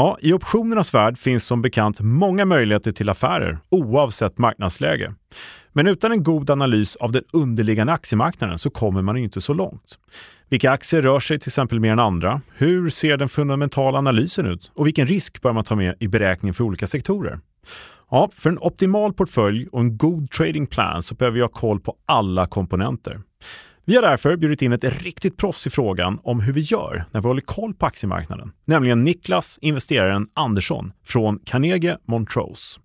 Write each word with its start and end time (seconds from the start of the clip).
Ja, 0.00 0.18
I 0.20 0.32
optionernas 0.32 0.94
värld 0.94 1.18
finns 1.18 1.44
som 1.44 1.62
bekant 1.62 2.00
många 2.00 2.44
möjligheter 2.44 2.92
till 2.92 3.08
affärer 3.08 3.58
oavsett 3.68 4.38
marknadsläge. 4.38 5.14
Men 5.72 5.86
utan 5.86 6.12
en 6.12 6.22
god 6.22 6.50
analys 6.50 6.96
av 6.96 7.12
den 7.12 7.22
underliggande 7.32 7.92
aktiemarknaden 7.92 8.58
så 8.58 8.70
kommer 8.70 9.02
man 9.02 9.16
inte 9.16 9.40
så 9.40 9.54
långt. 9.54 9.98
Vilka 10.48 10.70
aktier 10.70 11.02
rör 11.02 11.20
sig 11.20 11.38
till 11.38 11.48
exempel 11.48 11.80
mer 11.80 11.92
än 11.92 11.98
andra? 11.98 12.40
Hur 12.54 12.90
ser 12.90 13.16
den 13.16 13.28
fundamentala 13.28 13.98
analysen 13.98 14.46
ut? 14.46 14.72
Och 14.74 14.86
vilken 14.86 15.06
risk 15.06 15.42
bör 15.42 15.52
man 15.52 15.64
ta 15.64 15.76
med 15.76 15.94
i 16.00 16.08
beräkningen 16.08 16.54
för 16.54 16.64
olika 16.64 16.86
sektorer? 16.86 17.40
Ja, 18.10 18.30
för 18.36 18.50
en 18.50 18.58
optimal 18.58 19.12
portfölj 19.12 19.66
och 19.72 19.80
en 19.80 19.96
god 19.96 20.30
trading 20.30 20.66
plan 20.66 21.02
så 21.02 21.14
behöver 21.14 21.34
vi 21.34 21.40
ha 21.40 21.48
koll 21.48 21.80
på 21.80 21.94
alla 22.06 22.46
komponenter. 22.46 23.20
Vi 23.90 23.96
har 23.96 24.02
därför 24.02 24.36
bjudit 24.36 24.62
in 24.62 24.72
ett 24.72 25.02
riktigt 25.02 25.36
proffs 25.36 25.66
i 25.66 25.70
frågan 25.70 26.18
om 26.22 26.40
hur 26.40 26.52
vi 26.52 26.60
gör 26.60 27.04
när 27.10 27.20
vi 27.20 27.26
håller 27.26 27.40
koll 27.40 27.74
på 27.74 27.86
aktiemarknaden, 27.86 28.52
nämligen 28.64 29.04
Niklas 29.04 29.58
investeraren 29.60 30.28
Andersson 30.34 30.92
från 31.04 31.38
Carnegie 31.38 31.98
Montrose. 32.06 32.80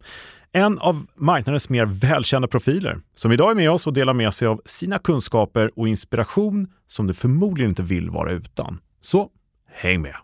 En 0.52 0.80
av 0.80 1.06
marknadens 1.16 1.70
mer 1.70 1.86
välkända 1.86 2.48
profiler 2.48 3.00
som 3.16 3.32
idag 3.32 3.52
är 3.52 3.56
med 3.56 3.72
oss 3.72 3.88
och 3.88 3.94
delar 3.94 4.14
med 4.14 4.34
sig 4.34 4.48
av 4.48 4.62
sina 4.66 5.00
kunskaper 5.00 5.80
och 5.80 5.88
inspiration 5.88 6.68
som 6.88 7.08
du 7.08 7.14
förmodligen 7.14 7.70
inte 7.70 7.84
vill 7.84 8.10
vara 8.10 8.32
utan. 8.32 8.80
Så 9.02 9.30
häng 9.74 10.02
med! 10.02 10.16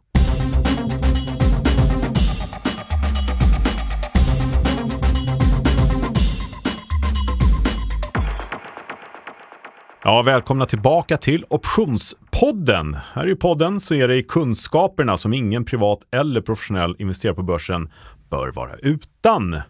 Ja, 10.03 10.21
välkomna 10.21 10.65
tillbaka 10.65 11.17
till 11.17 11.45
Optionspodden. 11.49 12.97
Här 13.13 13.29
i 13.29 13.35
podden 13.35 13.79
så 13.79 13.93
är 13.93 14.07
det 14.07 14.23
kunskaperna 14.23 15.17
som 15.17 15.33
ingen 15.33 15.65
privat 15.65 15.99
eller 16.11 16.41
professionell 16.41 16.95
investerare 16.99 17.35
på 17.35 17.43
börsen 17.43 17.89
bör 18.29 18.51
vara 18.51 18.75
utan. 18.75 19.61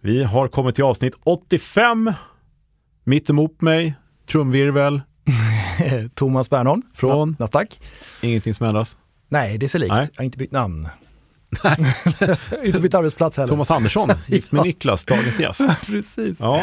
Vi 0.00 0.24
har 0.24 0.48
kommit 0.48 0.74
till 0.74 0.84
avsnitt 0.84 1.14
85. 1.24 2.12
Mitt 3.04 3.30
emot 3.30 3.60
mig, 3.60 3.94
trumvirvel. 4.26 5.00
Thomas 6.14 6.50
Bernholm 6.50 6.82
från 6.94 7.36
Nasdaq. 7.38 7.80
Ingenting 8.22 8.54
som 8.54 8.66
ändras. 8.66 8.98
Nej, 9.28 9.58
det 9.58 9.66
är 9.66 9.68
så 9.68 9.78
likt. 9.78 9.92
Nej. 9.92 10.08
Jag 10.12 10.20
har 10.20 10.24
inte 10.24 10.38
bytt 10.38 10.52
namn. 10.52 10.88
Nej. 11.64 11.76
inte 12.64 12.80
bytt 12.80 12.94
arbetsplats 12.94 13.36
heller. 13.36 13.48
Thomas 13.48 13.70
Andersson, 13.70 14.10
gift 14.26 14.52
med 14.52 14.62
Niklas, 14.64 15.04
dagens 15.04 15.40
gäst. 15.40 15.86
Precis. 15.86 16.36
Ja. 16.40 16.62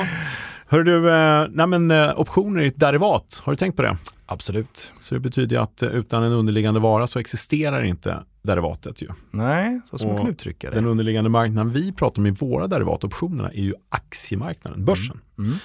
Hör 0.71 0.83
du, 0.83 1.11
eh, 1.11 1.47
nej 1.51 1.67
men, 1.67 1.91
eh, 1.91 2.19
optioner 2.19 2.61
är 2.61 2.65
ett 2.65 2.79
derivat. 2.79 3.41
Har 3.43 3.53
du 3.53 3.57
tänkt 3.57 3.75
på 3.75 3.81
det? 3.81 3.97
Absolut. 4.25 4.91
Så 4.99 5.15
det 5.15 5.19
betyder 5.19 5.59
att 5.59 5.81
eh, 5.81 5.89
utan 5.89 6.23
en 6.23 6.31
underliggande 6.31 6.79
vara 6.79 7.07
så 7.07 7.19
existerar 7.19 7.83
inte 7.83 8.23
derivatet 8.41 9.01
ju. 9.01 9.07
Nej, 9.31 9.81
så 9.85 9.97
som 9.97 10.07
man 10.07 10.17
kan 10.17 10.27
uttrycka 10.27 10.69
det. 10.69 10.75
Den 10.75 10.85
underliggande 10.85 11.29
marknaden 11.29 11.71
vi 11.71 11.91
pratar 11.91 12.21
om 12.21 12.25
i 12.25 12.31
våra 12.31 12.67
derivatoptionerna 12.67 13.51
är 13.51 13.61
ju 13.61 13.73
aktiemarknaden, 13.89 14.85
börsen. 14.85 15.19
Mm. 15.37 15.49
Mm. 15.49 15.59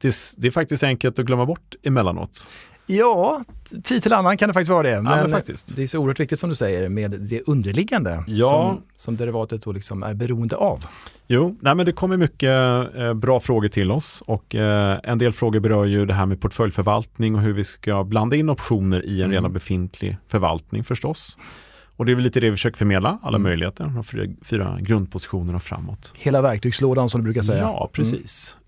Det, 0.00 0.08
är, 0.08 0.14
det 0.40 0.46
är 0.46 0.50
faktiskt 0.50 0.82
enkelt 0.82 1.18
att 1.18 1.26
glömma 1.26 1.46
bort 1.46 1.74
emellanåt. 1.82 2.48
Ja, 2.90 3.44
tid 3.84 4.02
till 4.02 4.12
annan 4.12 4.36
kan 4.36 4.48
det 4.48 4.52
faktiskt 4.52 4.70
vara 4.70 4.82
det. 4.82 5.02
Men, 5.02 5.12
ja, 5.12 5.22
men 5.22 5.30
faktiskt. 5.30 5.76
det 5.76 5.82
är 5.82 5.86
så 5.86 5.98
oerhört 5.98 6.20
viktigt 6.20 6.40
som 6.40 6.48
du 6.48 6.54
säger 6.56 6.88
med 6.88 7.10
det 7.10 7.42
underliggande 7.46 8.24
ja. 8.26 8.48
som, 8.48 8.82
som 8.96 9.16
derivatet 9.16 9.62
då 9.62 9.72
liksom 9.72 10.02
är 10.02 10.14
beroende 10.14 10.56
av. 10.56 10.84
Jo, 11.26 11.56
nej 11.60 11.74
men 11.74 11.86
det 11.86 11.92
kommer 11.92 12.16
mycket 12.16 12.50
eh, 12.96 13.14
bra 13.14 13.40
frågor 13.40 13.68
till 13.68 13.90
oss 13.90 14.22
och 14.26 14.54
eh, 14.54 15.00
en 15.04 15.18
del 15.18 15.32
frågor 15.32 15.60
berör 15.60 15.84
ju 15.84 16.06
det 16.06 16.14
här 16.14 16.26
med 16.26 16.40
portföljförvaltning 16.40 17.34
och 17.34 17.40
hur 17.40 17.52
vi 17.52 17.64
ska 17.64 18.04
blanda 18.04 18.36
in 18.36 18.50
optioner 18.50 19.04
i 19.04 19.18
en 19.18 19.24
mm. 19.24 19.30
redan 19.30 19.52
befintlig 19.52 20.16
förvaltning 20.28 20.84
förstås. 20.84 21.38
Och 21.96 22.06
det 22.06 22.12
är 22.12 22.14
väl 22.14 22.24
lite 22.24 22.40
det 22.40 22.50
vi 22.50 22.56
försöker 22.56 22.78
förmedla, 22.78 23.18
alla 23.22 23.36
mm. 23.36 23.42
möjligheter, 23.42 23.84
de 23.84 24.04
fyra, 24.04 24.22
fyra 24.42 24.78
grundpositionerna 24.80 25.60
framåt. 25.60 26.12
Hela 26.16 26.42
verktygslådan 26.42 27.10
som 27.10 27.20
du 27.20 27.24
brukar 27.24 27.42
säga. 27.42 27.60
Ja, 27.62 27.90
precis. 27.92 28.56
Mm. 28.56 28.67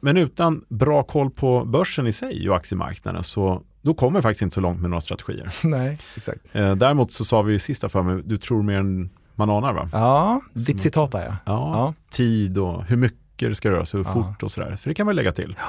Men 0.00 0.16
utan 0.16 0.64
bra 0.68 1.02
koll 1.02 1.30
på 1.30 1.64
börsen 1.64 2.06
i 2.06 2.12
sig 2.12 2.50
och 2.50 2.56
aktiemarknaden 2.56 3.22
så 3.22 3.62
då 3.82 3.94
kommer 3.94 4.18
vi 4.18 4.22
faktiskt 4.22 4.42
inte 4.42 4.54
så 4.54 4.60
långt 4.60 4.80
med 4.80 4.90
några 4.90 5.00
strategier. 5.00 5.48
Nej, 5.66 5.98
exakt. 6.16 6.40
Eh, 6.52 6.74
däremot 6.74 7.12
så 7.12 7.24
sa 7.24 7.42
vi 7.42 7.54
i 7.54 7.58
sista 7.58 7.88
för 7.88 8.02
mig, 8.02 8.22
du 8.24 8.38
tror 8.38 8.62
mer 8.62 8.78
än 8.78 9.10
man 9.34 9.50
anar 9.50 9.72
va? 9.72 9.88
Ja, 9.92 10.40
ditt 10.52 10.80
citat 10.80 11.12
där 11.12 11.24
ja. 11.26 11.36
ja. 11.44 11.72
ja. 11.72 11.94
Tid 12.10 12.58
och 12.58 12.84
hur 12.84 12.96
mycket 12.96 13.48
det 13.48 13.54
ska 13.54 13.70
röra 13.70 13.84
sig, 13.84 13.98
hur 13.98 14.04
ja. 14.04 14.12
fort 14.12 14.42
och 14.42 14.50
sådär. 14.50 14.76
För 14.76 14.90
det 14.90 14.94
kan 14.94 15.06
man 15.06 15.16
lägga 15.16 15.32
till. 15.32 15.56
Ja. 15.58 15.66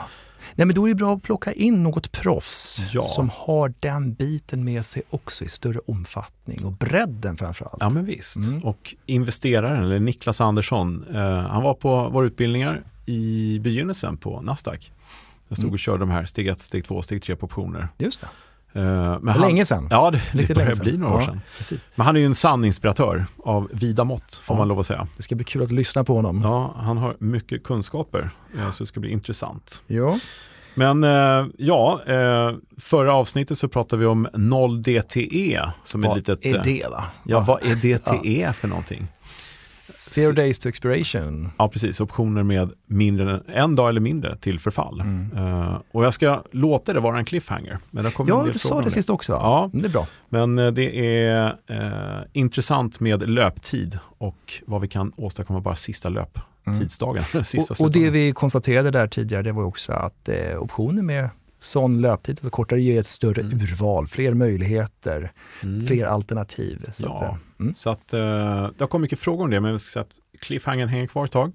Nej 0.56 0.68
men 0.68 0.76
då 0.76 0.86
är 0.86 0.90
det 0.90 0.96
bra 0.96 1.14
att 1.14 1.24
plocka 1.24 1.54
in 1.54 1.84
något 1.84 2.12
proffs 2.12 2.90
ja. 2.94 3.02
som 3.02 3.30
har 3.34 3.74
den 3.80 4.14
biten 4.14 4.64
med 4.64 4.86
sig 4.86 5.04
också 5.10 5.46
i 5.46 5.50
större 5.50 5.80
omfattning 5.88 6.58
och 6.66 6.72
bredden 6.72 7.38
framförallt. 7.38 7.78
Ja 7.80 7.90
men 7.90 8.06
visst. 8.06 8.52
Mm. 8.52 8.64
Och 8.64 8.96
investeraren, 9.06 9.84
eller 9.84 10.00
Niklas 10.00 10.42
Andersson, 10.42 11.06
eh, 11.14 11.40
han 11.40 11.64
var 11.64 11.74
på 11.74 12.10
våra 12.10 12.26
utbildningar 12.26 12.84
i 13.08 13.60
begynnelsen 13.60 14.18
på 14.18 14.42
Nasdaq. 14.42 14.92
Jag 15.48 15.58
stod 15.58 15.66
mm. 15.66 15.74
och 15.74 15.80
körde 15.80 16.00
de 16.00 16.10
här 16.10 16.26
steg 16.26 16.48
1, 16.48 16.60
steg 16.60 16.86
2, 16.86 17.02
steg 17.02 17.24
3 17.24 17.36
på 17.36 17.46
optioner. 17.46 17.88
Just 17.98 18.22
det. 18.22 18.28
Uh, 18.80 19.20
men 19.22 19.28
han, 19.28 19.42
länge 19.42 19.66
sedan. 19.66 19.88
Ja, 19.92 20.12
det, 20.12 20.48
det 20.48 20.54
börjar 20.54 20.76
bli 20.76 20.98
några 20.98 21.16
år 21.16 21.22
sedan. 21.22 21.42
Precis. 21.58 21.88
Men 21.96 22.06
han 22.06 22.16
är 22.16 22.20
ju 22.20 22.26
en 22.26 22.36
sann 22.36 22.66
inspiratör 22.66 23.26
av 23.44 23.70
vida 23.74 24.04
mått, 24.04 24.42
får 24.44 24.56
ja. 24.56 24.58
man 24.58 24.68
lov 24.68 24.80
att 24.80 24.86
säga. 24.86 25.08
Det 25.18 25.24
ska 25.24 25.36
bli 25.36 25.46
kul 25.46 25.64
att 25.64 25.72
lyssna 25.72 26.04
på 26.04 26.16
honom. 26.16 26.40
Ja, 26.44 26.76
han 26.78 26.98
har 26.98 27.16
mycket 27.20 27.64
kunskaper, 27.64 28.30
så 28.72 28.84
det 28.84 28.88
ska 28.88 29.00
bli 29.00 29.10
intressant. 29.10 29.84
Ja. 29.88 30.20
Men 30.78 31.04
eh, 31.04 31.48
ja, 31.58 32.02
eh, 32.06 32.56
förra 32.78 33.14
avsnittet 33.14 33.58
så 33.58 33.68
pratade 33.68 34.00
vi 34.00 34.06
om 34.06 34.28
0DTE. 34.28 35.70
Som 35.84 36.02
vad 36.02 36.12
är 36.12 36.16
litet, 36.16 36.46
är 36.46 36.64
det 36.64 36.84
då? 36.84 37.04
Ja, 37.24 37.40
vad 37.40 37.64
är 37.64 37.76
DTE 37.76 38.40
ja. 38.42 38.54
för 38.54 38.68
någonting? 38.68 39.08
Zero 40.08 40.34
days 40.34 40.60
to 40.60 40.70
expiration. 40.70 41.52
Ja, 41.58 41.68
precis. 41.70 42.02
Optioner 42.02 42.44
med 42.44 42.72
mindre 42.86 43.34
än 43.34 43.42
en 43.48 43.76
dag 43.76 43.90
eller 43.90 44.02
mindre 44.02 44.38
till 44.38 44.60
förfall. 44.60 45.02
Mm. 45.02 45.32
Uh, 45.38 45.78
och 45.92 46.06
jag 46.06 46.14
ska 46.14 46.44
låta 46.52 46.94
det 46.94 47.00
vara 47.00 47.18
en 47.18 47.26
cliffhanger. 47.26 47.80
Men 47.92 48.04
det 48.04 48.12
kommer 48.12 48.30
ja, 48.30 48.48
du 48.54 48.60
sa 48.60 48.82
det 48.82 48.92
sist 48.92 49.10
också. 49.10 49.34
Ja, 49.34 49.70
det 49.74 49.86
är 49.86 49.90
bra. 49.90 50.08
Men 50.30 50.60
uh, 50.60 50.74
det 50.74 51.18
är 51.18 51.56
uh, 51.72 52.26
intressant 52.34 53.00
med 53.00 53.30
löptid 53.30 54.00
och 54.18 54.62
vad 54.66 54.82
vi 54.82 54.88
kan 54.88 55.12
åstadkomma 55.16 55.60
bara 55.60 55.76
sista 55.76 56.10
löptidsdagen. 56.10 57.24
Mm. 57.34 57.44
sista 57.44 57.74
och, 57.74 57.82
och, 57.82 57.92
det 57.92 58.10
vi 58.10 58.32
konstaterade 58.32 58.92
där 58.92 59.08
tidigare, 59.08 59.44
det 59.44 59.52
var 59.52 59.64
också 59.64 59.94
att 59.94 60.30
optioner 60.60 61.02
med 61.02 61.30
sån 61.60 62.02
löptid, 62.02 62.36
alltså 62.36 62.50
kortare, 62.50 62.82
ger 62.82 63.00
ett 63.00 63.08
större 63.08 63.42
mm. 63.42 63.62
urval, 63.62 64.08
fler 64.08 64.34
möjligheter, 64.34 65.32
mm. 65.64 65.88
fler 65.88 66.06
alternativ. 66.06 66.86
Så 66.92 67.06
ja, 67.06 67.16
att, 67.16 67.22
eh, 67.22 67.38
mm. 67.60 67.76
så 67.76 67.90
att, 67.90 68.14
uh, 68.14 68.20
det 68.20 68.80
har 68.80 68.88
kommit 68.88 69.02
mycket 69.04 69.20
frågor 69.20 69.44
om 69.44 69.50
det, 69.50 69.60
men 69.60 69.72
jag 69.72 69.82
ska 69.82 69.94
säga 69.94 70.04
att 70.04 70.42
cliffhangern 70.42 70.90
hänger 70.90 71.08
kvar 71.08 71.26
ett 71.26 71.32
tag. 71.32 71.52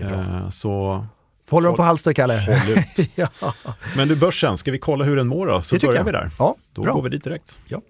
Uh, 0.00 0.48
så 0.48 1.04
Håller 1.50 1.68
de 1.68 1.76
på 1.76 1.82
halster, 1.82 2.12
Kalle? 2.12 2.64
Ja. 3.14 3.28
Men 3.96 4.08
du, 4.08 4.16
börsen, 4.16 4.56
ska 4.56 4.70
vi 4.70 4.78
kolla 4.78 5.04
hur 5.04 5.16
den 5.16 5.26
mår 5.26 5.46
då? 5.46 5.62
Så 5.62 5.76
börjar 5.78 6.04
vi 6.04 6.12
där. 6.12 6.30
Ja, 6.38 6.56
då 6.72 6.82
bra. 6.82 6.92
går 6.92 7.02
vi 7.02 7.08
dit 7.08 7.24
direkt. 7.24 7.58
Ja. 7.66 7.80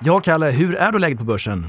ja, 0.00 0.20
Kalle, 0.20 0.50
hur 0.50 0.74
är 0.74 0.92
då 0.92 0.98
läget 0.98 1.18
på 1.18 1.24
börsen? 1.24 1.66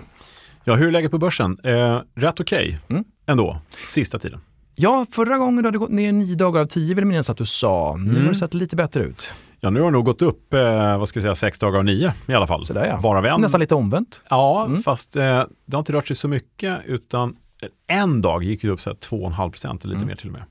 Ja, 0.63 0.75
hur 0.75 0.87
är 0.87 0.91
läget 0.91 1.11
på 1.11 1.17
börsen? 1.17 1.59
Eh, 1.63 2.01
rätt 2.15 2.39
okej 2.39 2.67
okay, 2.67 2.77
mm. 2.89 3.03
ändå, 3.25 3.61
sista 3.85 4.19
tiden. 4.19 4.41
Ja, 4.75 5.05
förra 5.11 5.37
gången 5.37 5.63
du 5.63 5.67
hade 5.67 5.77
gått 5.77 5.89
ner 5.89 6.11
nio 6.11 6.35
dagar 6.35 6.61
av 6.61 6.65
tio 6.65 6.95
vill 6.95 7.01
jag 7.01 7.07
minnas 7.07 7.29
att 7.29 7.37
du 7.37 7.45
sa. 7.45 7.95
Nu 7.97 8.11
mm. 8.11 8.23
har 8.23 8.29
det 8.29 8.35
sett 8.35 8.53
lite 8.53 8.75
bättre 8.75 9.03
ut. 9.03 9.31
Ja, 9.59 9.69
nu 9.69 9.79
har 9.79 9.87
det 9.87 9.91
nog 9.91 10.05
gått 10.05 10.21
upp, 10.21 10.53
eh, 10.53 10.97
vad 10.97 11.07
ska 11.07 11.17
jag 11.17 11.23
säga, 11.23 11.35
sex 11.35 11.59
dagar 11.59 11.77
av 11.77 11.85
nio 11.85 12.13
i 12.27 12.33
alla 12.33 12.47
fall. 12.47 12.65
Sådär 12.65 12.85
ja. 12.85 12.99
Varav 12.99 13.25
en. 13.25 13.41
Nästan 13.41 13.59
lite 13.59 13.75
omvänt. 13.75 14.21
Ja, 14.29 14.65
mm. 14.65 14.83
fast 14.83 15.15
eh, 15.15 15.21
det 15.65 15.75
har 15.75 15.79
inte 15.79 15.93
rört 15.93 16.07
sig 16.07 16.15
så 16.15 16.27
mycket 16.27 16.79
utan 16.85 17.35
en 17.87 18.21
dag 18.21 18.43
gick 18.43 18.61
det 18.61 18.69
upp 18.69 18.79
2,5 18.79 19.49
procent, 19.49 19.85
lite 19.85 19.95
mm. 19.95 20.07
mer 20.07 20.15
till 20.15 20.27
och 20.27 20.33
med. 20.33 20.43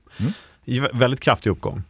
Mm. 0.67 0.99
Väldigt 0.99 1.19
kraftig 1.19 1.49
uppgång. 1.49 1.83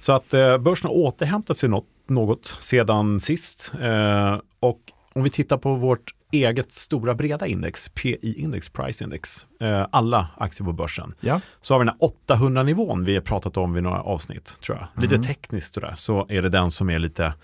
Så 0.00 0.12
att 0.12 0.34
eh, 0.34 0.58
börsen 0.58 0.88
har 0.88 0.96
återhämtat 0.96 1.56
sig 1.56 1.68
något, 1.68 1.86
något 2.06 2.46
sedan 2.60 3.20
sist. 3.20 3.72
Eh, 3.80 4.38
och 4.60 4.80
om 5.12 5.22
vi 5.22 5.30
tittar 5.30 5.56
på 5.56 5.74
vårt 5.74 6.14
eget 6.32 6.72
stora 6.72 7.14
breda 7.14 7.46
index, 7.46 7.88
PI-index, 7.88 8.72
Price 8.72 9.04
Index, 9.04 9.46
eh, 9.60 9.86
alla 9.92 10.28
aktier 10.36 10.64
på 10.64 10.72
börsen. 10.72 11.14
Ja. 11.20 11.40
Så 11.60 11.74
har 11.74 11.78
vi 11.78 11.84
den 11.84 11.94
här 12.00 12.36
800-nivån 12.36 13.04
vi 13.04 13.14
har 13.14 13.22
pratat 13.22 13.56
om 13.56 13.72
vid 13.72 13.82
några 13.82 14.02
avsnitt, 14.02 14.60
tror 14.60 14.78
jag. 14.78 15.02
Lite 15.02 15.14
mm. 15.14 15.26
tekniskt 15.26 15.74
sådär, 15.74 15.94
så 15.96 16.26
är 16.28 16.42
det 16.42 16.48
den 16.48 16.70
som 16.70 16.90
är 16.90 16.98
lite 16.98 17.34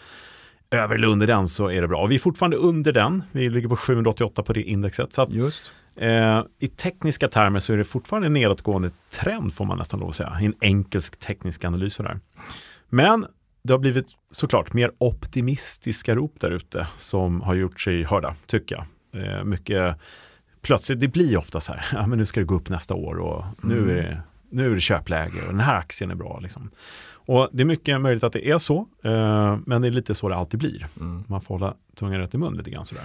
över 0.70 0.94
eller 0.94 1.08
under 1.08 1.26
den 1.26 1.48
så 1.48 1.70
är 1.70 1.81
det 1.81 1.88
bra. 1.88 2.02
Och 2.02 2.10
vi 2.10 2.14
är 2.14 2.19
fortfarande 2.19 2.56
under 2.56 2.92
den, 2.92 3.22
vi 3.32 3.48
ligger 3.48 3.69
på 3.69 3.76
788 3.76 4.42
på 4.42 4.52
det 4.52 4.62
indexet. 4.62 5.12
Så 5.12 5.22
att, 5.22 5.30
Just. 5.30 5.72
Eh, 5.96 6.42
I 6.58 6.69
tekniska 6.69 7.28
termer 7.28 7.60
så 7.60 7.72
är 7.72 7.76
det 7.76 7.84
fortfarande 7.84 8.26
en 8.26 8.32
nedåtgående 8.32 8.90
trend 9.10 9.54
får 9.54 9.64
man 9.64 9.78
nästan 9.78 10.00
lov 10.00 10.08
att 10.08 10.14
säga, 10.14 10.38
i 10.40 10.44
en 10.44 10.54
enkel 10.60 11.02
teknisk 11.02 11.64
analys. 11.64 11.96
Där. 11.96 12.20
Men 12.88 13.26
det 13.64 13.72
har 13.72 13.78
blivit 13.78 14.06
såklart 14.31 14.72
mer 14.72 14.93
optimistiska 14.99 16.14
rop 16.14 16.40
där 16.40 16.50
ute 16.50 16.87
som 16.96 17.40
har 17.40 17.55
gjort 17.55 17.81
sig 17.81 18.02
hörda, 18.05 18.34
tycker 18.46 18.75
jag. 18.75 18.87
Eh, 19.22 19.44
mycket 19.44 19.96
plötsligt, 20.62 21.00
det 21.00 21.08
blir 21.08 21.37
ofta 21.37 21.61
så 21.61 21.72
här, 21.72 21.87
ja 21.93 22.06
men 22.06 22.19
nu 22.19 22.26
ska 22.26 22.40
det 22.40 22.46
gå 22.46 22.55
upp 22.55 22.69
nästa 22.69 22.94
år 22.94 23.19
och 23.19 23.44
nu, 23.62 23.78
mm. 23.78 23.90
är 23.90 23.94
det, 23.94 24.22
nu 24.50 24.70
är 24.70 24.75
det 24.75 24.81
köpläge 24.81 25.40
och 25.43 25.52
den 25.52 25.61
här 25.61 25.78
aktien 25.78 26.11
är 26.11 26.14
bra. 26.14 26.40
Liksom. 26.40 26.70
Och 27.26 27.49
det 27.52 27.62
är 27.62 27.64
mycket 27.64 28.00
möjligt 28.00 28.25
att 28.25 28.32
det 28.32 28.50
är 28.50 28.58
så, 28.58 28.88
eh, 29.05 29.58
men 29.66 29.82
det 29.82 29.88
är 29.88 29.93
lite 29.93 30.14
så 30.14 30.28
det 30.28 30.37
alltid 30.37 30.61
blir. 30.61 30.87
Mm. 31.00 31.25
Man 31.26 31.40
får 31.40 31.58
hålla 31.58 31.75
tungan 31.94 32.20
rätt 32.20 32.34
i 32.34 32.38
mun 32.38 32.55
lite 32.56 32.70
grann 32.70 32.84
sådär. 32.84 33.05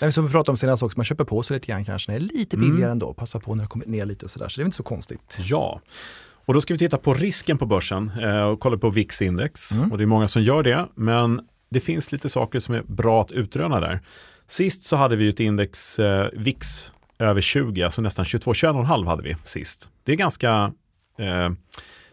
Nej, 0.00 0.12
som 0.12 0.26
vi 0.26 0.32
pratade 0.32 0.50
om 0.50 0.56
senast 0.56 0.82
också, 0.82 0.98
man 0.98 1.04
köper 1.04 1.24
på 1.24 1.42
sig 1.42 1.54
lite 1.54 1.66
grann 1.66 1.84
kanske, 1.84 2.12
när 2.12 2.18
det 2.18 2.26
är 2.26 2.28
lite 2.38 2.56
Mm. 2.56 2.70
billigare 2.70 2.92
ändå, 2.92 3.14
passa 3.14 3.40
på 3.40 3.54
när 3.54 3.64
det 3.64 3.68
kommer 3.68 3.86
ner 3.86 4.04
lite 4.04 4.28
sådär, 4.28 4.48
så 4.48 4.60
det 4.60 4.62
är 4.62 4.64
inte 4.64 4.76
så 4.76 4.82
konstigt. 4.82 5.36
Ja, 5.38 5.80
och 6.50 6.54
då 6.54 6.60
ska 6.60 6.74
vi 6.74 6.78
titta 6.78 6.98
på 6.98 7.14
risken 7.14 7.58
på 7.58 7.66
börsen 7.66 8.10
eh, 8.22 8.42
och 8.42 8.60
kolla 8.60 8.78
på 8.78 8.90
VIX-index. 8.90 9.72
Mm. 9.72 9.92
Och 9.92 9.98
det 9.98 10.04
är 10.04 10.06
många 10.06 10.28
som 10.28 10.42
gör 10.42 10.62
det, 10.62 10.86
men 10.94 11.40
det 11.70 11.80
finns 11.80 12.12
lite 12.12 12.28
saker 12.28 12.58
som 12.58 12.74
är 12.74 12.82
bra 12.82 13.22
att 13.22 13.32
utröna 13.32 13.80
där. 13.80 14.00
Sist 14.46 14.82
så 14.82 14.96
hade 14.96 15.16
vi 15.16 15.28
ett 15.28 15.40
index 15.40 15.98
eh, 15.98 16.28
VIX 16.32 16.92
över 17.18 17.40
20, 17.40 17.82
alltså 17.82 18.02
nästan 18.02 18.24
22, 18.24 18.52
21,5 18.52 19.06
hade 19.06 19.22
vi 19.22 19.36
sist. 19.44 19.90
Det 20.04 20.12
är 20.12 20.16
ganska, 20.16 20.72
eh, 21.18 21.50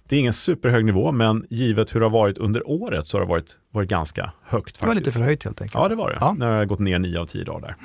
det 0.07 0.15
är 0.15 0.19
ingen 0.19 0.33
superhög 0.33 0.85
nivå, 0.85 1.11
men 1.11 1.45
givet 1.49 1.95
hur 1.95 1.99
det 1.99 2.05
har 2.05 2.11
varit 2.11 2.37
under 2.37 2.69
året 2.69 3.07
så 3.07 3.17
har 3.17 3.21
det 3.21 3.29
varit, 3.29 3.55
varit 3.71 3.89
ganska 3.89 4.31
högt 4.43 4.65
faktiskt. 4.65 4.81
Det 4.81 4.87
var 4.87 4.95
lite 4.95 5.11
förhöjt 5.11 5.43
helt 5.43 5.61
enkelt. 5.61 5.75
Ja, 5.81 5.87
det 5.87 5.95
var 5.95 6.09
det. 6.09 6.17
Ja. 6.19 6.33
När 6.33 6.49
det 6.49 6.55
har 6.55 6.65
gått 6.65 6.79
ner 6.79 6.99
9 6.99 7.19
av 7.19 7.25
10 7.25 7.43
dagar 7.43 7.61
där. 7.61 7.75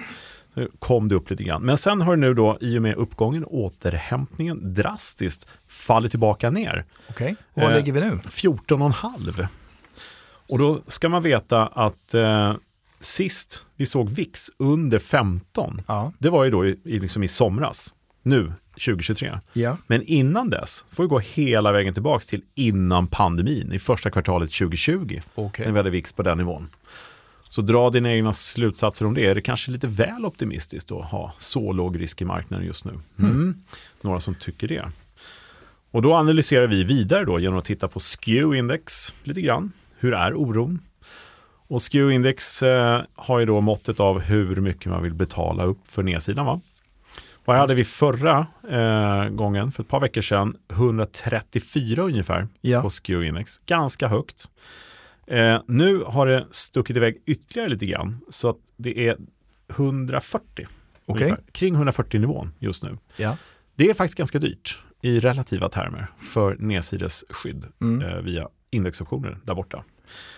Så 0.55 0.67
kom 0.79 1.09
det 1.09 1.15
upp 1.15 1.31
lite 1.31 1.45
grann. 1.45 1.63
Men 1.63 1.79
sen 1.79 2.01
har 2.01 2.17
det 2.17 2.21
nu 2.21 2.35
då, 2.35 2.59
i 2.61 2.79
och 2.79 2.83
med 2.83 2.95
uppgången, 2.95 3.45
återhämtningen 3.45 4.75
drastiskt 4.75 5.49
fallit 5.67 6.11
tillbaka 6.11 6.51
ner. 6.51 6.85
Okej, 7.11 7.37
och 7.55 7.63
var 7.63 7.71
Eh, 7.71 7.77
ligger 7.77 7.93
vi 7.93 8.01
nu? 8.01 8.17
14,5. 8.17 9.47
Och 10.53 10.59
då 10.59 10.81
ska 10.87 11.09
man 11.09 11.23
veta 11.23 11.67
att 11.67 12.15
eh, 12.15 12.55
sist 13.01 13.67
vi 13.77 13.87
såg 13.87 14.11
VIX 14.11 14.51
under 14.57 14.99
15, 14.99 15.83
Ja. 15.89 16.13
det 16.19 16.31
var 16.31 16.45
ju 16.45 16.51
då 16.51 16.67
i, 16.67 16.79
i, 16.85 16.99
liksom 16.99 17.23
i 17.23 17.29
somras, 17.29 17.95
nu 18.23 18.53
2023. 18.73 19.39
ja. 19.53 19.77
Men 19.87 20.03
innan 20.03 20.51
dess 20.51 20.85
får 20.91 21.03
vi 21.03 21.09
gå 21.09 21.19
hela 21.19 21.73
vägen 21.73 21.95
tillbaka 21.95 22.25
till 22.25 22.43
innan 22.55 23.07
pandemin, 23.07 23.73
i 23.73 23.79
första 23.79 24.11
kvartalet 24.11 24.51
2020 24.53 25.21
Okej. 25.35 25.67
när 25.67 25.73
vi 25.73 25.79
hade 25.79 25.91
VIX 25.91 26.13
på 26.13 26.23
den 26.23 26.39
nivån. 26.39 26.69
Så 27.53 27.63
dra 27.63 27.91
dina 27.91 28.13
egna 28.13 28.33
slutsatser 28.33 29.07
om 29.07 29.15
det. 29.15 29.27
Är 29.27 29.35
det 29.35 29.41
kanske 29.41 29.71
lite 29.71 29.87
väl 29.87 30.25
optimistiskt 30.25 30.93
att 30.93 31.05
ha 31.05 31.33
så 31.39 31.73
låg 31.73 32.01
risk 32.01 32.23
i 32.23 32.25
marknaden 32.25 32.67
just 32.67 32.85
nu? 32.85 32.93
Mm. 33.19 33.55
Några 34.01 34.21
som 34.21 34.35
tycker 34.35 34.69
det. 34.69 34.85
Och 35.91 36.03
då 36.03 36.15
analyserar 36.15 36.67
vi 36.67 36.85
vidare 36.85 37.25
då 37.25 37.41
genom 37.41 37.59
att 37.59 37.65
titta 37.65 37.89
på 37.89 37.99
SKEW-index 38.01 39.15
lite 39.23 39.41
grann. 39.41 39.73
Hur 39.99 40.15
är 40.15 40.35
oron? 40.35 40.79
Och 41.69 41.81
SKEW-index 41.83 42.63
eh, 42.63 43.03
har 43.15 43.39
ju 43.39 43.47
då 43.47 43.61
måttet 43.61 44.01
av 44.01 44.21
hur 44.21 44.57
mycket 44.57 44.87
man 44.87 45.03
vill 45.03 45.15
betala 45.15 45.65
upp 45.65 45.89
för 45.89 46.03
nedsidan. 46.03 46.47
Va? 46.47 46.61
Vad 47.45 47.57
hade 47.57 47.75
vi 47.75 47.85
förra 47.85 48.47
eh, 48.71 49.29
gången, 49.29 49.73
för 49.73 49.83
ett 49.83 49.89
par 49.89 50.01
veckor 50.01 50.23
sedan, 50.23 50.57
134 50.71 52.03
ungefär 52.03 52.49
Ja. 52.61 52.83
på 52.83 52.89
SKEW-index. 52.89 53.61
Ganska 53.67 54.09
högt. 54.09 54.49
Eh, 55.27 55.61
nu 55.69 56.03
har 56.07 56.27
det 56.27 56.47
stuckit 56.51 56.97
iväg 56.97 57.23
ytterligare 57.27 57.69
lite 57.69 57.87
grann, 57.87 58.19
så 58.29 58.49
att 58.49 58.57
det 58.77 59.09
är 59.09 59.17
140. 59.77 60.67
Okej. 61.07 61.25
ungefär. 61.27 61.45
Kring 61.53 61.75
140 61.75 62.21
nivån 62.21 62.53
just 62.59 62.83
nu. 62.83 62.99
Ja. 63.17 63.37
Det 63.75 63.91
är 63.91 63.95
faktiskt 63.95 64.19
ganska 64.19 64.39
dyrt 64.39 64.79
i 65.03 65.21
relativa 65.21 65.69
termer 65.69 66.07
för 66.33 66.57
nedsidesskydd 66.59 67.65
Mm. 67.81 68.09
eh, 68.09 68.17
via 68.23 68.49
indexoptioner 68.71 69.39
där 69.45 69.55
borta. 69.55 69.85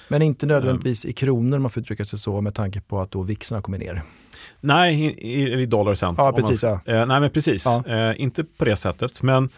Men 0.09 0.23
inte 0.23 0.47
nödvändigtvis 0.47 1.05
i 1.05 1.13
kronor 1.13 1.57
om 1.57 1.63
man 1.63 1.71
får 1.71 1.81
uttrycka 1.83 2.05
sig 2.05 2.19
så 2.19 2.41
med 2.41 2.55
tanke 2.55 2.81
på 2.81 3.01
att 3.01 3.11
då 3.11 3.23
VIXarna 3.23 3.63
kommer 3.63 3.79
ner. 3.79 4.03
Nej, 4.61 4.95
i, 5.19 5.53
i, 5.63 5.67
dollar 5.67 5.93
och 5.93 5.99
cent. 5.99 6.19
Ja, 6.19 6.25
om 6.29 6.33
man- 6.33 6.41
precis, 6.41 6.63
ja. 6.63 6.81
Eh, 6.87 7.07
nej, 7.07 7.21
men 7.21 7.31
precis. 7.31 7.65
Ja. 7.67 7.85
Eh, 8.11 8.21
inte 8.21 8.45
på 8.45 8.65
det 8.65 8.77
sättet, 8.77 9.23
men 9.23 9.49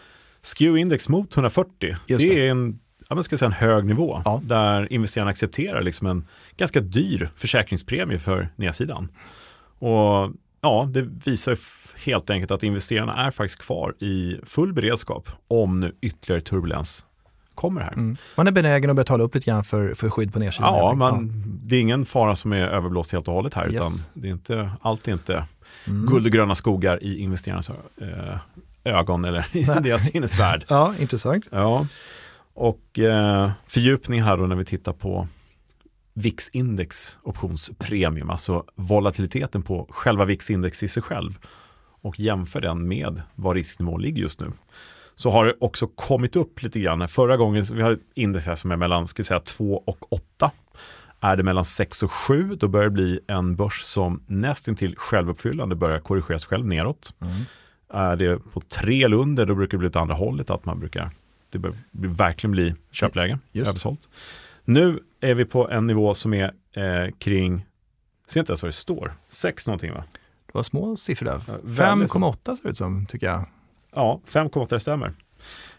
SKEW-index 0.41 1.11
mot 1.11 1.35
140, 1.37 1.95
Just 2.07 2.23
det, 2.27 2.33
det. 2.35 2.47
är 2.47 2.51
en, 2.51 2.79
ja, 3.09 3.15
man 3.15 3.23
ska 3.23 3.37
säga 3.37 3.47
en 3.47 3.51
hög 3.53 3.85
nivå 3.85 4.21
Ja. 4.25 4.41
där 4.43 4.93
investerarna 4.93 5.31
accepterar 5.31 5.81
liksom 5.81 6.07
en 6.07 6.25
ganska 6.57 6.79
dyr 6.81 7.29
försäkringspremie 7.35 8.19
för 8.19 8.49
nedsidan. 8.55 9.09
Och 9.79 10.31
ja, 10.61 10.89
det 10.93 11.01
visar 11.25 11.57
helt 12.05 12.29
enkelt 12.29 12.51
att 12.51 12.63
investerarna 12.63 13.15
är 13.25 13.31
faktiskt 13.31 13.61
kvar 13.61 13.93
i 13.99 14.37
full 14.45 14.73
beredskap 14.73 15.29
om 15.47 15.79
nu 15.79 15.91
ytterligare 16.01 16.41
turbulens 16.41 17.05
kommer 17.55 17.81
här. 17.81 17.93
Mm. 17.93 18.17
Man 18.35 18.47
är 18.47 18.51
benägen 18.51 18.89
att 18.89 18.95
betala 18.95 19.23
upp 19.23 19.35
lite 19.35 19.45
grann 19.51 19.63
för, 19.63 19.93
för 19.93 20.09
skydd 20.09 20.33
på 20.33 20.39
nedsidan. 20.39 20.73
Ja, 20.75 20.93
man, 20.93 21.43
det 21.63 21.75
är 21.75 21.81
ingen 21.81 22.05
fara 22.05 22.35
som 22.35 22.53
är 22.53 22.67
överblåst 22.67 23.11
helt 23.11 23.27
och 23.27 23.33
hållet 23.33 23.53
här, 23.53 23.65
Yes. 23.65 23.75
utan 23.75 23.91
det 24.21 24.27
är 24.27 24.31
inte, 24.31 24.71
allt 24.81 25.07
är 25.07 25.11
inte 25.11 25.43
Mm. 25.87 26.05
guld 26.05 26.25
och 26.25 26.31
gröna 26.31 26.55
skogar 26.55 27.03
i 27.03 27.19
investerarnas 27.19 27.71
ögon 28.83 29.25
eller 29.25 29.47
i 29.51 29.63
deras 29.63 30.05
sinnesvärld. 30.05 30.65
Ja, 30.69 30.93
intressant. 30.99 31.49
Ja. 31.51 31.87
Och 32.57 32.99
eh, 32.99 33.51
fördjupning 33.67 34.21
här 34.21 34.37
då 34.37 34.47
när 34.47 34.55
vi 34.55 34.65
tittar 34.65 34.93
på 34.93 35.27
VIX-index 36.13 37.19
optionspremium, 37.23 38.29
alltså 38.29 38.63
volatiliteten 38.75 39.63
på 39.63 39.87
själva 39.89 40.25
VIX-index 40.25 40.83
i 40.83 40.87
sig 40.87 41.03
själv 41.03 41.39
och 42.01 42.19
jämför 42.19 42.61
den 42.61 42.87
med 42.87 43.21
var 43.35 43.55
risknivån 43.55 44.01
ligger 44.01 44.21
just 44.21 44.39
nu. 44.39 44.51
Så 45.15 45.31
har 45.31 45.45
det 45.45 45.55
också 45.59 45.87
kommit 45.87 46.35
upp 46.35 46.63
lite 46.63 46.79
grann. 46.79 47.07
Förra 47.07 47.37
gången, 47.37 47.65
vi 47.73 47.81
har 47.81 47.91
ett 47.91 47.99
index 48.15 48.47
här 48.47 48.55
som 48.55 48.71
är 48.71 48.75
mellan 48.75 49.07
ska 49.07 49.23
säga, 49.23 49.39
2 49.39 49.83
och 49.85 50.13
8. 50.13 50.51
Är 51.19 51.35
det 51.35 51.43
mellan 51.43 51.65
6 51.65 52.03
och 52.03 52.11
7, 52.11 52.55
då 52.55 52.67
börjar 52.67 52.85
det 52.85 52.91
bli 52.91 53.19
en 53.27 53.55
börs 53.55 53.81
som 53.81 54.23
nästintill 54.27 54.95
självuppfyllande 54.97 55.75
börjar 55.75 55.99
korrigeras 55.99 56.45
själv 56.45 56.65
neråt. 56.65 57.13
Mm. 57.21 57.33
Är 57.89 58.15
det 58.15 58.39
på 58.53 58.61
3 58.61 59.03
eller 59.03 59.17
under, 59.17 59.45
då 59.45 59.55
brukar 59.55 59.77
det 59.77 59.79
bli 59.79 59.87
åt 59.87 59.95
andra 59.95 60.15
hållet, 60.15 60.49
att 60.49 60.65
man 60.65 60.79
brukar, 60.79 61.11
det 61.49 61.57
bör 61.59 61.73
blir- 61.91 62.09
verkligen 62.09 62.51
bli 62.51 62.75
köpläge, 62.91 63.39
Just. 63.51 63.69
översålt. 63.69 64.09
Nu 64.65 64.99
är 65.19 65.33
vi 65.33 65.45
på 65.45 65.69
en 65.69 65.87
nivå 65.87 66.13
som 66.13 66.33
är 66.33 66.53
eh, 66.73 67.11
kring, 67.17 67.65
ser 68.27 68.39
inte 68.39 68.51
ens 68.51 68.61
vad 68.61 68.69
det 68.69 68.73
står, 68.73 69.13
6 69.29 69.67
någonting 69.67 69.93
va? 69.93 70.03
Det 70.45 70.53
var 70.53 70.63
små 70.63 70.97
siffror 70.97 71.25
där. 71.25 71.41
Ja, 71.47 71.53
väldigt 71.63 72.09
5,8 72.11 72.55
ser 72.55 72.63
det 72.63 72.69
ut 72.69 72.77
som, 72.77 73.05
tycker 73.05 73.27
jag. 73.27 73.45
Ja, 73.95 74.21
5,8 74.27 74.79
stämmer. 74.79 75.13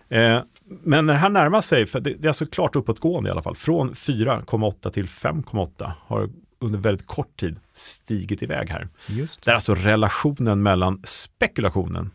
Eh, 0.08 0.40
men 0.64 1.06
det 1.06 1.14
här 1.14 1.28
närmar 1.28 1.60
sig, 1.60 1.86
för 1.86 2.00
det, 2.00 2.14
det 2.14 2.26
är 2.26 2.28
alltså 2.28 2.46
klart 2.46 2.76
uppåtgående 2.76 3.28
i 3.28 3.30
alla 3.30 3.42
fall, 3.42 3.56
från 3.56 3.92
4,8 3.94 4.90
till 4.90 5.06
5,8 5.06 5.92
har 6.06 6.30
under 6.58 6.78
väldigt 6.78 7.06
kort 7.06 7.36
tid 7.40 7.56
stigit 7.72 8.42
iväg 8.42 8.70
här. 8.70 8.88
Just 9.06 9.42
Det 9.44 9.50
är 9.50 9.54
alltså 9.54 9.74
relationen 9.74 10.62
mellan 10.62 11.02
spekulationen 11.04 12.10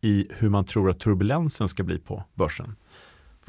i 0.00 0.26
hur 0.30 0.48
man 0.48 0.64
tror 0.64 0.90
att 0.90 1.00
turbulensen 1.00 1.68
ska 1.68 1.82
bli 1.82 1.98
på 1.98 2.24
börsen. 2.34 2.76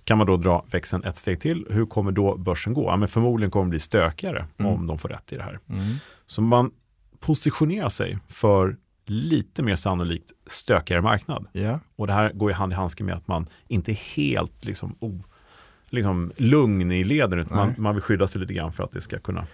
Kan 0.04 0.18
man 0.18 0.28
då 0.28 0.38
dra 0.38 0.66
växeln 0.72 1.04
ett 1.04 1.18
steg 1.18 1.40
till, 1.40 1.66
hur 1.70 1.86
kommer 1.86 2.12
då 2.12 2.38
börsen 2.38 2.74
gå? 2.74 2.84
Ja, 2.90 2.96
men 2.98 3.08
förmodligen 3.08 3.52
kommer 3.52 3.66
det 3.66 3.70
bli 3.70 3.80
stökigare 3.80 4.46
Mm. 4.58 4.72
om 4.72 4.88
de 4.88 4.98
får 4.98 5.10
rätt 5.10 5.34
i 5.34 5.36
det 5.36 5.44
här. 5.44 5.60
Mm. 5.70 5.84
Så 6.26 6.42
man 6.42 6.72
positionerar 7.20 7.90
sig 7.90 8.18
för 8.28 8.78
lite 9.06 9.64
mer 9.64 9.76
sannolikt 9.76 10.32
stökigare 10.48 11.02
marknad. 11.02 11.48
Ja. 11.52 11.80
Och 11.96 12.08
det 12.08 12.14
här 12.14 12.32
går 12.34 12.50
ju 12.52 12.56
hand 12.56 12.72
i 12.72 12.76
handske 12.76 13.04
med 13.04 13.16
att 13.16 13.28
man 13.28 13.48
inte 13.68 13.92
är 13.92 14.16
helt 14.16 14.66
liksom, 14.66 14.96
o, 15.00 15.20
liksom 15.90 16.32
lugn 16.38 16.92
i 16.92 17.04
leden, 17.04 17.40
utan 17.40 17.58
man, 17.58 17.74
man 17.78 17.96
vill 17.96 18.02
skydda 18.04 18.28
sig 18.28 18.42
lite 18.42 18.54
grann 18.54 18.72
för 18.72 18.84
att 18.84 18.92
det 18.92 19.02
ska 19.02 19.20
kunna 19.20 19.46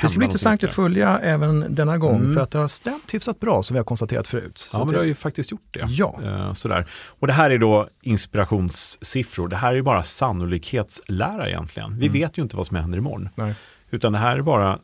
Det 0.00 0.08
ska 0.08 0.18
bli 0.18 0.24
intressant 0.24 0.64
att 0.64 0.74
följa 0.74 1.18
även 1.18 1.74
denna 1.74 1.98
gång 1.98 2.16
Mm. 2.20 2.34
för 2.34 2.40
att 2.40 2.50
det 2.50 2.58
har 2.58 2.68
stämt 2.68 3.14
hyfsat 3.14 3.40
bra 3.40 3.62
som 3.62 3.74
vi 3.74 3.78
har 3.78 3.84
konstaterat 3.84 4.28
förut. 4.28 4.58
Så 4.58 4.76
Ja, 4.76 4.78
men 4.78 4.86
det- 4.88 4.92
det 4.92 4.98
har 4.98 5.04
ju 5.06 5.14
faktiskt 5.14 5.50
gjort 5.50 5.66
det. 5.70 5.84
Ja. 5.88 6.18
Eh, 6.24 6.52
sådär. 6.52 6.90
Och 7.06 7.26
det 7.26 7.32
här 7.32 7.50
är 7.50 7.58
då 7.58 7.88
inspirationssiffror. 8.02 9.48
Det 9.48 9.56
här 9.56 9.74
är 9.74 9.82
bara 9.82 10.02
sannolikhetslära 10.02 11.48
egentligen. 11.48 11.98
Vi 11.98 12.06
Mm. 12.06 12.12
vet 12.20 12.38
ju 12.38 12.42
inte 12.42 12.56
vad 12.56 12.66
som 12.66 12.76
händer 12.76 12.98
imorgon. 12.98 13.28
Nej. 13.34 13.54
Utan 13.90 14.12
det 14.12 14.18
här 14.18 14.36
är 14.38 14.42
bara 14.42 14.78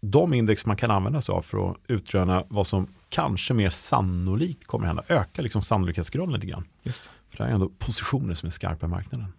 de 0.00 0.34
index 0.34 0.66
man 0.66 0.76
kan 0.76 0.90
använda 0.90 1.20
sig 1.22 1.32
av 1.32 1.42
för 1.42 1.70
att 1.70 1.76
utröna 1.88 2.44
vad 2.48 2.66
som 2.66 2.86
kanske 3.08 3.54
mer 3.54 3.70
sannolikt 3.70 4.66
kommer 4.66 4.86
hända. 4.86 5.02
Öka 5.08 5.42
liksom 5.42 5.62
sannolikhetsgraden 5.62 6.34
lite 6.34 6.46
grann. 6.46 6.64
Just. 6.82 7.02
För 7.30 7.36
det 7.36 7.42
här 7.42 7.50
är 7.50 7.54
ändå 7.54 7.68
positioner 7.78 8.34
som 8.34 8.46
är 8.46 8.50
skarpa 8.50 8.86
i 8.86 8.88
marknaden. 8.88 9.32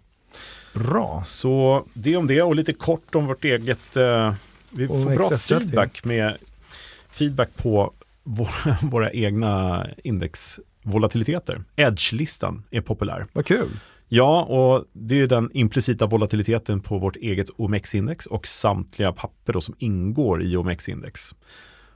Bra. 0.74 1.24
Så 1.26 1.84
det 1.94 2.18
om 2.18 2.28
det 2.28 2.42
och 2.42 2.56
lite 2.56 2.74
kort 2.74 3.16
om 3.16 3.26
vårt 3.26 3.44
eget. 3.44 3.98
Eh, 3.98 4.34
vi 4.76 4.88
får 4.88 5.06
bra 5.16 5.30
XS30. 5.30 5.60
feedback 5.60 6.06
med 6.06 6.38
feedback 7.10 7.50
på 7.58 7.94
våra, 8.24 8.78
våra 8.82 9.12
egna 9.12 9.88
indexvolatiliteter. 10.04 11.64
Edge-listan 11.76 12.64
är 12.72 12.82
populär. 12.82 13.26
Vad 13.34 13.46
kul. 13.46 13.70
Ja, 14.08 14.44
och 14.44 14.86
det 14.94 15.22
är 15.22 15.28
den 15.28 15.50
implicita 15.54 16.06
volatiliteten 16.06 16.82
på 16.82 16.98
vårt 16.98 17.16
eget 17.16 17.48
OMX-index 17.58 18.26
och 18.26 18.48
samtliga 18.48 19.12
papper 19.12 19.60
som 19.60 19.76
ingår 19.78 20.44
i 20.44 20.58
OMX-index. 20.58 21.36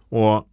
Och 0.10 0.48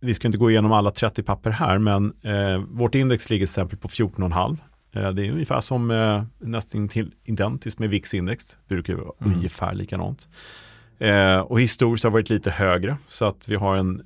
vi 0.00 0.14
ska 0.14 0.28
inte 0.28 0.38
gå 0.38 0.50
igenom 0.50 0.72
alla 0.72 0.90
30 0.90 1.22
papper 1.22 1.50
här, 1.50 1.78
men 1.78 2.12
eh, 2.22 2.58
vårt 2.58 2.94
index 2.94 3.30
ligger 3.30 3.46
till 3.46 3.50
exempel 3.50 3.78
på 3.78 3.88
14,5. 3.88 4.56
Eh, 4.92 5.10
det 5.10 5.26
är 5.26 5.30
ungefär 5.32 5.60
som 5.60 5.90
eh, 5.90 6.24
nästan 6.38 6.88
till 6.88 7.12
identiskt 7.24 7.78
med 7.78 7.90
VIX-index. 7.90 8.56
Det 8.68 8.74
brukar 8.74 8.94
vara 8.94 9.12
Mm. 9.20 9.34
ungefär 9.36 9.74
likadant. 9.74 10.28
Eh, 11.08 11.38
och 11.38 11.60
historiskt 11.60 12.04
har 12.04 12.10
det 12.10 12.12
varit 12.12 12.30
lite 12.30 12.50
högre, 12.50 12.96
så 13.08 13.24
att 13.24 13.48
vi 13.48 13.54
har 13.54 13.76
en 13.76 14.02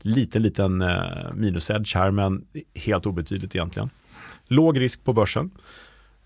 liten, 0.00 0.42
liten 0.42 0.82
eh, 0.82 1.32
minus-edge 1.34 1.94
här, 1.96 2.10
men 2.10 2.44
helt 2.74 3.06
obetydligt 3.06 3.54
egentligen. 3.54 3.90
Låg 4.46 4.80
risk 4.80 5.04
på 5.04 5.12
börsen. 5.12 5.50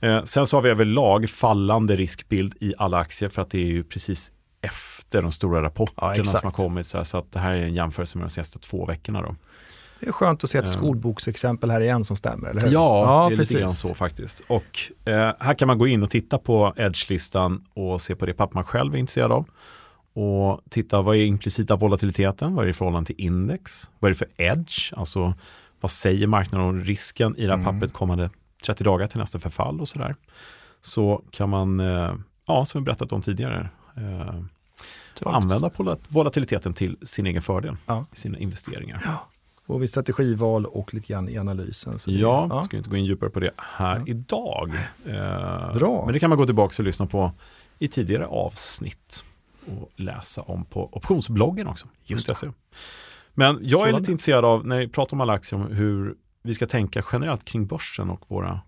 Eh, 0.01 0.25
sen 0.25 0.47
så 0.47 0.57
har 0.57 0.63
vi 0.63 0.71
överlag 0.71 1.31
fallande 1.31 1.97
riskbild 1.97 2.55
i 2.61 2.75
alla 2.79 2.99
aktier 2.99 3.29
för 3.29 3.43
att 3.43 3.51
det 3.51 3.59
är 3.59 3.67
ju 3.67 3.85
precis 3.85 4.33
efter 4.61 5.23
de 5.23 5.33
stora 5.33 5.63
rapporterna 5.63 6.15
Ja, 6.17 6.25
som 6.25 6.41
har 6.45 6.51
kommit. 6.51 6.87
Så, 6.87 6.97
här, 6.97 7.05
så 7.05 7.19
att 7.19 7.33
det 7.33 7.39
här 7.39 7.53
är 7.53 7.63
en 7.63 7.75
jämförelse 7.75 8.19
med 8.19 8.27
de 8.27 8.31
senaste 8.31 8.59
två 8.59 8.87
veckorna. 8.87 9.23
Då. 9.23 9.37
Det 10.01 10.09
är 10.09 10.13
skönt 10.13 10.45
att 10.45 10.51
se 10.51 10.59
ett 10.59 10.65
Ja. 10.67 10.71
skolboksexempel 10.73 11.71
här 11.71 11.81
igen 11.81 12.05
som 12.05 12.17
stämmer, 12.17 12.49
eller 12.49 12.61
hur? 12.61 12.73
Ja, 12.73 13.27
det 13.29 13.35
är 13.35 13.39
lite 13.39 13.61
grann 13.61 13.73
så 13.73 13.95
faktiskt. 13.95 14.43
Och 14.47 14.79
eh, 15.05 15.33
här 15.39 15.55
kan 15.55 15.69
man 15.69 15.79
gå 15.79 15.87
in 15.87 16.03
och 16.03 16.11
titta 16.11 16.39
på 16.39 16.75
Edge-listan 16.77 17.65
och 17.75 18.01
se 18.01 18.15
på 18.17 18.27
det 18.27 18.35
papper 18.35 18.55
man 18.55 18.65
själv 18.65 18.95
är 18.95 18.99
intresserad 18.99 19.33
av. 19.33 19.47
Och 20.15 20.61
titta 20.71 21.03
vad 21.03 21.17
är 21.17 21.25
implicita 21.25 21.77
volatiliteten, 21.77 22.55
vad 22.55 22.63
är 22.63 22.67
det 22.67 22.71
i 22.71 22.75
förhållande 22.75 23.07
till 23.07 23.25
index, 23.25 23.91
vad 23.99 24.09
är 24.09 24.13
det 24.13 24.19
för 24.19 24.29
edge, 24.37 24.93
alltså 24.97 25.35
vad 25.81 25.91
säger 25.91 26.27
marknaden 26.27 26.67
om 26.69 26.81
risken 26.81 27.37
i 27.37 27.43
det 27.43 27.49
här 27.49 27.55
Mm. 27.55 27.65
pappret 27.65 27.93
kommande 27.93 28.31
30 28.67 28.85
dagar 28.85 29.07
till 29.07 29.19
nästa 29.19 29.39
förfall 29.39 29.81
och 29.81 29.89
sådär. 29.89 30.17
Så 30.83 31.23
kan 31.31 31.49
man, 31.49 31.81
eh, 31.81 32.15
ja 32.47 32.65
som 32.65 32.81
vi 32.81 32.85
berättat 32.85 33.13
om 33.13 33.23
tidigare, 33.23 33.69
eh, 33.97 34.35
använda 35.25 35.71
volatiliteten 36.09 36.75
till 36.75 36.97
sin 37.03 37.27
egen 37.27 37.43
fördel 37.43 37.77
Ja. 37.87 38.05
i 38.13 38.17
sina 38.17 38.39
investeringar. 38.39 39.03
Och 39.67 39.83
vid 39.83 39.91
strategival 39.91 40.67
och 40.67 40.95
lite 40.95 41.13
grann 41.13 41.29
i 41.29 41.39
analysen. 41.39 41.99
Så 41.99 42.11
det- 42.11 42.17
Ja, 42.17 42.47
ja. 42.51 42.63
ska 42.63 42.77
inte 42.77 42.91
gå 42.91 42.97
in 42.97 43.05
djupare 43.05 43.31
på 43.31 43.41
det 43.41 43.51
här 43.57 43.97
Ja. 43.99 44.05
idag. 44.07 44.71
Eh, 45.07 45.75
Bra. 45.75 46.03
Men 46.05 46.13
det 46.13 46.19
kan 46.21 46.31
man 46.31 46.39
gå 46.39 46.47
tillbaka 46.47 46.75
och 46.79 46.85
lyssna 46.85 47.07
på 47.07 47.33
i 47.79 47.89
tidigare 47.89 48.27
avsnitt 48.27 49.25
och 49.67 49.93
läsa 49.97 50.43
om 50.43 50.65
på 50.65 50.89
optionsbloggen 50.97 51.67
också. 51.67 51.87
Just 52.05 52.27
det. 52.41 52.53
Men 53.35 53.59
jag 53.63 53.89
är 53.89 53.93
lite 53.93 54.11
intresserad 54.13 54.45
av, 54.45 54.67
när 54.67 54.79
vi 54.79 54.89
pratar 54.89 55.17
om 55.17 55.21
alla 55.21 55.33
aktier, 55.33 55.61
om 55.61 55.67
hur 55.73 56.15
vi 56.43 56.55
ska 56.55 56.67
tänka 56.67 57.03
generellt 57.13 57.45
kring 57.45 57.67
börsen 57.67 58.11
och 58.11 58.25
våra 58.29 58.61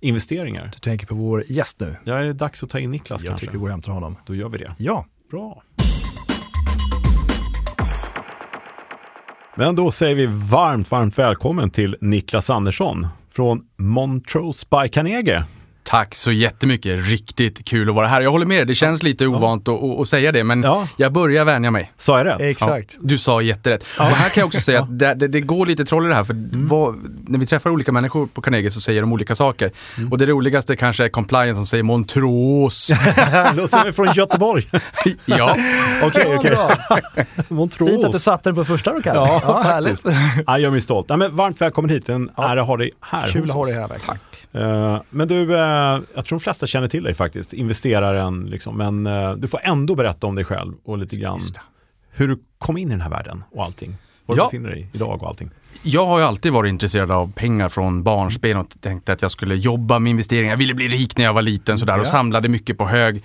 investeringar. 0.00 0.70
Du 0.74 0.78
tänker 0.78 1.06
på 1.06 1.14
vår 1.14 1.44
gäst 1.48 1.80
nu. 1.80 1.96
Ja, 2.04 2.14
är 2.14 2.24
det 2.24 2.32
dags 2.32 2.62
att 2.62 2.70
ta 2.70 2.78
in 2.78 2.90
Niklas 2.90 3.22
Jag 3.22 3.30
kanske? 3.30 3.46
tycker 3.46 3.52
vi 3.52 3.58
går 3.58 3.66
och 3.66 3.70
hämtar 3.70 3.92
honom. 3.92 4.16
Då 4.26 4.34
gör 4.34 4.48
vi 4.48 4.58
det. 4.58 4.74
Ja, 4.78 5.06
Bra. 5.32 5.62
Men 9.56 9.74
då 9.74 9.90
säger 9.90 10.14
vi 10.14 10.26
varmt, 10.26 10.90
varmt 10.90 11.18
välkommen 11.18 11.70
till 11.70 11.96
Niklas 12.00 12.50
Andersson 12.50 13.06
från 13.30 13.66
Montrose 13.76 14.66
by 14.70 14.88
Carnegie. 14.88 15.44
Tack 15.84 16.14
så 16.14 16.32
jättemycket. 16.32 17.06
Riktigt 17.08 17.64
kul 17.64 17.88
att 17.88 17.94
vara 17.94 18.06
här. 18.06 18.20
Jag 18.20 18.30
håller 18.30 18.46
med 18.46 18.58
dig, 18.58 18.66
det 18.66 18.74
känns 18.74 19.02
lite 19.02 19.26
ovant 19.26 19.68
att, 19.68 19.82
att, 19.82 20.00
att 20.00 20.08
säga 20.08 20.32
det, 20.32 20.44
men 20.44 20.62
Ja. 20.62 20.88
jag 20.96 21.12
börjar 21.12 21.44
vänja 21.44 21.70
mig. 21.70 21.92
Sa 21.98 22.18
jag 22.18 22.26
rätt? 22.26 22.40
exakt. 22.40 22.96
Du 23.00 23.18
sa 23.18 23.42
jätterätt. 23.42 23.84
Och 23.98 24.04
här 24.04 24.28
kan 24.28 24.40
jag 24.40 24.46
också 24.46 24.60
säga 24.60 24.80
att 24.82 24.86
det, 24.98 25.14
det, 25.14 25.28
det 25.28 25.40
går 25.40 25.66
lite 25.66 25.84
troll 25.84 26.06
i 26.06 26.08
det 26.08 26.14
här, 26.14 26.24
för 26.24 26.32
Mm. 26.34 26.68
vad, 26.68 26.96
när 27.28 27.38
vi 27.38 27.46
träffar 27.46 27.70
olika 27.70 27.92
människor 27.92 28.26
på 28.26 28.42
Carnegie 28.42 28.70
så 28.70 28.80
säger 28.80 29.00
de 29.00 29.12
olika 29.12 29.34
saker. 29.34 29.72
Mm. 29.98 30.12
Och 30.12 30.18
det 30.18 30.26
roligaste 30.26 30.76
kanske 30.76 31.04
är 31.04 31.08
compliance 31.08 31.54
som 31.54 31.66
säger 31.66 31.82
Montrose. 31.82 32.98
Ja. 33.16 33.52
Låter 33.56 33.68
som 33.68 33.88
är 33.88 33.92
från 33.92 34.12
Göteborg. 34.14 34.70
ja, 35.24 35.56
Okej, 36.02 36.36
okej. 36.36 36.50
Bra. 36.50 36.68
Fint 36.68 37.28
att 37.42 37.48
du 37.48 37.54
Montrose. 37.54 38.18
satte 38.20 38.48
den 38.48 38.54
på 38.56 38.64
första 38.64 38.92
då, 38.92 39.02
Kalle. 39.02 39.18
Ja, 39.44 39.60
härligt. 39.64 40.02
Ja, 40.46 40.58
jag 40.58 40.62
är 40.62 40.70
mycket 40.70 40.84
stolt. 40.84 41.06
Ja, 41.08 41.16
men 41.16 41.36
varmt 41.36 41.60
välkommen 41.60 41.90
hit. 41.90 42.08
En 42.08 42.30
ära 42.36 42.60
att 42.60 42.66
ha 42.66 42.76
dig 42.76 42.90
här 43.00 43.28
Kul 43.28 43.44
att 43.44 43.50
ha 43.50 43.64
dig 43.64 43.74
här 43.74 43.88
verkligen. 43.88 44.18
Eh, 44.94 45.00
men 45.10 45.28
du, 45.28 45.56
eh, 45.58 45.81
jag 46.14 46.26
tror 46.26 46.38
de 46.38 46.40
flesta 46.40 46.66
känner 46.66 46.88
till 46.88 47.02
dig 47.04 47.14
faktiskt, 47.14 47.52
investeraren 47.52 48.46
liksom. 48.46 48.76
Men 48.76 49.06
eh, 49.06 49.32
du 49.32 49.48
får 49.48 49.60
ändå 49.64 49.94
berätta 49.94 50.26
om 50.26 50.34
dig 50.34 50.44
själv 50.44 50.74
och 50.84 50.98
lite 50.98 51.16
grann 51.16 51.40
hur 52.10 52.28
du 52.28 52.38
kom 52.58 52.76
in 52.76 52.88
i 52.88 52.90
den 52.90 53.00
här 53.00 53.10
världen 53.10 53.44
och 53.52 53.64
allting. 53.64 53.96
Var 54.26 54.36
Ja. 54.36 54.42
du 54.42 54.46
befinner 54.46 54.70
dig 54.70 54.90
idag 54.92 55.22
och 55.22 55.28
allting. 55.28 55.50
Jag 55.82 56.06
har 56.06 56.18
ju 56.18 56.24
alltid 56.24 56.52
varit 56.52 56.68
intresserad 56.68 57.10
av 57.10 57.32
pengar 57.32 57.68
från 57.68 58.02
barnsben 58.02 58.56
och 58.56 58.66
tänkte 58.80 59.12
att 59.12 59.22
jag 59.22 59.30
skulle 59.30 59.54
jobba 59.54 59.98
med 59.98 60.10
investeringar. 60.10 60.52
Jag 60.52 60.56
ville 60.58 60.74
bli 60.74 60.88
rik 60.88 61.16
när 61.18 61.24
jag 61.24 61.32
var 61.34 61.42
liten 61.42 61.78
sådär 61.78 61.94
och 61.94 62.00
Ja. 62.00 62.04
samlade 62.04 62.48
mycket 62.48 62.78
på 62.78 62.86
hög. 62.86 63.22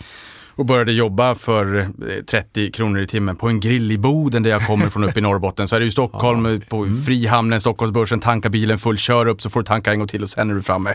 Och 0.57 0.65
började 0.65 0.91
jobba 0.91 1.35
för 1.35 1.79
eh, 1.79 1.87
30 2.31 2.71
kronor 2.71 3.01
i 3.01 3.07
timmen 3.07 3.35
på 3.35 3.47
en 3.47 3.59
grill 3.59 3.91
i 3.91 3.97
Boden 3.97 4.43
där 4.43 4.49
jag 4.49 4.67
kommer 4.67 4.89
från 4.89 5.03
uppe 5.03 5.19
i 5.19 5.21
Norrbotten. 5.21 5.67
Så 5.67 5.75
är 5.75 5.79
det 5.79 5.85
ju 5.85 5.91
Stockholm 5.91 6.45
eh, 6.45 6.59
på 6.59 6.87
Frihamnen, 7.05 7.61
Stockholmsbörsen, 7.61 8.19
tanka 8.19 8.49
bilen 8.49 8.77
full, 8.77 8.97
kör 8.97 9.25
upp 9.25 9.41
så 9.41 9.49
får 9.49 9.59
du 9.59 9.65
tanka 9.65 9.91
en 9.91 9.99
gång 9.99 10.07
till 10.07 10.23
och 10.23 10.29
sen 10.29 10.49
är 10.49 10.55
du 10.55 10.61
framme. 10.61 10.93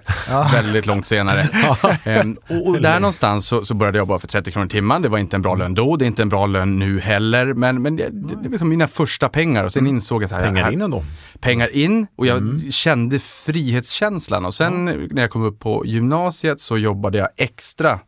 Väldigt 0.53 0.87
långt 0.87 1.07
senare. 1.07 1.49
Ehm, 2.05 2.37
och, 2.49 2.67
och 2.69 2.81
där 2.81 3.01
någonstans 3.01 3.47
så, 3.47 3.65
så 3.65 3.75
började 3.75 3.99
jag 3.99 4.03
jobba 4.03 4.19
för 4.19 4.27
30 4.29 4.51
kronor 4.53 4.67
i 4.67 4.71
timmen. 4.71 5.03
Det 5.03 5.09
var 5.09 5.19
inte 5.19 5.37
en 5.37 5.43
bra 5.43 5.55
lön 5.55 5.75
då, 5.75 5.97
det 5.97 6.05
är 6.05 6.07
inte 6.07 6.23
en 6.23 6.29
bra 6.29 6.47
lön 6.47 6.79
nu 6.79 7.01
heller. 7.01 7.55
Men, 7.55 7.83
men 7.83 7.97
det, 7.97 8.09
det, 8.09 8.29
det 8.29 8.35
var 8.37 8.49
liksom 8.49 8.69
mina 8.69 8.87
första 8.89 9.29
pengar 9.29 9.65
och 9.65 9.73
sen 9.73 9.87
insåg 9.87 10.23
jag 10.23 10.27
att 10.27 10.33
här, 10.33 10.43
Pengar 10.43 10.65
här, 10.65 10.73
in 10.73 10.83
ändå. 10.83 11.05
pengar 11.41 11.77
in 11.77 12.07
och 12.17 12.27
jag 12.27 12.61
kände 12.71 13.19
frihetskänslan 13.19 14.45
och 14.45 14.55
sen 14.55 14.85
när 14.85 15.23
jag 15.23 15.31
kom 15.31 15.43
upp 15.43 15.61
på 15.61 15.87
gymnasiet 15.87 16.61
så 16.61 16.79
jobbade 16.79 17.19
jag 17.19 17.29
extra 17.37 17.91
eh, 17.91 17.99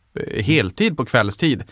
heltid 0.43 0.97
på 0.97 1.05
kvällstid 1.05 1.65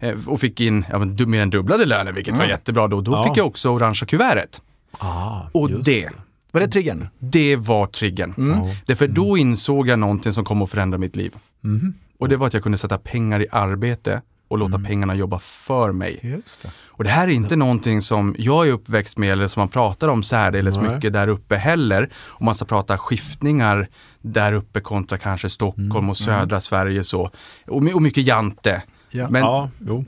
Eh, 0.00 0.14
och 0.26 0.40
fick 0.40 0.60
in 0.60 0.84
ja, 0.90 0.98
men, 0.98 1.30
mer 1.30 1.40
än 1.40 1.50
dubblade 1.50 1.84
löner 1.84 2.12
vilket 2.12 2.38
var 2.38 2.44
jättebra 2.44 2.88
då. 2.88 3.00
Då 3.00 3.12
Ja. 3.12 3.24
fick 3.24 3.36
jag 3.36 3.46
också 3.46 3.68
orangea 3.68 4.06
kuvertet. 4.06 4.62
Ah, 4.98 5.40
Och 5.52 5.70
det, 5.70 6.08
Var 6.52 6.60
det 6.60 6.68
triggern? 6.68 7.06
det 7.18 7.56
var 7.56 7.86
triggern. 7.86 8.34
Ja. 8.36 8.70
Därför 8.86 9.08
då 9.08 9.38
insåg 9.38 9.88
jag 9.88 9.98
någonting 9.98 10.32
som 10.32 10.44
kom 10.44 10.62
att 10.62 10.70
förändra 10.70 10.98
mitt 10.98 11.16
liv. 11.16 11.34
Mhm. 11.60 11.94
Och 12.18 12.28
det 12.28 12.36
var 12.36 12.46
att 12.46 12.54
jag 12.54 12.62
kunde 12.62 12.78
sätta 12.78 12.98
pengar 12.98 13.40
i 13.42 13.46
arbete 13.52 14.22
och 14.48 14.58
låta 14.58 14.78
pengarna 14.78 15.14
jobba 15.14 15.38
för 15.38 15.92
mig. 15.92 16.18
Det. 16.22 16.68
Och 16.86 17.04
det 17.04 17.10
här 17.10 17.28
är 17.28 17.32
inte 17.32 17.56
någonting 17.56 18.00
som 18.00 18.34
jag 18.38 18.68
är 18.68 18.72
uppväxt 18.72 19.18
med 19.18 19.32
eller 19.32 19.46
som 19.46 19.60
man 19.60 19.68
pratar 19.68 20.08
om 20.08 20.22
särdeles 20.22 20.76
Nej. 20.76 20.94
mycket 20.94 21.12
där 21.12 21.28
uppe 21.28 21.56
heller. 21.56 22.10
Om 22.26 22.44
man 22.46 22.54
ska 22.54 22.64
prata 22.64 22.98
skiftningar 22.98 23.88
där 24.24 24.52
uppe 24.52 24.80
kontra 24.80 25.18
kanske 25.18 25.48
Stockholm 25.48 26.10
och 26.10 26.16
södra 26.16 26.60
Sverige 26.60 27.04
så. 27.04 27.30
Och, 27.66 27.82
och 27.94 28.02
mycket 28.02 28.26
jante. 28.26 28.82
Ja. 29.10 29.28
Men 29.30 29.40
Ja, 29.42 29.70
jo. 29.86 30.04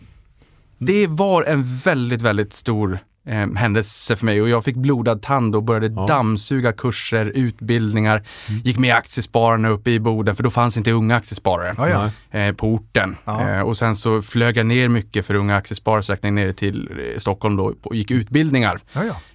det 0.79 1.07
var 1.07 1.43
en 1.43 1.65
väldigt, 1.65 2.23
väldigt 2.23 2.53
stor 2.53 2.99
eh, 3.27 3.53
händelse 3.55 4.17
för 4.17 4.27
mig 4.27 4.43
och 4.43 4.49
jag 4.49 4.65
fick 4.65 4.77
blodad 4.77 5.23
tand 5.23 5.57
och 5.57 5.63
började 5.63 5.87
Ja. 5.87 6.07
dammsuga 6.07 6.73
kurser, 6.73 7.27
utbildningar, 7.27 8.23
gick 8.65 8.79
med 8.79 8.95
Aktiespararna 8.95 9.69
uppe 9.69 9.91
i 9.91 10.01
Boden 10.01 10.37
för 10.37 10.43
då 10.43 10.51
fanns 10.51 10.77
inte 10.77 10.91
unga 10.93 11.17
aktiesparare 11.17 11.75
Ja, 11.79 11.89
ja. 12.33 12.39
Eh, 12.39 12.53
på 12.55 12.69
orten. 12.75 13.17
Ja. 13.25 13.49
Eh, 13.51 13.61
och 13.61 13.77
sen 13.77 13.97
så 13.97 14.23
flög 14.23 14.57
jag 14.57 14.67
ner 14.67 14.89
mycket 14.89 15.27
för 15.27 15.35
unga 15.35 15.57
aktiesparare, 15.57 16.31
ner 16.31 16.53
till 16.53 16.91
eh, 17.15 17.19
Stockholm 17.19 17.57
då 17.57 17.75
och 17.83 17.95
gick 17.97 18.11
utbildningar. 18.11 18.81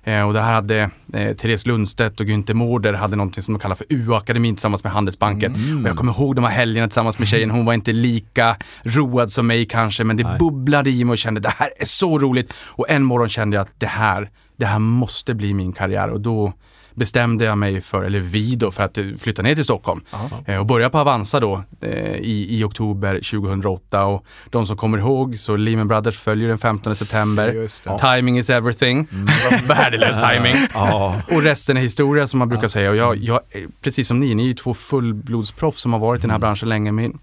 Eh, 0.03 0.21
och 0.21 0.33
där 0.33 0.41
hade 0.41 0.89
eh, 1.13 1.35
Therese 1.35 1.65
Lundstedt 1.65 2.19
och 2.19 2.25
Günther 2.25 2.53
Mårder 2.53 2.93
hade 2.93 3.15
någonting 3.15 3.43
som 3.43 3.53
de 3.53 3.59
kallar 3.59 3.75
för 3.75 3.85
UA-akademin 3.89 4.55
tillsammans 4.55 4.83
med 4.83 4.93
Handelsbanken. 4.93 5.55
Mm. 5.55 5.83
Och 5.83 5.89
jag 5.89 5.97
kommer 5.97 6.11
ihåg 6.11 6.35
de 6.35 6.43
här 6.43 6.51
helgerna 6.51 6.87
tillsammans 6.87 7.19
med 7.19 7.27
tjejen. 7.27 7.51
Hon 7.51 7.65
var 7.65 7.73
inte 7.73 7.91
lika 7.91 8.57
road 8.83 9.31
som 9.31 9.47
mig 9.47 9.65
kanske, 9.65 10.03
men 10.03 10.17
det 10.17 10.23
Nej. 10.23 10.39
bubblade 10.39 10.89
i 10.89 11.03
mig 11.03 11.11
och 11.11 11.17
kände 11.17 11.41
det 11.41 11.53
här 11.57 11.69
är 11.77 11.85
så 11.85 12.19
roligt. 12.19 12.53
Och 12.67 12.89
en 12.89 13.03
morgon 13.03 13.29
kände 13.29 13.55
jag 13.55 13.61
att 13.61 13.73
det 13.77 13.85
här, 13.85 14.29
det 14.57 14.65
här 14.65 14.79
måste 14.79 15.33
bli 15.33 15.53
min 15.53 15.73
karriär. 15.73 16.09
Och 16.09 16.21
då 16.21 16.53
bestämde 16.93 17.45
jag 17.45 17.57
mig 17.57 17.81
för, 17.81 18.03
eller 18.03 18.19
vi 18.19 18.55
då, 18.55 18.71
för 18.71 18.83
att 18.83 18.97
eh, 18.97 19.05
flytta 19.19 19.41
ner 19.41 19.55
till 19.55 19.63
Stockholm. 19.63 20.01
Eh, 20.45 20.57
och 20.57 20.65
börja 20.65 20.89
på 20.89 20.99
Avanza 20.99 21.39
då 21.39 21.63
i, 22.19 22.59
i 22.59 22.63
oktober 22.63 23.13
2008. 23.15 24.05
Och 24.05 24.25
de 24.49 24.65
som 24.65 24.77
kommer 24.77 24.97
ihåg, 24.97 25.39
så 25.39 25.55
Lehman 25.55 25.87
Brothers 25.87 26.17
följer 26.17 26.47
den 26.47 26.57
15 26.57 26.95
september. 26.95 27.67
Timing 27.97 28.37
is 28.37 28.49
everything. 28.49 29.07
Värdelös 29.67 30.19
timing. 30.19 30.55
Ja. 30.73 31.21
Och 31.31 31.41
resten 31.41 31.77
är 31.77 31.81
historia 31.81 32.27
som 32.27 32.39
man 32.39 32.49
brukar 32.49 32.67
säga. 32.67 32.89
Och 32.89 32.95
jag, 32.95 33.17
jag, 33.17 33.39
precis 33.81 34.07
som 34.07 34.19
ni, 34.19 34.35
ni 34.35 34.43
är 34.43 34.47
ju 34.47 34.53
två 34.53 34.73
fullblodsproffs 34.73 35.81
som 35.81 35.93
har 35.93 35.99
varit 35.99 36.19
i 36.19 36.21
den 36.21 36.31
här 36.31 36.39
branschen 36.39 36.69
länge. 36.69 36.91
Men 36.91 37.19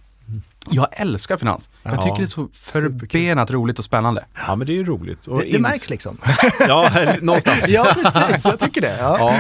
jag 0.75 0.87
älskar 0.93 1.37
finans. 1.37 1.71
Jag 1.83 1.95
Ja. 1.95 2.03
tycker 2.03 2.17
det 2.17 2.23
är 2.23 2.27
så 2.27 2.49
förbenat 2.53 3.51
roligt 3.51 3.79
och 3.79 3.85
spännande. 3.85 4.25
ja, 4.47 4.57
men 4.57 4.67
det 4.67 4.73
är 4.73 4.75
ju 4.75 4.85
roligt. 4.85 5.27
Och 5.27 5.39
Det, 5.39 5.45
det 5.45 5.51
ins- 5.59 5.61
märks 5.61 5.91
liksom. 5.91 6.19
Ja, 6.69 6.91
någonstans. 7.21 7.69
ja, 7.69 7.95
precis. 8.03 8.45
Jag 8.45 8.59
tycker 8.61 8.81
det. 8.81 8.97
Ja. 9.01 9.39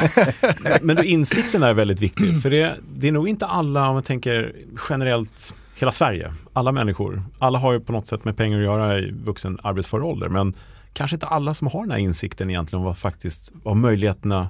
Ja, 0.64 0.78
men 0.82 0.96
då 0.96 1.04
insikten 1.04 1.62
är 1.62 1.74
väldigt 1.74 2.00
viktig. 2.00 2.42
För 2.42 2.50
det, 2.50 2.76
det 2.96 3.08
är 3.08 3.12
nog 3.12 3.28
inte 3.28 3.46
alla, 3.46 3.88
om 3.88 3.94
man 3.94 4.02
tänker 4.02 4.52
generellt, 4.88 5.54
hela 5.74 5.92
Sverige, 5.92 6.34
alla 6.52 6.72
människor. 6.72 7.22
Alla 7.38 7.58
har 7.58 7.72
ju 7.72 7.80
på 7.80 7.92
något 7.92 8.06
sätt 8.06 8.24
med 8.24 8.36
pengar 8.36 8.58
att 8.58 8.64
göra 8.64 8.98
i 8.98 9.10
vuxen 9.24 9.58
arbetsför 9.62 10.02
ålder. 10.02 10.28
Men 10.28 10.54
kanske 10.92 11.16
inte 11.16 11.26
alla 11.26 11.54
som 11.54 11.66
har 11.66 11.80
den 11.82 11.90
här 11.90 11.98
insikten 11.98 12.50
egentligen 12.50 12.78
om 12.80 12.84
vad 12.86 12.98
faktiskt, 12.98 13.50
vad 13.62 13.76
möjligheterna, 13.76 14.48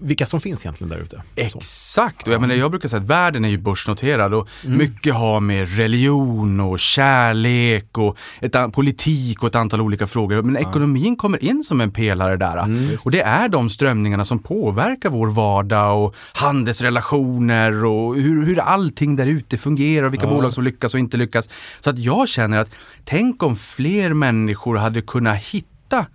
vilka 0.00 0.26
som 0.26 0.40
finns 0.40 0.64
egentligen 0.64 0.88
där 0.88 0.98
ute. 0.98 1.22
Exakt, 1.34 2.26
och 2.26 2.32
jag, 2.32 2.40
menar, 2.40 2.54
jag 2.54 2.70
brukar 2.70 2.88
säga 2.88 3.02
att 3.02 3.08
världen 3.08 3.44
är 3.44 3.48
ju 3.48 3.58
börsnoterad 3.58 4.34
och 4.34 4.48
mycket 4.64 5.14
har 5.14 5.40
med 5.40 5.76
religion 5.76 6.60
och 6.60 6.78
kärlek 6.78 7.98
och 7.98 8.16
ett, 8.40 8.72
politik 8.72 9.42
och 9.42 9.48
ett 9.48 9.54
antal 9.54 9.80
olika 9.80 10.06
frågor. 10.06 10.42
Men 10.42 10.56
ekonomin 10.56 11.16
kommer 11.16 11.44
in 11.44 11.64
som 11.64 11.80
en 11.80 11.90
pelare 11.90 12.36
där. 12.36 12.58
och 13.04 13.10
det 13.10 13.20
är 13.20 13.48
de 13.48 13.70
strömningarna 13.70 14.24
som 14.24 14.38
påverkar 14.38 15.10
vår 15.10 15.26
vardag 15.26 16.04
och 16.04 16.14
handelsrelationer 16.34 17.84
och 17.84 18.14
hur, 18.16 18.46
hur 18.46 18.60
allting 18.60 19.16
där 19.16 19.26
ute 19.26 19.58
fungerar 19.58 20.06
och 20.06 20.12
vilka 20.12 20.26
bolag 20.26 20.52
som 20.52 20.64
lyckas 20.64 20.94
och 20.94 21.00
inte 21.00 21.16
lyckas. 21.16 21.48
Så 21.80 21.90
att 21.90 21.98
jag 21.98 22.28
känner 22.28 22.58
att 22.58 22.70
tänk 23.04 23.42
om 23.42 23.56
fler 23.56 24.14
människor 24.14 24.76
hade 24.76 25.00
kunnat 25.00 25.36
hitta 25.36 26.06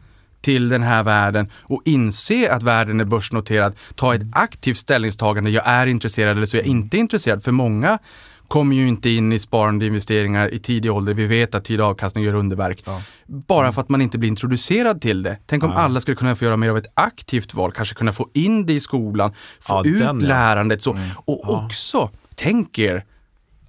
till 0.43 0.69
den 0.69 0.83
här 0.83 1.03
världen 1.03 1.49
och 1.61 1.81
inse 1.85 2.51
att 2.51 2.63
världen 2.63 2.99
är 2.99 3.05
börsnoterad, 3.05 3.73
ta 3.95 4.15
ett 4.15 4.21
aktivt 4.31 4.77
ställningstagande, 4.77 5.49
jag 5.49 5.63
är 5.67 5.87
intresserad 5.87 6.37
eller 6.37 6.45
så 6.45 6.57
är 6.57 6.61
jag 6.61 6.67
inte 6.67 6.97
intresserad. 6.97 7.43
För 7.43 7.51
många 7.51 7.99
kommer 8.47 8.75
ju 8.75 8.87
inte 8.87 9.09
in 9.09 9.33
i 9.33 9.39
sparande 9.39 9.85
investeringar 9.85 10.53
i 10.53 10.59
tidig 10.59 10.91
ålder. 10.91 11.13
Vi 11.13 11.25
vet 11.27 11.55
att 11.55 11.65
tidig 11.65 11.83
avkastning 11.83 12.23
gör 12.23 12.33
underverk. 12.33 12.83
Ja. 12.85 13.01
Bara 13.25 13.71
för 13.71 13.81
att 13.81 13.89
man 13.89 14.01
inte 14.01 14.17
blir 14.17 14.29
introducerad 14.29 15.01
till 15.01 15.23
det. 15.23 15.37
Tänk 15.45 15.63
om 15.63 15.69
Ja. 15.71 15.77
alla 15.77 16.01
skulle 16.01 16.15
kunna 16.15 16.35
få 16.35 16.45
göra 16.45 16.57
mer 16.57 16.69
av 16.69 16.77
ett 16.77 16.91
aktivt 16.93 17.53
val, 17.53 17.71
kanske 17.71 17.95
kunna 17.95 18.11
få 18.11 18.29
in 18.33 18.65
det 18.65 18.73
i 18.73 18.79
skolan, 18.79 19.33
få 19.59 19.73
Ja, 19.73 19.89
ut 19.89 19.99
den, 19.99 20.19
lärandet 20.19 20.81
så. 20.81 20.91
Och 21.25 21.41
Ja. 21.43 21.65
också, 21.65 22.09
tänk 22.35 22.79
er, 22.79 23.05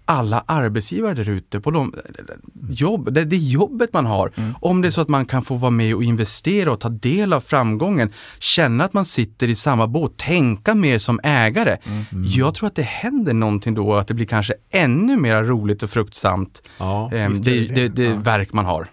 alla 0.04 0.44
arbetsgivare 0.46 1.14
där 1.14 1.28
ute 1.28 1.60
på 1.60 1.70
de 1.70 1.94
jobb, 2.70 3.12
det, 3.12 3.24
det 3.24 3.36
jobbet 3.36 3.92
man 3.92 4.06
har. 4.06 4.32
Om 4.60 4.82
det 4.82 4.88
är 4.88 4.90
så 4.90 5.00
att 5.00 5.08
man 5.08 5.26
kan 5.26 5.42
få 5.42 5.54
vara 5.54 5.70
med 5.70 5.94
och 5.94 6.02
investera 6.04 6.72
och 6.72 6.80
ta 6.80 6.88
del 6.88 7.32
av 7.32 7.40
framgången, 7.40 8.12
känna 8.38 8.84
att 8.84 8.92
man 8.92 9.04
sitter 9.04 9.48
i 9.48 9.54
samma 9.54 9.86
båt, 9.86 10.16
tänka 10.16 10.74
mer 10.74 10.98
som 10.98 11.20
ägare. 11.22 11.76
Jag 12.36 12.54
tror 12.54 12.66
att 12.66 12.74
det 12.74 12.82
händer 12.82 13.34
någonting 13.34 13.74
då, 13.74 13.94
att 13.94 14.08
det 14.08 14.14
blir 14.14 14.26
kanske 14.26 14.54
ännu 14.70 15.16
mer 15.16 15.42
roligt 15.42 15.82
och 15.82 15.90
fruktsamt, 15.90 16.62
Ja, 16.78 17.10
eh, 17.14 17.30
det, 17.30 17.66
det. 17.66 17.88
det 17.88 18.04
Ja. 18.04 18.16
verk 18.16 18.52
man 18.52 18.64
har. 18.64 18.86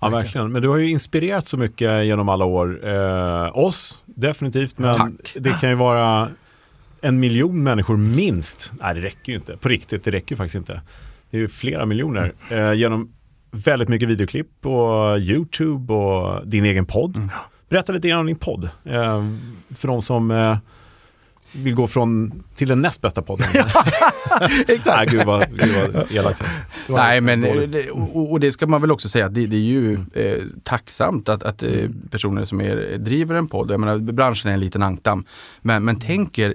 ja, 0.00 0.08
verkligen. 0.08 0.52
Men 0.52 0.62
du 0.62 0.68
har 0.68 0.76
ju 0.76 0.90
inspirerat 0.90 1.46
så 1.46 1.56
mycket 1.56 2.04
genom 2.06 2.28
alla 2.28 2.44
år. 2.44 2.88
Eh, 2.88 3.58
oss, 3.58 3.98
definitivt. 4.04 4.78
Men 4.78 4.94
Tack. 4.94 5.36
det 5.38 5.50
kan 5.60 5.68
ju 5.70 5.74
vara 5.76 6.28
en 7.00 7.20
miljon 7.20 7.62
människor 7.62 7.96
minst. 7.96 8.72
Nej, 8.80 8.94
det 8.94 9.00
räcker 9.00 9.32
ju 9.32 9.38
inte. 9.38 9.56
På 9.56 9.68
riktigt, 9.68 10.04
det 10.04 10.10
räcker 10.10 10.32
ju 10.32 10.36
faktiskt 10.36 10.54
inte. 10.54 10.80
Det 11.30 11.36
är 11.36 11.40
ju 11.40 11.48
flera 11.48 11.86
miljoner. 11.86 12.32
Eh, 12.50 12.72
genom 12.72 13.12
väldigt 13.50 13.88
mycket 13.88 14.08
videoklipp 14.08 14.66
och 14.66 15.18
YouTube 15.18 15.92
och 15.92 16.46
din 16.46 16.64
egen 16.64 16.86
podd. 16.86 17.28
Berätta 17.68 17.92
lite 17.92 18.08
grann 18.08 18.20
om 18.20 18.26
din 18.26 18.36
podd. 18.36 18.64
Eh, 18.84 19.24
för 19.76 19.88
de 19.88 20.02
som 20.02 20.30
eh, 20.30 20.58
vill 21.52 21.74
gå 21.74 21.86
från 21.86 22.42
till 22.54 22.68
den 22.68 22.82
näst 22.82 23.00
bästa 23.00 23.22
podden. 23.22 23.46
Exakt. 24.68 24.86
Nej, 24.86 25.06
gud 25.06 25.26
vad, 25.26 25.58
gud 25.58 25.92
vad 25.92 26.12
elakt 26.12 26.42
Nej, 26.88 27.20
men 27.20 27.44
eh, 27.44 27.62
det, 27.62 27.90
och, 27.90 28.32
och 28.32 28.40
det 28.40 28.52
ska 28.52 28.66
man 28.66 28.80
väl 28.80 28.92
också 28.92 29.08
säga 29.08 29.26
att 29.26 29.34
det, 29.34 29.46
det 29.46 29.56
är 29.56 29.60
ju 29.60 29.92
eh, 30.14 30.42
tacksamt 30.62 31.28
att, 31.28 31.42
att 31.42 31.62
eh, 31.62 31.90
personer 32.10 32.44
som 32.44 32.60
är, 32.60 32.98
driver 32.98 33.34
en 33.34 33.48
podd, 33.48 33.70
jag 33.70 33.80
menar 33.80 33.98
branschen 33.98 34.50
är 34.50 34.54
en 34.54 34.60
liten 34.60 34.82
ankdamm, 34.82 35.24
men, 35.60 35.84
men 35.84 35.98
tänk 35.98 36.38
er 36.38 36.54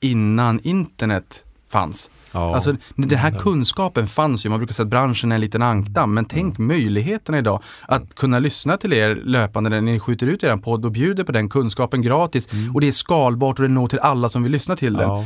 innan 0.00 0.60
internet 0.60 1.44
fanns. 1.68 2.10
Ja. 2.32 2.54
Alltså 2.54 2.76
den 2.96 3.18
här 3.18 3.38
kunskapen 3.38 4.06
fanns 4.06 4.46
ju, 4.46 4.50
man 4.50 4.58
brukar 4.58 4.74
säga 4.74 4.84
att 4.84 4.90
branschen 4.90 5.32
är 5.32 5.34
en 5.34 5.40
liten 5.40 5.62
ankdamm, 5.62 6.14
men 6.14 6.24
tänk 6.24 6.58
möjligheterna 6.58 7.38
idag 7.38 7.62
att 7.82 8.14
kunna 8.14 8.38
lyssna 8.38 8.76
till 8.76 8.92
er 8.92 9.14
löpande 9.14 9.70
när 9.70 9.80
ni 9.80 10.00
skjuter 10.00 10.26
ut 10.26 10.44
er 10.44 10.56
podd 10.56 10.84
och 10.84 10.92
bjuder 10.92 11.24
på 11.24 11.32
den 11.32 11.48
kunskapen 11.48 12.02
gratis 12.02 12.48
och 12.74 12.80
det 12.80 12.88
är 12.88 12.92
skalbart 12.92 13.58
och 13.58 13.62
det 13.62 13.68
når 13.68 13.88
till 13.88 13.98
alla 13.98 14.28
som 14.28 14.42
vill 14.42 14.52
lyssna 14.52 14.76
till 14.76 14.92
den. 14.92 15.08
Ja. 15.08 15.24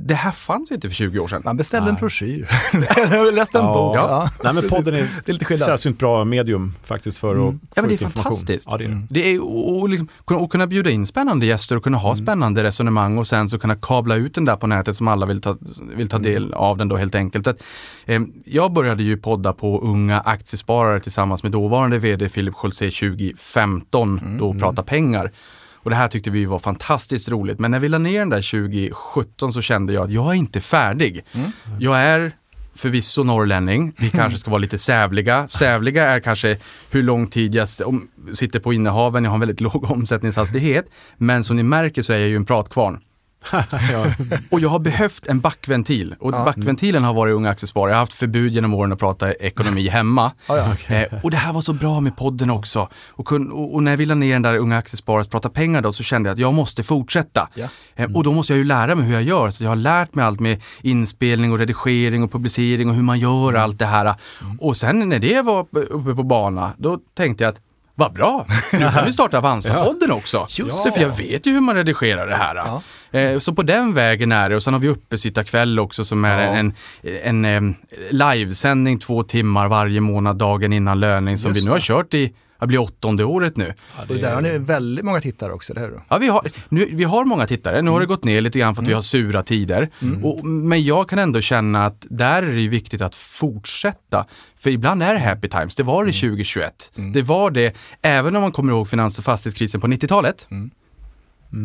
Det 0.00 0.14
här 0.14 0.32
fanns 0.32 0.70
inte 0.70 0.88
för 0.88 0.94
20 0.94 1.18
år 1.18 1.28
sedan. 1.28 1.42
Man 1.44 1.56
beställde 1.56 1.88
en 1.88 1.94
Nej. 1.94 2.00
broschyr. 2.00 2.48
Jag 3.10 3.34
läste 3.34 3.58
en 3.58 3.64
Ja. 3.64 3.72
bok. 3.74 3.96
Ja. 3.96 4.30
Nej 4.44 4.54
men 4.54 4.68
podden 4.68 4.94
är, 4.94 4.98
Det 5.24 5.28
är 5.28 5.32
lite 5.32 5.44
skillnad. 5.44 5.66
sällsynt 5.66 5.98
bra 5.98 6.24
medium 6.24 6.74
faktiskt 6.84 7.18
för 7.18 7.30
att 7.30 7.36
Ja, 7.36 7.50
få 7.74 7.80
men 7.80 7.88
det 7.88 7.94
ut 7.94 8.00
är 8.00 8.04
information. 8.04 8.22
fantastiskt. 8.22 8.68
Ja, 8.70 8.76
det 8.76 8.84
är 8.84 8.88
det. 8.88 9.06
Det 9.10 9.30
är 9.34 9.42
och, 9.44 9.78
och 9.80 9.88
liksom, 9.88 10.08
kunna- 10.26 10.40
och 10.40 10.52
kunna 10.52 10.66
bjuda 10.66 10.90
in 10.90 11.06
spännande 11.06 11.46
gäster 11.46 11.76
och 11.76 11.82
kunna 11.84 11.98
ha 11.98 12.16
spännande 12.16 12.64
resonemang 12.64 13.18
och 13.18 13.26
sen 13.26 13.48
så 13.48 13.58
kunna 13.58 13.76
kabla 13.76 14.14
ut 14.16 14.34
den 14.34 14.44
där 14.44 14.56
på 14.56 14.66
nätet 14.66 14.96
som 14.96 15.08
alla 15.08 15.26
vill 15.26 15.40
ta, 15.40 15.56
vill 15.96 16.08
ta 16.08 16.18
del 16.18 16.54
av 16.54 16.76
den 16.76 16.88
då 16.88 16.96
helt 16.96 17.14
enkelt. 17.14 17.46
Att, 17.46 17.62
eh, 18.06 18.20
jag 18.44 18.72
började 18.72 19.02
ju 19.02 19.16
podda 19.16 19.52
på 19.52 19.80
Unga 19.80 20.20
Aktiesparare 20.20 21.00
tillsammans 21.00 21.42
med 21.42 21.52
dåvarande 21.52 21.98
vd 21.98 22.28
Philip 22.28 22.54
Schultze 22.54 22.90
2015 22.90 24.36
då 24.38 24.48
och 24.48 24.58
prata 24.58 24.82
pengar. 24.82 25.32
Och 25.82 25.90
det 25.90 25.96
här 25.96 26.08
tyckte 26.08 26.30
vi 26.30 26.44
var 26.44 26.58
fantastiskt 26.58 27.28
roligt. 27.28 27.58
Men 27.58 27.70
när 27.70 27.80
vi 27.80 27.88
la 27.88 27.98
ner 27.98 28.18
den 28.18 28.30
där 28.30 28.50
2017 28.68 29.52
så 29.52 29.62
kände 29.62 29.92
jag 29.92 30.04
att 30.04 30.10
jag 30.10 30.26
är 30.30 30.34
inte 30.34 30.60
färdig. 30.60 31.24
Jag 31.80 31.98
är 32.00 32.32
förvisso 32.74 33.22
norrlänning. 33.24 33.92
Vi 33.98 34.10
kanske 34.10 34.38
ska 34.38 34.50
vara 34.50 34.58
lite 34.58 34.78
sävliga. 34.78 35.48
Sävliga 35.48 36.06
är 36.06 36.20
kanske 36.20 36.56
hur 36.90 37.02
lång 37.02 37.26
tid 37.26 37.54
jag 37.54 37.68
sitter 38.32 38.60
på 38.60 38.72
innehaven. 38.72 39.24
Jag 39.24 39.30
har 39.30 39.36
en 39.36 39.40
väldigt 39.40 39.60
låg 39.74 39.90
omsättningshastighet. 39.90 40.86
Men 41.16 41.44
som 41.44 41.56
ni 41.56 41.62
märker 41.62 42.02
så 42.02 42.12
är 42.12 42.18
jag 42.18 42.28
ju 42.28 42.36
en 42.36 42.44
pratkvarn. 42.44 43.00
Och 44.50 44.60
jag 44.60 44.68
har 44.68 44.78
behövt 44.78 45.26
en 45.26 45.40
backventil. 45.40 46.14
Och 46.20 46.34
Ja. 46.34 46.44
backventilen 46.44 47.04
har 47.04 47.14
varit 47.14 47.34
Unga 47.34 47.50
Aktiesparare. 47.50 47.90
Jag 47.90 47.96
har 47.96 48.00
haft 48.00 48.14
förbud 48.14 48.52
genom 48.52 48.74
åren 48.74 48.92
att 48.92 48.98
prata 48.98 49.32
ekonomi 49.32 49.88
hemma. 49.88 50.32
Ja, 50.48 50.76
ja. 50.88 50.94
Eh, 50.94 51.20
och 51.22 51.30
det 51.30 51.36
här 51.36 51.52
var 51.52 51.60
så 51.60 51.72
bra 51.72 52.00
med 52.00 52.16
podden 52.16 52.50
också. 52.50 52.88
Och, 53.10 53.32
och, 53.32 53.74
och 53.74 53.82
när 53.82 53.92
jag 53.92 53.98
ville 53.98 54.14
ner 54.14 54.32
den 54.32 54.42
där 54.42 54.56
Unga 54.56 54.78
Aktiesparare 54.78 55.20
att 55.20 55.30
prata 55.30 55.48
pengar 55.50 55.82
då 55.82 55.92
så 55.92 56.02
kände 56.02 56.28
jag 56.28 56.34
att 56.34 56.38
jag 56.40 56.54
måste 56.54 56.82
fortsätta. 56.82 57.48
Ja. 57.54 57.66
Eh, 57.96 58.10
och 58.14 58.24
då 58.24 58.32
måste 58.32 58.52
jag 58.52 58.58
ju 58.58 58.64
lära 58.64 58.94
mig 58.94 59.04
hur 59.04 59.12
jag 59.12 59.22
gör. 59.22 59.50
Så 59.50 59.64
jag 59.64 59.70
har 59.70 59.76
lärt 59.76 60.14
mig 60.14 60.24
allt 60.24 60.40
med 60.40 60.62
inspelning 60.82 61.52
och 61.52 61.58
redigering 61.58 62.22
och 62.22 62.32
publicering 62.32 62.88
och 62.88 62.94
hur 62.94 63.02
man 63.02 63.18
gör 63.18 63.54
allt 63.54 63.78
det 63.78 63.86
här. 63.86 64.14
Och 64.60 64.76
sen 64.76 65.08
när 65.08 65.18
det 65.18 65.42
var 65.42 65.60
uppe 65.72 66.14
på 66.14 66.22
bana, 66.22 66.72
då 66.78 66.98
tänkte 67.16 67.44
jag 67.44 67.50
att 67.52 67.60
vad 67.94 68.12
bra, 68.12 68.46
nu 68.72 68.90
kan 68.94 69.04
vi 69.06 69.12
starta 69.12 69.38
Avanza-podden 69.40 70.10
också. 70.10 70.46
Just 70.50 70.84
det, 70.84 70.92
för 70.92 71.00
jag 71.00 71.16
vet 71.16 71.46
ju 71.46 71.52
hur 71.52 71.60
man 71.60 71.74
redigerar 71.74 72.26
det 72.26 72.36
här. 72.36 72.80
Ja. 73.10 73.18
Eh, 73.20 73.38
Så 73.38 73.54
på 73.54 73.62
den 73.62 73.94
vägen 73.94 74.32
är 74.32 74.48
det 74.50 74.56
och 74.56 74.62
sen 74.62 74.72
har 74.72 74.80
vi 74.80 74.88
uppesittarkväll 74.88 75.78
också 75.80 76.04
som 76.04 76.24
är 76.24 76.38
Ja. 76.42 76.48
en, 76.48 76.72
en, 77.22 77.44
en 77.44 77.68
eh, 77.68 77.74
livesändning 78.10 78.98
två 78.98 79.22
timmar 79.22 79.68
varje 79.68 80.00
månad 80.00 80.36
dagen 80.36 80.72
innan 80.72 81.00
löning 81.00 81.38
som 81.38 81.48
Just 81.50 81.60
vi 81.60 81.64
nu 81.64 81.70
har 81.70 81.78
det. 81.78 81.84
kört 81.84 82.14
i, 82.14 82.32
det 82.60 82.66
blir 82.66 82.78
åttonde 82.80 83.24
året 83.24 83.56
nu. 83.56 83.74
Och 84.08 84.14
där 84.16 84.34
har 84.34 84.40
ni 84.40 84.58
väldigt 84.58 85.04
många 85.04 85.20
tittare 85.20 85.52
också, 85.52 85.72
eller 85.72 85.82
hur? 85.82 86.00
Ja, 86.08 86.18
vi 86.18 86.28
har, 86.28 86.46
nu, 86.68 86.88
vi 86.92 87.04
har 87.04 87.24
många 87.24 87.46
tittare, 87.46 87.82
nu 87.82 87.90
har 87.90 87.98
det 88.00 88.04
Mm. 88.04 88.08
gått 88.16 88.24
ner 88.24 88.40
lite 88.40 88.58
grann 88.58 88.74
för 88.74 88.82
att 88.82 88.88
vi 88.88 88.92
har 88.92 89.00
sura 89.02 89.42
tider. 89.42 89.90
Och, 90.22 90.44
men 90.44 90.84
jag 90.84 91.08
kan 91.08 91.18
ändå 91.18 91.40
känna 91.40 91.86
att 91.86 92.06
där 92.10 92.42
är 92.42 92.54
det 92.56 92.68
viktigt 92.68 93.02
att 93.02 93.16
fortsätta. 93.16 94.26
För 94.60 94.70
ibland 94.70 95.02
är 95.02 95.14
det 95.14 95.20
happy 95.20 95.48
times, 95.48 95.76
det 95.76 95.82
var 95.82 96.04
det 96.04 96.12
2021. 96.12 96.90
Det 97.14 97.22
var 97.22 97.50
det, 97.50 97.76
även 98.02 98.36
om 98.36 98.42
man 98.42 98.52
kommer 98.52 98.72
ihåg 98.72 98.88
finans 98.88 99.18
och 99.18 99.24
fastighetskrisen 99.24 99.80
på 99.80 99.86
90-talet, 99.86 100.48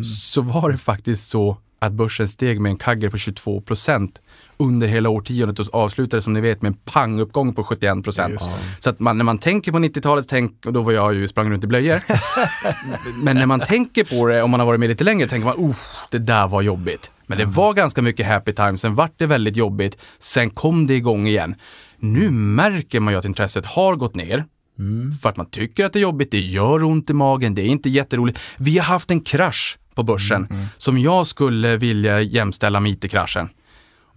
så 0.04 0.42
var 0.42 0.70
det 0.70 0.78
faktiskt 0.78 1.30
så 1.30 1.56
att 1.78 1.92
börsen 1.92 2.28
steg 2.28 2.60
med 2.60 2.70
en 2.70 2.76
kagger 2.76 3.08
på 3.08 3.16
22 3.16 3.60
procent 3.60 4.20
under 4.56 4.88
hela 4.88 5.08
årtiondet 5.08 5.58
och 5.58 5.74
avslutade 5.74 6.22
som 6.22 6.32
ni 6.32 6.40
vet 6.40 6.62
med 6.62 6.70
en 6.70 6.78
panguppgång 6.84 7.54
på 7.54 7.64
71 7.64 8.04
procent. 8.04 8.40
Så 8.78 8.90
att 8.90 9.00
man, 9.00 9.18
när 9.18 9.24
man 9.24 9.38
tänker 9.38 9.72
på 9.72 9.78
90-talet, 9.78 10.28
tänk, 10.28 10.66
och 10.66 10.72
då 10.72 10.82
var 10.82 10.92
jag 10.92 11.14
ju 11.14 11.28
sprang 11.28 11.50
runt 11.50 11.64
i 11.64 11.66
blöjor. 11.66 12.00
Men 13.24 13.36
när 13.36 13.46
man 13.46 13.60
tänker 13.60 14.04
på 14.04 14.26
det, 14.26 14.42
om 14.42 14.50
man 14.50 14.60
har 14.60 14.66
varit 14.66 14.80
med 14.80 14.88
lite 14.88 15.04
längre, 15.04 15.28
tänker 15.28 15.46
man, 15.46 15.56
oh, 15.56 15.76
det 16.10 16.18
där 16.18 16.48
var 16.48 16.62
jobbigt. 16.62 17.10
Men 17.26 17.38
det 17.38 17.44
var 17.44 17.74
ganska 17.74 18.02
mycket 18.02 18.26
happy 18.26 18.52
times, 18.52 18.80
sen 18.80 18.94
vart 18.94 19.18
det 19.18 19.26
väldigt 19.26 19.56
jobbigt, 19.56 19.98
sen 20.18 20.50
kom 20.50 20.86
det 20.86 20.94
igång 20.94 21.26
igen. 21.26 21.54
Nu 21.98 22.30
märker 22.30 23.00
man 23.00 23.12
ju 23.12 23.18
att 23.18 23.24
intresset 23.24 23.66
har 23.66 23.96
gått 23.96 24.14
ner. 24.14 24.44
För 25.22 25.28
att 25.28 25.36
man 25.36 25.50
tycker 25.50 25.84
att 25.84 25.92
det 25.92 25.98
är 25.98 26.02
jobbigt, 26.02 26.30
det 26.30 26.40
gör 26.40 26.82
ont 26.84 27.10
i 27.10 27.12
magen, 27.12 27.54
det 27.54 27.62
är 27.62 27.66
inte 27.66 27.90
jätteroligt. 27.90 28.40
Vi 28.58 28.78
har 28.78 28.84
haft 28.84 29.10
en 29.10 29.20
krasch 29.20 29.78
på 29.94 30.02
börsen 30.02 30.48
som 30.78 30.98
jag 30.98 31.26
skulle 31.26 31.76
vilja 31.76 32.20
jämställa 32.20 32.80
med 32.80 32.92
IT-kraschen. 32.92 33.48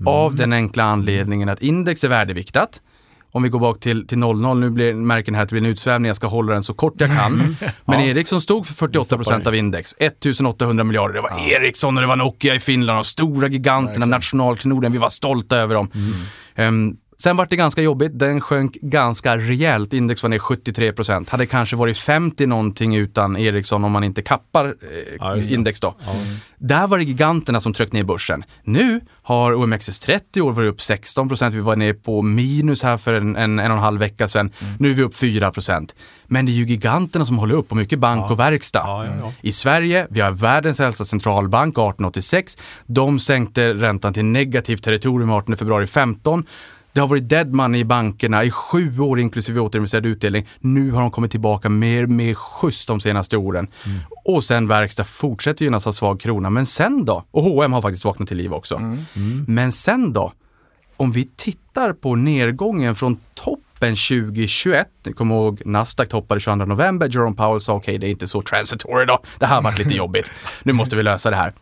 Av 0.05 0.35
den 0.35 0.53
enkla 0.53 0.83
anledningen 0.83 1.49
att 1.49 1.61
index 1.61 2.03
är 2.03 2.09
värdeviktat. 2.09 2.81
Om 3.31 3.43
vi 3.43 3.49
går 3.49 3.59
bak 3.59 3.79
till, 3.79 4.07
till 4.07 4.17
00, 4.17 4.59
nu 4.59 4.69
blir, 4.69 4.93
märker 4.93 5.31
ni 5.31 5.35
här 5.35 5.43
att 5.43 5.49
det 5.49 5.53
blir 5.53 5.63
en 5.63 5.69
utsvävning, 5.71 6.07
jag 6.07 6.15
ska 6.15 6.27
hålla 6.27 6.53
den 6.53 6.63
så 6.63 6.73
kort 6.73 6.93
jag 6.97 7.09
kan. 7.17 7.37
Men 7.85 7.99
Ja. 7.99 8.01
Ericsson 8.01 8.41
stod 8.41 8.65
för 8.67 8.73
48 8.73 9.15
procent 9.15 9.47
av 9.47 9.55
index, 9.55 9.95
1800 9.99 10.83
miljarder. 10.83 11.13
Det 11.15 11.21
var 11.21 11.49
Ericsson 11.51 11.97
och 11.97 12.01
det 12.01 12.07
var 12.07 12.15
Nokia 12.15 12.55
i 12.55 12.59
Finland, 12.59 12.97
de 12.97 13.03
stora 13.03 13.47
giganterna, 13.47 13.87
Verkligen. 13.87 14.09
nationalklenoden, 14.09 14.91
vi 14.91 14.97
var 14.97 15.09
stolta 15.09 15.57
över 15.57 15.75
dem. 15.75 15.91
Ehm, 16.55 16.95
sen 17.19 17.37
var 17.37 17.47
det 17.49 17.55
ganska 17.55 17.81
jobbigt, 17.81 18.19
den 18.19 18.41
sjönk 18.41 18.73
ganska 18.73 19.37
rejält, 19.37 19.93
index 19.93 20.23
var 20.23 20.29
ner 20.29 20.39
73 20.39 20.93
procent. 20.93 21.29
Hade 21.29 21.45
kanske 21.45 21.75
varit 21.75 21.97
50 21.97 22.45
någonting 22.45 22.95
utan 22.95 23.37
Ericsson 23.37 23.83
om 23.83 23.91
man 23.91 24.03
inte 24.03 24.21
kappar 24.21 24.65
eh, 24.65 24.73
Ja, 25.19 25.37
index 25.37 25.79
då. 25.79 25.95
Där 26.57 26.87
var 26.87 26.97
det 26.97 27.03
giganterna 27.03 27.59
som 27.59 27.73
tryckte 27.73 27.97
ner 27.97 28.03
börsen. 28.03 28.43
Nu 28.63 29.01
har 29.21 29.53
OMXS30 29.53 30.21
i 30.35 30.41
år 30.41 30.53
varit 30.53 30.73
upp 30.73 30.81
16 30.81 31.27
procent. 31.27 31.55
Vi 31.55 31.59
var 31.59 31.75
nere 31.75 31.93
på 31.93 32.21
minus 32.21 32.83
här 32.83 32.97
för 32.97 33.13
en, 33.13 33.35
en, 33.35 33.59
en 33.59 33.71
och 33.71 33.77
en 33.77 33.83
halv 33.83 33.99
vecka 33.99 34.27
sedan. 34.27 34.51
Nu 34.79 34.89
är 34.89 34.93
vi 34.93 35.03
upp 35.03 35.15
4 35.15 35.51
procent. 35.51 35.95
Men 36.27 36.45
det 36.45 36.51
är 36.51 36.53
ju 36.53 36.65
giganterna 36.65 37.25
som 37.25 37.37
håller 37.37 37.55
upp 37.55 37.71
och 37.71 37.77
mycket 37.77 37.99
bank 37.99 38.31
och 38.31 38.39
verkstad. 38.39 38.79
Ja, 38.79 39.05
ja, 39.05 39.11
ja. 39.19 39.33
I 39.41 39.51
Sverige, 39.51 40.07
vi 40.09 40.19
har 40.19 40.31
världens 40.31 40.79
äldsta 40.79 41.05
centralbank 41.05 41.73
1886. 41.73 42.57
De 42.85 43.19
sänkte 43.19 43.73
räntan 43.73 44.13
till 44.13 44.25
negativt 44.25 44.83
territorium 44.83 45.31
18 45.31 45.57
februari 45.57 45.87
15. 45.87 46.45
Det 46.97 47.01
har 47.01 47.07
varit 47.07 47.29
dead 47.29 47.53
money 47.53 47.81
i 47.81 47.85
bankerna 47.85 48.43
i 48.43 48.51
sju 48.51 48.99
år 48.99 49.19
inklusive 49.19 49.59
återinvesterad 49.59 50.05
utdelning. 50.05 50.47
Nu 50.59 50.91
har 50.91 51.01
de 51.01 51.11
kommit 51.11 51.31
tillbaka 51.31 51.69
mer 51.69 52.05
med 52.05 52.37
skjuts 52.37 52.85
de 52.85 52.99
senaste 52.99 53.37
åren. 53.37 53.67
Och 54.25 54.43
sen 54.43 54.67
verkstad 54.67 55.03
fortsätter 55.03 55.65
gynnas 55.65 55.87
av 55.87 55.91
svag 55.91 56.19
krona. 56.19 56.49
Men 56.49 56.65
sen 56.65 57.05
då? 57.05 57.23
Och 57.31 57.43
H&M 57.43 57.73
har 57.73 57.81
faktiskt 57.81 58.05
vaknat 58.05 58.27
till 58.27 58.37
liv 58.37 58.53
också. 58.53 58.95
Men 59.47 59.71
sen 59.71 60.13
då? 60.13 60.33
Om 60.97 61.11
vi 61.11 61.29
tittar 61.35 61.93
på 61.93 62.15
nedgången 62.15 62.95
från 62.95 63.19
toppen 63.33 63.95
2021, 63.95 64.87
ni 65.05 65.13
kommer 65.13 65.35
ihåg 65.35 65.61
Nasdaq 65.65 66.09
toppade 66.09 66.39
22 66.39 66.55
november, 66.55 67.09
Jerome 67.09 67.35
Powell 67.35 67.61
sa 67.61 67.73
okej 67.73 67.97
det 67.97 68.07
är 68.07 68.11
inte 68.11 68.27
så 68.27 68.41
transitory 68.41 69.05
då, 69.05 69.19
det 69.39 69.45
här 69.45 69.55
har 69.55 69.61
varit 69.61 69.79
lite 69.79 69.93
jobbigt, 70.03 70.31
nu 70.63 70.73
måste 70.73 70.95
vi 70.95 71.03
lösa 71.03 71.29
det 71.29 71.35
här. 71.35 71.53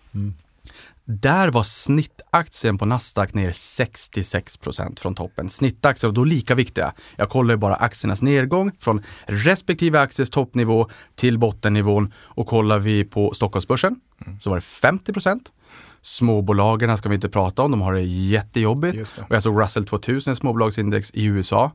Där 1.05 1.51
var 1.51 1.63
snittaktien 1.63 2.77
på 2.77 2.85
Nasdaq 2.85 3.33
ner 3.33 3.51
66% 3.51 4.99
från 4.99 5.15
toppen. 5.15 5.49
Snittaktier, 5.49 6.07
och 6.07 6.13
då 6.13 6.23
lika 6.23 6.55
viktiga. 6.55 6.93
Jag 7.15 7.29
kollar 7.29 7.53
ju 7.53 7.57
bara 7.57 7.75
aktiernas 7.75 8.21
nedgång 8.21 8.71
från 8.79 9.03
respektive 9.25 9.99
akties 9.99 10.29
toppnivå 10.29 10.89
till 11.15 11.37
bottennivån. 11.37 12.13
Och 12.17 12.47
kollar 12.47 12.79
vi 12.79 13.03
på 13.03 13.33
Stockholmsbörsen 13.33 13.95
mm. 14.25 14.39
så 14.39 14.49
var 14.49 14.57
det 14.57 14.61
50% 14.61 15.39
Småbolagen 16.01 16.97
ska 16.97 17.09
vi 17.09 17.15
inte 17.15 17.29
prata 17.29 17.61
om, 17.61 17.71
de 17.71 17.81
har 17.81 17.93
det 17.93 18.01
jättejobbigt. 18.01 19.15
Det. 19.15 19.21
Och 19.21 19.35
jag 19.35 19.43
såg 19.43 19.61
Russell 19.61 19.85
2000, 19.85 20.35
småbolagsindex 20.35 21.11
i 21.11 21.25
USA. 21.25 21.71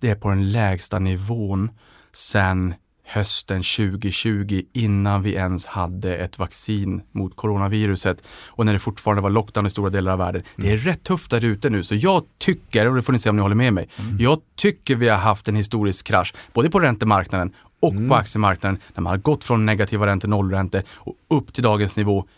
Det 0.00 0.10
är 0.10 0.14
på 0.14 0.28
den 0.28 0.52
lägsta 0.52 0.98
nivån 0.98 1.70
sedan 2.12 2.74
hösten 3.06 3.62
2020 3.62 4.62
innan 4.72 5.22
vi 5.22 5.34
ens 5.34 5.66
hade 5.66 6.16
ett 6.16 6.38
vaccin 6.38 7.02
mot 7.12 7.36
coronaviruset 7.36 8.22
och 8.48 8.66
när 8.66 8.72
det 8.72 8.78
fortfarande 8.78 9.22
var 9.22 9.30
lockdown 9.30 9.66
i 9.66 9.70
stora 9.70 9.90
delar 9.90 10.12
av 10.12 10.18
världen. 10.18 10.42
Mm. 10.56 10.68
Det 10.68 10.74
är 10.74 10.78
rätt 10.78 11.02
tufft 11.02 11.30
där 11.30 11.44
ute 11.44 11.70
nu 11.70 11.82
så 11.82 11.94
jag 11.94 12.24
tycker, 12.38 12.86
och 12.86 12.96
det 12.96 13.02
får 13.02 13.12
ni 13.12 13.18
se 13.18 13.30
om 13.30 13.36
ni 13.36 13.42
håller 13.42 13.54
med 13.54 13.72
mig, 13.72 13.88
mm. 13.98 14.16
jag 14.20 14.38
tycker 14.56 14.96
vi 14.96 15.08
har 15.08 15.18
haft 15.18 15.48
en 15.48 15.56
historisk 15.56 16.06
krasch 16.06 16.34
både 16.52 16.70
på 16.70 16.80
räntemarknaden 16.80 17.52
och 17.80 17.92
mm. 17.92 18.08
på 18.08 18.14
aktiemarknaden 18.14 18.80
när 18.94 19.02
man 19.02 19.10
har 19.10 19.18
gått 19.18 19.44
från 19.44 19.66
negativa 19.66 20.06
räntor, 20.06 20.28
nollräntor 20.28 20.82
och 20.90 21.14
upp 21.30 21.52
till 21.52 21.62
dagens 21.62 21.96
nivå 21.96 22.28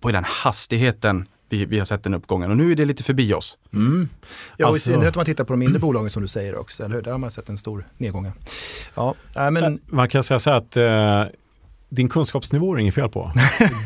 på 0.00 0.12
den 0.12 0.24
hastigheten 0.26 1.26
vi, 1.48 1.64
vi 1.64 1.78
har 1.78 1.84
sett 1.84 2.02
den 2.02 2.14
uppgången 2.14 2.50
och 2.50 2.56
nu 2.56 2.72
är 2.72 2.76
det 2.76 2.84
lite 2.84 3.02
förbi 3.02 3.34
oss. 3.34 3.58
Mm. 3.72 4.08
Ja, 4.56 4.66
alltså... 4.66 4.90
i 4.90 4.92
synnerhet 4.92 5.16
om 5.16 5.18
man 5.18 5.26
tittar 5.26 5.44
på 5.44 5.52
de 5.52 5.58
mindre 5.58 5.78
bolagen 5.78 6.10
som 6.10 6.22
du 6.22 6.28
säger 6.28 6.56
också, 6.56 6.84
eller 6.84 6.94
hur? 6.94 7.02
Där 7.02 7.10
har 7.10 7.18
man 7.18 7.30
sett 7.30 7.48
en 7.48 7.58
stor 7.58 7.86
nedgång. 7.96 8.32
Ja, 8.94 9.14
äh, 9.36 9.50
men... 9.50 9.80
Man 9.86 10.08
kan 10.08 10.24
säga 10.24 10.38
så 10.38 10.50
här 10.50 10.56
att 10.56 10.76
eh, 10.76 11.34
din 11.88 12.08
kunskapsnivå 12.08 12.72
är 12.72 12.76
det 12.76 12.82
inget 12.82 12.94
fel 12.94 13.08
på. 13.08 13.32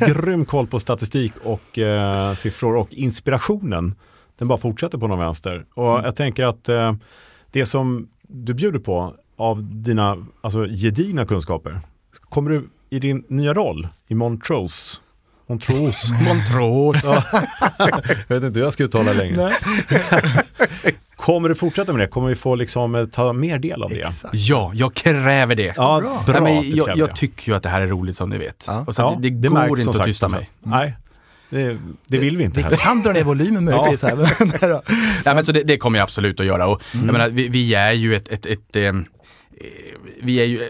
Grym 0.07 0.45
koll 0.45 0.67
på 0.67 0.81
statistik 0.81 1.33
och 1.45 1.79
eh, 1.79 2.35
siffror 2.35 2.77
och 2.77 2.95
inspirationen, 2.95 3.95
den 4.39 4.49
bara 4.49 4.59
fortsätter 4.59 4.99
på 4.99 5.07
någon 5.07 5.19
vänster. 5.19 5.67
Och 5.75 5.93
mm. 5.93 6.05
jag 6.05 6.17
tänker 6.17 6.45
att 6.45 6.69
eh, 6.69 6.93
det 7.51 7.67
som 7.67 8.09
du 8.23 8.55
bjuder 8.55 8.79
på 8.79 9.15
av 9.37 9.83
dina 9.83 10.27
alltså, 10.41 10.67
gedigna 10.67 11.27
kunskaper, 11.27 11.81
kommer 12.21 12.51
du 12.51 12.69
i 12.91 12.99
din 12.99 13.25
nya 13.29 13.55
roll 13.55 13.89
i 14.07 14.15
Montrose 14.15 15.01
Montrose. 15.49 16.13
Montrose. 16.25 17.25
jag 18.29 18.35
vet 18.35 18.43
inte 18.43 18.59
hur 18.59 18.61
jag 18.61 18.73
ska 18.73 18.85
uttala 18.85 19.13
längre. 19.13 19.51
Kommer 21.17 21.49
du 21.49 21.55
fortsätta 21.55 21.93
med 21.93 22.01
det? 22.01 22.09
Kommer 22.09 22.29
vi 22.29 22.35
få 22.35 22.55
liksom 22.55 22.95
eh, 22.95 23.07
ta 23.07 23.33
mer 23.33 23.59
del 23.59 23.83
av 23.83 23.91
det? 23.91 24.01
Exakt. 24.01 24.35
Ja, 24.35 24.73
jag 24.75 24.95
kräver 24.95 25.55
det. 25.55 25.75
Ja, 25.77 26.01
bra. 26.01 26.23
bra 26.27 26.41
Nej, 26.41 26.77
jag, 26.77 26.99
jag, 26.99 27.17
tycker 27.17 27.51
ju 27.51 27.57
att 27.57 27.63
det 27.63 27.69
här 27.69 27.81
är 27.81 27.87
roligt 27.87 28.17
som 28.17 28.31
ni 28.31 28.39
vet. 28.39 28.65
Ja. 28.67 28.85
Och 28.87 28.95
så 28.95 29.03
ja, 29.03 29.19
det, 29.21 29.31
det, 29.31 29.49
går 29.49 29.55
märks, 29.55 29.87
inte 29.87 30.01
att 30.01 30.07
tysta 30.07 30.29
mig. 30.29 30.51
Mm. 30.65 30.79
Nej, 30.79 30.97
det, 31.51 31.79
det, 32.07 32.19
vill 32.19 32.37
vi 32.37 32.45
inte. 32.45 32.69
Vi 32.71 32.77
kan 32.77 33.03
dra 33.03 33.13
ner 33.13 33.25
volymen 33.25 33.65
möjligtvis. 33.65 34.03
Ja. 34.03 34.09
Här. 34.61 34.83
ja, 35.25 35.35
men 35.35 35.45
så 35.45 35.53
det, 35.53 35.63
det, 35.63 35.77
kommer 35.77 35.99
jag 35.99 36.05
absolut 36.05 36.41
att 36.41 36.47
göra. 36.47 36.67
Och, 36.67 36.83
mm. 36.95 37.07
jag 37.07 37.13
menar, 37.13 37.29
vi, 37.29 37.49
vi 37.49 37.75
är 37.75 37.93
ju 37.93 38.17
ett, 38.17 38.29
ett, 38.29 38.47
ett, 38.47 38.77
ett 38.77 38.95
vi 40.23 40.41
är 40.41 40.45
ju, 40.45 40.69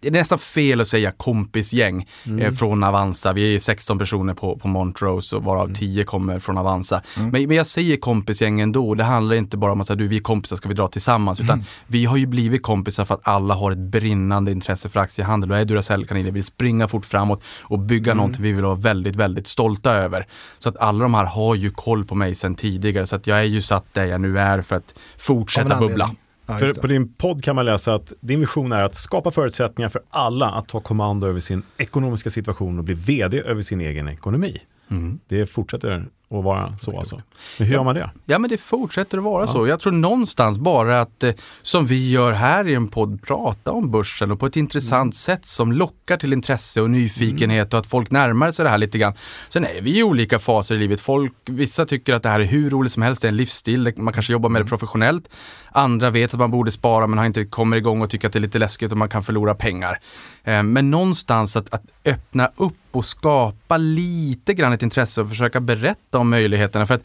det 0.00 0.08
är 0.08 0.12
nästan 0.12 0.38
fel 0.38 0.80
att 0.80 0.88
säga 0.88 1.10
kompisgäng 1.10 2.08
mm. 2.26 2.38
eh, 2.38 2.52
från 2.52 2.84
Avanza. 2.84 3.32
Vi 3.32 3.54
är 3.54 3.58
16 3.58 3.98
personer 3.98 4.34
på, 4.34 4.56
på 4.56 4.68
Montrose 4.68 5.36
och 5.36 5.44
varav 5.44 5.64
mm. 5.64 5.74
10 5.74 6.04
kommer 6.04 6.38
från 6.38 6.58
Avanza. 6.58 7.02
Mm. 7.16 7.30
Men, 7.30 7.48
men 7.48 7.56
jag 7.56 7.66
säger 7.66 7.96
kompisgäng 7.96 8.60
ändå. 8.60 8.94
Det 8.94 9.04
handlar 9.04 9.36
inte 9.36 9.56
bara 9.56 9.72
om 9.72 9.80
att 9.80 9.86
säga, 9.86 9.96
du, 9.96 10.08
vi 10.08 10.16
är 10.16 10.20
kompisar, 10.20 10.56
ska 10.56 10.68
vi 10.68 10.74
dra 10.74 10.88
tillsammans? 10.88 11.40
Utan 11.40 11.54
mm. 11.54 11.66
vi 11.86 12.04
har 12.04 12.16
ju 12.16 12.26
blivit 12.26 12.62
kompisar 12.62 13.04
för 13.04 13.14
att 13.14 13.28
alla 13.28 13.54
har 13.54 13.72
ett 13.72 13.78
brinnande 13.78 14.52
intresse 14.52 14.88
för 14.88 15.00
aktiehandel 15.00 15.50
och 15.50 15.58
är 15.58 15.64
Duracell-kaniner, 15.64 16.30
vill 16.30 16.44
springa 16.44 16.88
fort 16.88 17.04
framåt 17.04 17.42
och 17.62 17.78
bygga 17.78 18.12
mm. 18.12 18.16
någonting 18.16 18.42
vi 18.42 18.52
vill 18.52 18.64
vara 18.64 18.74
väldigt, 18.74 19.16
väldigt 19.16 19.46
stolta 19.46 19.92
över. 19.92 20.26
Så 20.58 20.68
att 20.68 20.76
alla 20.76 21.02
de 21.02 21.14
här 21.14 21.24
har 21.24 21.54
ju 21.54 21.70
koll 21.70 22.04
på 22.04 22.14
mig 22.14 22.34
sedan 22.34 22.54
tidigare. 22.54 23.06
Så 23.06 23.16
att 23.16 23.26
jag 23.26 23.38
är 23.38 23.44
ju 23.44 23.62
satt 23.62 23.84
där 23.92 24.04
jag 24.04 24.20
nu 24.20 24.38
är 24.38 24.62
för 24.62 24.76
att 24.76 24.94
fortsätta 25.18 25.78
bubbla. 25.78 26.10
Ja, 26.46 26.58
för 26.58 26.80
på 26.80 26.86
din 26.86 27.12
podd 27.12 27.44
kan 27.44 27.56
man 27.56 27.64
läsa 27.64 27.94
att 27.94 28.12
din 28.20 28.40
vision 28.40 28.72
är 28.72 28.82
att 28.82 28.94
skapa 28.94 29.30
förutsättningar 29.30 29.88
för 29.88 30.02
alla 30.10 30.50
att 30.50 30.68
ta 30.68 30.80
kommando 30.80 31.26
över 31.26 31.40
sin 31.40 31.62
ekonomiska 31.78 32.30
situation 32.30 32.78
och 32.78 32.84
bli 32.84 32.94
vd 32.94 33.40
över 33.40 33.62
sin 33.62 33.80
egen 33.80 34.08
ekonomi. 34.08 34.60
Mm. 34.88 35.20
Det 35.28 35.46
fortsätter 35.46 36.06
att 36.30 36.44
vara 36.44 36.78
så 36.78 36.98
alltså. 36.98 37.20
Men 37.58 37.66
hur 37.66 37.74
gör 37.74 37.84
man 37.84 37.94
det? 37.94 38.10
Ja 38.24 38.38
men 38.38 38.50
det 38.50 38.58
fortsätter 38.58 39.18
att 39.18 39.24
vara 39.24 39.42
ja. 39.42 39.46
så. 39.46 39.66
Jag 39.66 39.80
tror 39.80 39.92
någonstans 39.92 40.58
bara 40.58 41.00
att, 41.00 41.22
eh, 41.22 41.32
som 41.62 41.86
vi 41.86 42.10
gör 42.10 42.32
här 42.32 42.68
i 42.68 42.74
en 42.74 42.88
podd, 42.88 43.22
prata 43.22 43.72
om 43.72 43.90
börsen 43.90 44.30
och 44.30 44.40
på 44.40 44.46
ett 44.46 44.56
intressant 44.56 45.02
mm. 45.02 45.12
sätt 45.12 45.46
som 45.46 45.72
lockar 45.72 46.16
till 46.16 46.32
intresse 46.32 46.80
och 46.80 46.90
nyfikenhet 46.90 47.66
mm. 47.72 47.78
och 47.78 47.78
att 47.78 47.86
folk 47.86 48.10
närmar 48.10 48.50
sig 48.50 48.64
det 48.64 48.70
här 48.70 48.78
lite 48.78 48.98
grann. 48.98 49.14
Sen 49.48 49.64
är 49.64 49.80
vi 49.82 49.98
i 49.98 50.02
olika 50.02 50.38
faser 50.38 50.74
i 50.74 50.78
livet. 50.78 51.00
Folk, 51.00 51.32
vissa 51.44 51.86
tycker 51.86 52.14
att 52.14 52.22
det 52.22 52.28
här 52.28 52.40
är 52.40 52.44
hur 52.44 52.70
roligt 52.70 52.92
som 52.92 53.02
helst, 53.02 53.22
det 53.22 53.28
är 53.28 53.30
en 53.30 53.36
livsstil, 53.36 53.92
man 53.96 54.14
kanske 54.14 54.32
jobbar 54.32 54.48
med 54.48 54.60
det 54.60 54.62
mm. 54.62 54.68
professionellt. 54.68 55.28
Andra 55.72 56.10
vet 56.10 56.32
att 56.34 56.40
man 56.40 56.50
borde 56.50 56.70
spara 56.70 57.06
men 57.06 57.18
har 57.18 57.26
inte 57.26 57.44
kommit 57.44 57.78
igång 57.78 58.02
och 58.02 58.10
tycker 58.10 58.26
att 58.26 58.32
det 58.32 58.38
är 58.38 58.40
lite 58.40 58.58
läskigt 58.58 58.92
och 58.92 58.98
man 58.98 59.08
kan 59.08 59.22
förlora 59.22 59.54
pengar. 59.54 59.98
Eh, 60.44 60.62
men 60.62 60.90
någonstans 60.90 61.56
att, 61.56 61.74
att 61.74 61.82
öppna 62.04 62.50
upp 62.56 62.74
och 62.96 63.04
skapa 63.04 63.76
lite 63.76 64.54
grann 64.54 64.72
ett 64.72 64.82
intresse 64.82 65.20
och 65.20 65.28
försöka 65.28 65.60
berätta 65.60 66.18
om 66.18 66.30
möjligheterna. 66.30 66.86
För 66.86 66.94
att 66.94 67.02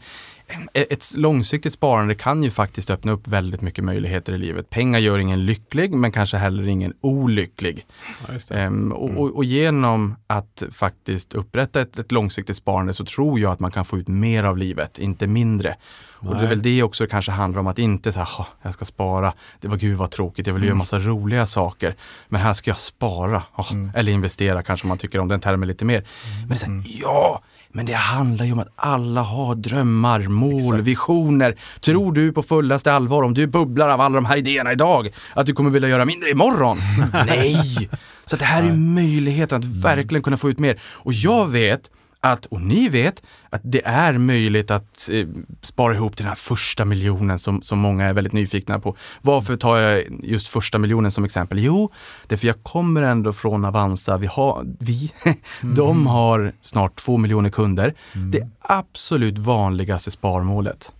ett 0.74 1.14
långsiktigt 1.16 1.72
sparande 1.72 2.14
kan 2.14 2.42
ju 2.42 2.50
faktiskt 2.50 2.90
öppna 2.90 3.12
upp 3.12 3.28
väldigt 3.28 3.60
mycket 3.60 3.84
möjligheter 3.84 4.32
i 4.32 4.38
livet. 4.38 4.70
Pengar 4.70 4.98
gör 4.98 5.18
ingen 5.18 5.46
lycklig 5.46 5.92
men 5.92 6.12
kanske 6.12 6.36
heller 6.36 6.68
ingen 6.68 6.94
olycklig. 7.00 7.86
Ja, 8.28 8.56
ehm, 8.56 8.92
och, 8.92 9.08
mm. 9.08 9.18
och, 9.18 9.36
och, 9.36 9.44
genom 9.44 10.16
att 10.26 10.62
faktiskt 10.72 11.34
upprätta 11.34 11.80
ett, 11.80 11.98
ett, 11.98 12.12
långsiktigt 12.12 12.56
sparande 12.56 12.94
så 12.94 13.04
tror 13.04 13.40
jag 13.40 13.52
att 13.52 13.60
man 13.60 13.70
kan 13.70 13.84
få 13.84 13.98
ut 13.98 14.08
mer 14.08 14.44
av 14.44 14.58
livet, 14.58 14.98
inte 14.98 15.26
mindre. 15.26 15.76
Nej. 16.20 16.30
Och 16.30 16.38
det 16.38 16.44
är 16.44 16.48
väl 16.48 16.62
det 16.62 16.82
också 16.82 17.06
kanske 17.06 17.32
handlar 17.32 17.60
om 17.60 17.66
att 17.66 17.78
inte 17.78 18.12
säga, 18.12 18.28
jag 18.62 18.74
ska 18.74 18.84
spara, 18.84 19.32
det 19.60 19.68
var 19.68 19.76
gud 19.76 19.98
vad 19.98 20.10
tråkigt, 20.10 20.46
jag 20.46 20.54
vill 20.54 20.62
mm. 20.62 20.68
göra 20.68 20.78
massa 20.78 20.98
roliga 20.98 21.46
saker. 21.46 21.94
Men 22.28 22.40
här 22.40 22.52
ska 22.52 22.70
jag 22.70 22.78
spara, 22.78 23.42
oh, 23.56 23.72
mm. 23.72 23.90
eller 23.94 24.12
investera 24.12 24.62
kanske 24.62 24.86
man 24.86 24.98
tycker 24.98 25.18
om 25.18 25.28
den 25.28 25.40
termen 25.40 25.68
lite 25.68 25.84
mer. 25.84 26.06
Men 26.40 26.48
det 26.48 26.54
är 26.54 26.58
så 26.58 26.66
här, 26.66 26.72
mm. 26.72 26.84
ja, 26.86 27.42
men 27.72 27.86
det 27.86 27.92
handlar 27.92 28.44
ju 28.44 28.52
om 28.52 28.58
att 28.58 28.72
alla 28.76 29.20
har 29.20 29.54
drömmar, 29.54 30.20
mål, 30.20 30.62
Exakt. 30.62 30.82
visioner. 30.82 31.56
Tror 31.80 32.12
du 32.12 32.32
på 32.32 32.42
fullaste 32.42 32.92
allvar, 32.92 33.22
om 33.22 33.34
du 33.34 33.46
bubblar 33.46 33.88
av 33.88 34.00
alla 34.00 34.14
de 34.14 34.24
här 34.24 34.36
idéerna 34.36 34.72
idag, 34.72 35.08
att 35.34 35.46
du 35.46 35.52
kommer 35.52 35.70
vilja 35.70 35.88
göra 35.88 36.04
mindre 36.04 36.30
imorgon? 36.30 36.78
Nej! 37.26 37.90
Så 38.26 38.36
det 38.36 38.44
här 38.44 38.62
är 38.62 38.72
möjligheten 38.72 39.58
att 39.58 39.64
verkligen 39.64 40.22
kunna 40.22 40.36
få 40.36 40.50
ut 40.50 40.58
mer. 40.58 40.80
Och 40.84 41.12
jag 41.12 41.48
vet 41.48 41.90
att, 42.24 42.46
och 42.46 42.60
ni 42.62 42.88
vet, 42.88 43.22
att 43.50 43.60
det 43.64 43.86
är 43.86 44.18
möjligt 44.18 44.70
att 44.70 45.08
eh, 45.12 45.26
spara 45.60 45.94
ihop 45.94 46.16
till 46.16 46.24
den 46.24 46.28
här 46.28 46.36
första 46.36 46.84
miljonen 46.84 47.38
som, 47.38 47.62
som 47.62 47.78
många 47.78 48.06
är 48.06 48.12
väldigt 48.12 48.32
nyfikna 48.32 48.80
på. 48.80 48.96
Varför 49.22 49.56
tar 49.56 49.76
jag 49.76 50.04
just 50.22 50.48
första 50.48 50.78
miljonen 50.78 51.10
som 51.10 51.24
exempel? 51.24 51.58
Jo, 51.58 51.92
det 52.26 52.34
är 52.34 52.36
för 52.36 52.46
jag 52.46 52.62
kommer 52.62 53.02
ändå 53.02 53.32
från 53.32 53.64
Avanza. 53.64 54.16
Vi 54.16 54.26
har, 54.26 54.66
vi, 54.80 55.12
mm. 55.62 55.74
de 55.74 56.06
har 56.06 56.52
snart 56.60 56.96
två 56.96 57.16
miljoner 57.16 57.50
kunder. 57.50 57.94
Mm. 58.14 58.30
Det 58.30 58.48
absolut 58.60 59.38
vanligaste 59.38 60.10
sparmålet. 60.10 60.92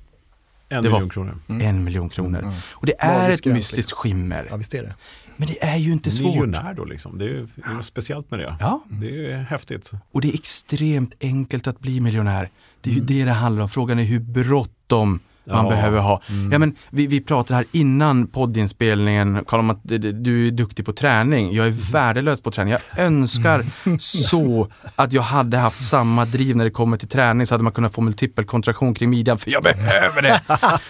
En 0.68 0.82
miljon 0.82 1.08
kronor. 1.08 1.38
Mm. 1.48 1.66
En 1.66 1.84
miljon 1.84 2.08
kronor. 2.08 2.38
Mm. 2.38 2.54
Och 2.70 2.86
det 2.86 2.94
är 2.98 3.30
ett 3.30 3.46
mystiskt 3.46 3.92
skimmer. 3.92 4.46
Ja, 4.50 4.56
visst 4.56 4.74
är 4.74 4.82
det. 4.82 4.94
Men 5.42 5.48
det 5.48 5.64
är 5.64 5.76
ju 5.76 5.92
inte 5.92 6.10
svårt. 6.10 6.34
Miljonär 6.34 6.74
då 6.74 6.84
liksom. 6.84 7.18
Det 7.18 7.24
är 7.24 7.28
ju 7.28 7.46
något 7.74 7.84
speciellt 7.84 8.30
med 8.30 8.40
det. 8.40 8.56
Ja. 8.60 8.84
Det 8.88 9.32
är 9.32 9.42
häftigt. 9.42 9.90
Och 10.12 10.20
det 10.20 10.28
är 10.28 10.34
extremt 10.34 11.12
enkelt 11.20 11.66
att 11.66 11.80
bli 11.80 12.00
miljonär. 12.00 12.50
Det 12.80 12.90
är 12.90 12.94
ju 12.94 13.00
mm. 13.00 13.06
det 13.06 13.24
det 13.24 13.32
handlar 13.32 13.62
om. 13.62 13.68
Frågan 13.68 13.98
är 13.98 14.02
hur 14.02 14.20
bråttom 14.20 15.20
man 15.44 15.64
ja. 15.64 15.70
behöver 15.70 15.98
ha. 15.98 16.22
Mm. 16.28 16.52
Ja, 16.52 16.58
men 16.58 16.76
vi, 16.90 17.06
vi 17.06 17.20
pratade 17.20 17.56
här 17.56 17.66
innan 17.72 18.26
poddinspelningen, 18.26 19.44
Karl, 19.46 19.60
om 19.60 19.70
att 19.70 19.80
du 19.84 20.46
är 20.46 20.50
duktig 20.50 20.84
på 20.86 20.92
träning. 20.92 21.52
Jag 21.52 21.66
är 21.66 21.70
mm. 21.70 21.80
värdelös 21.92 22.40
på 22.40 22.50
träning. 22.50 22.72
Jag 22.72 23.04
önskar 23.06 23.66
mm. 23.84 23.98
så 24.00 24.68
att 24.96 25.12
jag 25.12 25.22
hade 25.22 25.56
haft 25.56 25.88
samma 25.88 26.24
driv 26.24 26.56
när 26.56 26.64
det 26.64 26.70
kommer 26.70 26.96
till 26.96 27.08
träning 27.08 27.46
så 27.46 27.54
hade 27.54 27.64
man 27.64 27.72
kunnat 27.72 27.94
få 27.94 28.00
multipelkontraktion 28.00 28.94
kring 28.94 29.10
midjan, 29.10 29.38
för 29.38 29.50
jag 29.50 29.62
behöver 29.62 30.22
det. 30.22 30.40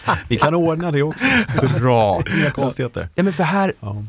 vi 0.29 0.37
kan 0.37 0.55
ordna 0.55 0.91
det 0.91 1.03
också. 1.03 1.25
Bra. 1.79 2.23
Inga 2.39 2.51
konstigheter. 2.51 3.09
Ja, 3.15 3.23
men 3.23 3.33
för 3.33 3.45
här, 3.45 3.73
ja. 3.81 4.05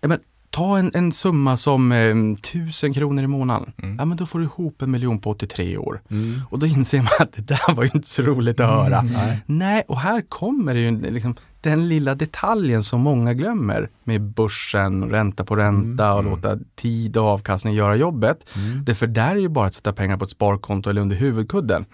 Ja 0.00 0.08
men, 0.08 0.18
ta 0.50 0.78
en, 0.78 0.90
en 0.94 1.12
summa 1.12 1.56
som 1.56 1.92
eh, 1.92 2.14
tusen 2.52 2.94
kronor 2.94 3.24
i 3.24 3.26
månaden. 3.26 3.72
Mm. 3.82 3.96
Ja 3.98 4.04
men 4.04 4.16
då 4.16 4.26
får 4.26 4.38
du 4.38 4.44
ihop 4.44 4.82
en 4.82 4.90
miljon 4.90 5.20
på 5.20 5.30
83 5.30 5.76
år. 5.76 6.00
Mm. 6.10 6.40
Och 6.50 6.58
då 6.58 6.66
inser 6.66 6.98
man 6.98 7.08
att 7.18 7.32
det 7.32 7.42
där 7.42 7.74
var 7.74 7.82
ju 7.84 7.90
inte 7.94 8.08
så 8.08 8.22
roligt 8.22 8.60
att 8.60 8.68
höra. 8.68 8.98
Mm, 8.98 9.12
nej. 9.12 9.42
nej. 9.46 9.82
och 9.88 10.00
här 10.00 10.22
kommer 10.28 10.74
det 10.74 10.80
ju 10.80 11.00
liksom, 11.00 11.34
den 11.60 11.88
lilla 11.88 12.14
detaljen 12.14 12.82
som 12.82 13.00
många 13.00 13.34
glömmer 13.34 13.88
med 14.04 14.22
börsen, 14.22 15.10
ränta 15.10 15.44
på 15.44 15.56
ränta 15.56 16.06
mm. 16.06 16.16
och 16.16 16.20
mm. 16.20 16.32
låta 16.32 16.58
tid 16.74 17.16
och 17.16 17.24
avkastning 17.24 17.74
göra 17.74 17.96
jobbet. 17.96 18.48
Mm. 18.56 18.84
Det 18.84 18.94
för 18.94 19.06
där 19.06 19.30
är 19.30 19.40
ju 19.40 19.48
bara 19.48 19.66
att 19.66 19.74
sätta 19.74 19.92
pengar 19.92 20.16
på 20.16 20.24
ett 20.24 20.30
sparkonto 20.30 20.90
eller 20.90 21.00
under 21.00 21.16
huvudkudden. 21.16 21.84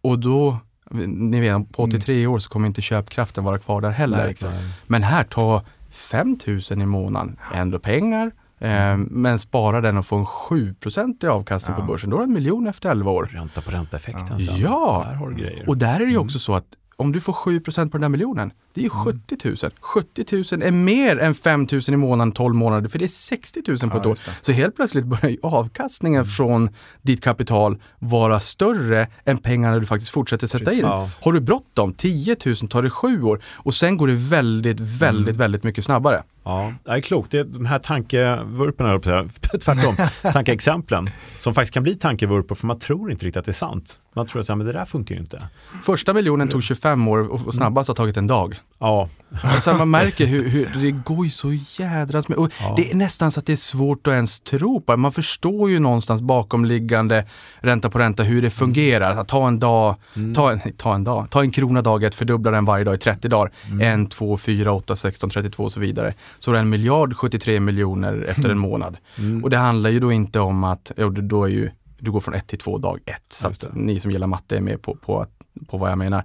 Och 0.00 0.18
då 0.18 0.58
ni 0.90 1.40
vet, 1.40 1.72
på 1.72 1.82
83 1.82 2.26
år 2.26 2.38
så 2.38 2.50
kommer 2.50 2.66
inte 2.66 2.82
köpkraften 2.82 3.44
vara 3.44 3.58
kvar 3.58 3.80
där 3.80 3.90
heller. 3.90 4.34
Nej, 4.42 4.60
Men 4.86 5.02
här, 5.02 5.24
ta 5.24 5.64
5 5.90 6.38
000 6.46 6.60
i 6.82 6.86
månaden, 6.86 7.36
ändå 7.54 7.78
pengar, 7.78 8.30
Eh, 8.60 8.96
men 8.96 9.38
spara 9.38 9.80
den 9.80 9.96
och 9.96 10.06
få 10.06 10.16
en 10.16 10.26
7 10.26 10.74
i 11.22 11.26
avkastning 11.26 11.76
Ja. 11.78 11.80
på 11.86 11.92
börsen, 11.92 12.10
då 12.10 12.16
har 12.16 12.20
du 12.20 12.24
en 12.28 12.32
miljon 12.34 12.66
efter 12.66 12.90
11 12.90 13.10
år. 13.10 13.28
Ränta 13.32 13.60
på 13.62 13.70
ränta-effekten 13.70 14.26
Ja. 14.38 14.46
sen. 14.46 14.56
Ja. 14.60 15.04
Där 15.08 15.14
har 15.14 15.28
du 15.30 15.36
grejer. 15.36 15.68
Och 15.68 15.76
där 15.78 15.94
är 15.94 15.98
det 15.98 16.04
ju 16.04 16.10
Mm. 16.10 16.22
också 16.24 16.38
så 16.38 16.54
att 16.54 16.64
om 16.98 17.12
du 17.12 17.20
får 17.20 17.32
7% 17.32 17.90
på 17.90 17.96
den 17.98 18.00
där 18.00 18.08
miljonen, 18.08 18.50
det 18.74 18.80
är 18.80 18.84
ju 18.84 18.90
70 18.90 19.36
000. 19.44 19.56
70 19.80 20.24
000 20.52 20.62
är 20.62 20.70
mer 20.70 21.18
än 21.18 21.34
5 21.34 21.66
000 21.72 21.80
i 21.88 21.96
månaden 21.96 22.32
12 22.32 22.54
månader, 22.54 22.88
för 22.88 22.98
det 22.98 23.04
är 23.04 23.08
60 23.08 23.62
000 23.68 23.78
på 23.78 23.86
Ja, 23.86 24.00
ett 24.00 24.06
år. 24.06 24.10
just 24.10 24.24
det. 24.24 24.30
Så 24.42 24.52
helt 24.52 24.76
plötsligt 24.76 25.04
börjar 25.04 25.36
avkastningen 25.42 26.18
Mm. 26.20 26.30
från 26.30 26.70
ditt 27.02 27.24
kapital 27.24 27.82
vara 27.98 28.40
större 28.40 29.06
än 29.24 29.38
pengarna 29.38 29.78
du 29.78 29.86
faktiskt 29.86 30.10
fortsätter 30.10 30.46
sätta 30.46 30.72
in. 30.72 30.82
Precis. 30.82 31.20
Har 31.24 31.32
du 31.32 31.40
bråttom, 31.40 31.92
10 31.94 32.36
000 32.46 32.56
tar 32.56 32.82
det 32.82 32.90
7 32.90 33.22
år 33.22 33.42
och 33.56 33.74
sen 33.74 33.96
går 33.96 34.06
det 34.06 34.14
väldigt, 34.14 34.80
väldigt, 34.80 35.28
Mm. 35.28 35.36
väldigt 35.36 35.64
mycket 35.64 35.84
snabbare. 35.84 36.22
Ja, 36.48 36.72
det 36.84 36.90
är 36.90 37.00
klokt. 37.00 37.30
Det 37.30 37.38
är 37.38 37.44
de 37.44 37.66
här 37.66 37.78
tankevurporna, 37.78 38.98
tvärtom, 39.64 39.96
tankeexemplen, 40.32 41.10
som 41.38 41.54
faktiskt 41.54 41.74
kan 41.74 41.82
bli 41.82 41.94
tankevurpor 41.94 42.54
för 42.54 42.66
man 42.66 42.78
tror 42.78 43.10
inte 43.10 43.26
riktigt 43.26 43.38
att 43.38 43.44
det 43.44 43.50
är 43.50 43.52
sant. 43.52 44.00
Man 44.14 44.26
tror 44.26 44.40
att 44.40 44.48
men 44.48 44.66
det 44.66 44.72
där 44.72 44.84
funkar 44.84 45.14
ju 45.14 45.20
inte. 45.20 45.48
Första 45.82 46.14
miljonen 46.14 46.48
tog 46.48 46.62
25 46.62 47.08
år 47.08 47.46
och 47.46 47.54
snabbast 47.54 47.88
har 47.88 47.94
tagit 47.94 48.16
en 48.16 48.26
dag. 48.26 48.56
Ja, 48.78 49.08
Alltså 49.42 49.74
man 49.74 49.90
märker 49.90 50.26
hur, 50.26 50.48
hur 50.48 50.70
det 50.80 50.90
går 50.90 51.24
ju 51.24 51.30
så 51.30 51.52
jädrans 51.52 52.28
med. 52.28 52.38
Ja. 52.38 52.74
Det 52.76 52.90
är 52.90 52.94
nästan 52.94 53.32
så 53.32 53.40
att 53.40 53.46
det 53.46 53.52
är 53.52 53.56
svårt 53.56 54.06
att 54.06 54.12
ens 54.12 54.40
tro 54.40 54.80
på 54.80 54.92
det. 54.92 54.96
Man 54.96 55.12
förstår 55.12 55.70
ju 55.70 55.78
någonstans 55.78 56.20
bakomliggande 56.20 57.24
ränta 57.60 57.90
på 57.90 57.98
ränta 57.98 58.22
hur 58.22 58.42
det 58.42 58.50
fungerar. 58.50 59.10
Att 59.10 59.28
ta 59.28 59.48
en 59.48 59.58
dag, 59.58 59.96
ta, 60.34 60.52
en, 60.52 60.72
ta 60.76 60.94
en 60.94 61.04
dag, 61.04 61.26
ta 61.30 61.40
en 61.40 61.50
krona 61.50 61.82
dag 61.82 62.04
ett, 62.04 62.14
fördubbla 62.14 62.50
den 62.50 62.64
varje 62.64 62.84
dag 62.84 62.94
i 62.94 62.98
30 62.98 63.28
dagar. 63.28 63.52
En, 63.80 64.06
två, 64.06 64.36
fyra, 64.36 64.72
åtta, 64.72 64.96
16, 64.96 65.30
32 65.30 65.64
och 65.64 65.72
så 65.72 65.80
vidare. 65.80 66.14
Så 66.38 66.50
är 66.50 66.52
det 66.54 66.60
en 66.60 66.68
miljard 66.68 67.16
73 67.16 67.60
miljoner 67.60 68.24
efter 68.28 68.48
en 68.48 68.58
månad. 68.68 68.96
Och 69.42 69.50
det 69.50 69.56
handlar 69.56 69.90
ju 69.90 70.00
då 70.00 70.12
inte 70.12 70.40
om 70.40 70.64
att, 70.64 70.92
då 71.22 71.44
är 71.44 71.48
ju, 71.48 71.70
du 71.98 72.10
går 72.10 72.20
från 72.20 72.34
ett 72.34 72.46
till 72.46 72.58
två 72.58 72.78
dag 72.78 72.98
ett. 73.06 73.22
Så 73.32 73.48
att 73.48 73.66
ni 73.74 74.00
som 74.00 74.10
gillar 74.10 74.26
matte 74.26 74.56
är 74.56 74.60
med 74.60 74.82
på, 74.82 74.94
på, 74.94 75.20
att- 75.20 75.38
på 75.68 75.78
vad 75.78 75.90
jag 75.90 75.98
menar. 75.98 76.24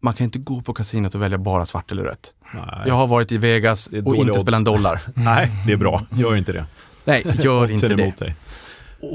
Man 0.00 0.14
kan 0.14 0.24
inte 0.24 0.38
gå 0.38 0.62
på 0.62 0.72
kasinot 0.74 1.14
och 1.14 1.22
välja 1.22 1.38
bara 1.38 1.66
svart 1.66 1.92
eller 1.92 2.02
rött. 2.02 2.34
nej. 2.54 2.82
Jag 2.86 2.94
har 2.94 3.06
varit 3.06 3.32
i 3.32 3.38
Vegas 3.38 3.86
och 3.86 3.94
inte 3.94 4.10
odds. 4.10 4.40
spelat 4.40 4.58
en 4.58 4.64
dollar. 4.64 5.00
nej, 5.14 5.50
det 5.66 5.72
är 5.72 5.76
bra. 5.76 6.02
Gör 6.10 6.36
inte 6.36 6.52
det. 6.52 6.64
Nej, 7.04 7.22
gör 7.42 7.70
inte 7.70 7.88
det. 7.88 7.96
dig. 8.18 8.34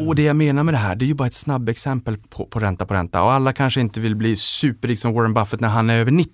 Och 0.07 0.15
det 0.15 0.23
jag 0.23 0.35
menar 0.35 0.63
med 0.63 0.73
det 0.73 0.77
här, 0.77 0.95
det 0.95 1.05
är 1.05 1.07
ju 1.07 1.13
bara 1.13 1.27
ett 1.27 1.33
snabbexempel 1.33 2.17
på, 2.17 2.45
på 2.45 2.59
ränta 2.59 2.85
på 2.85 2.93
ränta. 2.93 3.23
Och 3.23 3.31
alla 3.33 3.53
kanske 3.53 3.81
inte 3.81 3.99
vill 3.99 4.15
bli 4.15 4.35
superrik 4.35 4.99
som 4.99 5.13
Warren 5.13 5.33
Buffett 5.33 5.59
när 5.59 5.69
han 5.69 5.89
är 5.89 5.97
över 5.97 6.11
90. 6.11 6.31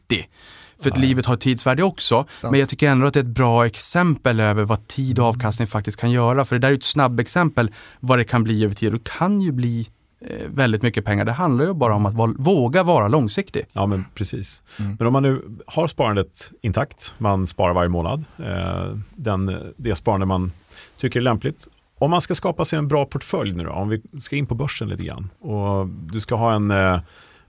För 0.81 0.89
att 0.91 0.97
livet 0.97 1.25
har 1.25 1.33
ett 1.33 1.41
tidsvärde 1.41 1.83
också. 1.83 2.25
Sant. 2.35 2.51
Men 2.51 2.59
jag 2.59 2.69
tycker 2.69 2.89
ändå 2.89 3.07
att 3.07 3.13
det 3.13 3.19
är 3.19 3.23
ett 3.23 3.29
bra 3.29 3.65
exempel 3.65 4.39
över 4.39 4.63
vad 4.63 4.87
tid 4.87 5.19
och 5.19 5.25
avkastning 5.25 5.67
faktiskt 5.67 5.99
kan 5.99 6.11
göra. 6.11 6.45
För 6.45 6.55
det 6.55 6.67
där 6.67 6.71
är 6.71 6.77
ett 6.77 6.83
snabbexempel 6.83 7.71
vad 7.99 8.19
det 8.19 8.23
kan 8.23 8.43
bli 8.43 8.65
över 8.65 8.75
tid. 8.75 8.93
Det 8.93 9.03
kan 9.03 9.41
ju 9.41 9.51
bli 9.51 9.89
eh, 10.21 10.47
väldigt 10.47 10.81
mycket 10.81 11.05
pengar. 11.05 11.25
Det 11.25 11.31
handlar 11.31 11.65
ju 11.65 11.73
bara 11.73 11.95
om 11.95 12.05
att 12.05 12.35
våga 12.37 12.83
vara 12.83 13.07
långsiktig. 13.07 13.65
Ja, 13.73 13.85
men 13.85 14.05
precis. 14.15 14.63
Mm. 14.79 14.95
Men 14.99 15.07
om 15.07 15.13
man 15.13 15.23
nu 15.23 15.41
har 15.67 15.87
sparandet 15.87 16.51
intakt, 16.61 17.13
man 17.17 17.47
sparar 17.47 17.73
varje 17.73 17.89
månad, 17.89 18.23
eh, 18.37 18.97
den, 19.15 19.73
det 19.77 19.95
sparande 19.95 20.25
man 20.25 20.51
tycker 20.97 21.19
är 21.19 21.23
lämpligt. 21.23 21.67
Om 21.97 22.11
man 22.11 22.21
ska 22.21 22.35
skapa 22.35 22.65
sig 22.65 22.79
en 22.79 22.87
bra 22.87 23.05
portfölj 23.05 23.53
nu 23.53 23.63
då, 23.63 23.71
om 23.71 23.89
vi 23.89 24.01
ska 24.19 24.35
in 24.35 24.45
på 24.45 24.55
börsen 24.55 24.89
lite 24.89 25.03
grann 25.03 25.29
och 25.39 25.87
du 25.87 26.19
ska 26.19 26.35
ha 26.35 26.53
en 26.53 26.71
eh, 26.71 26.99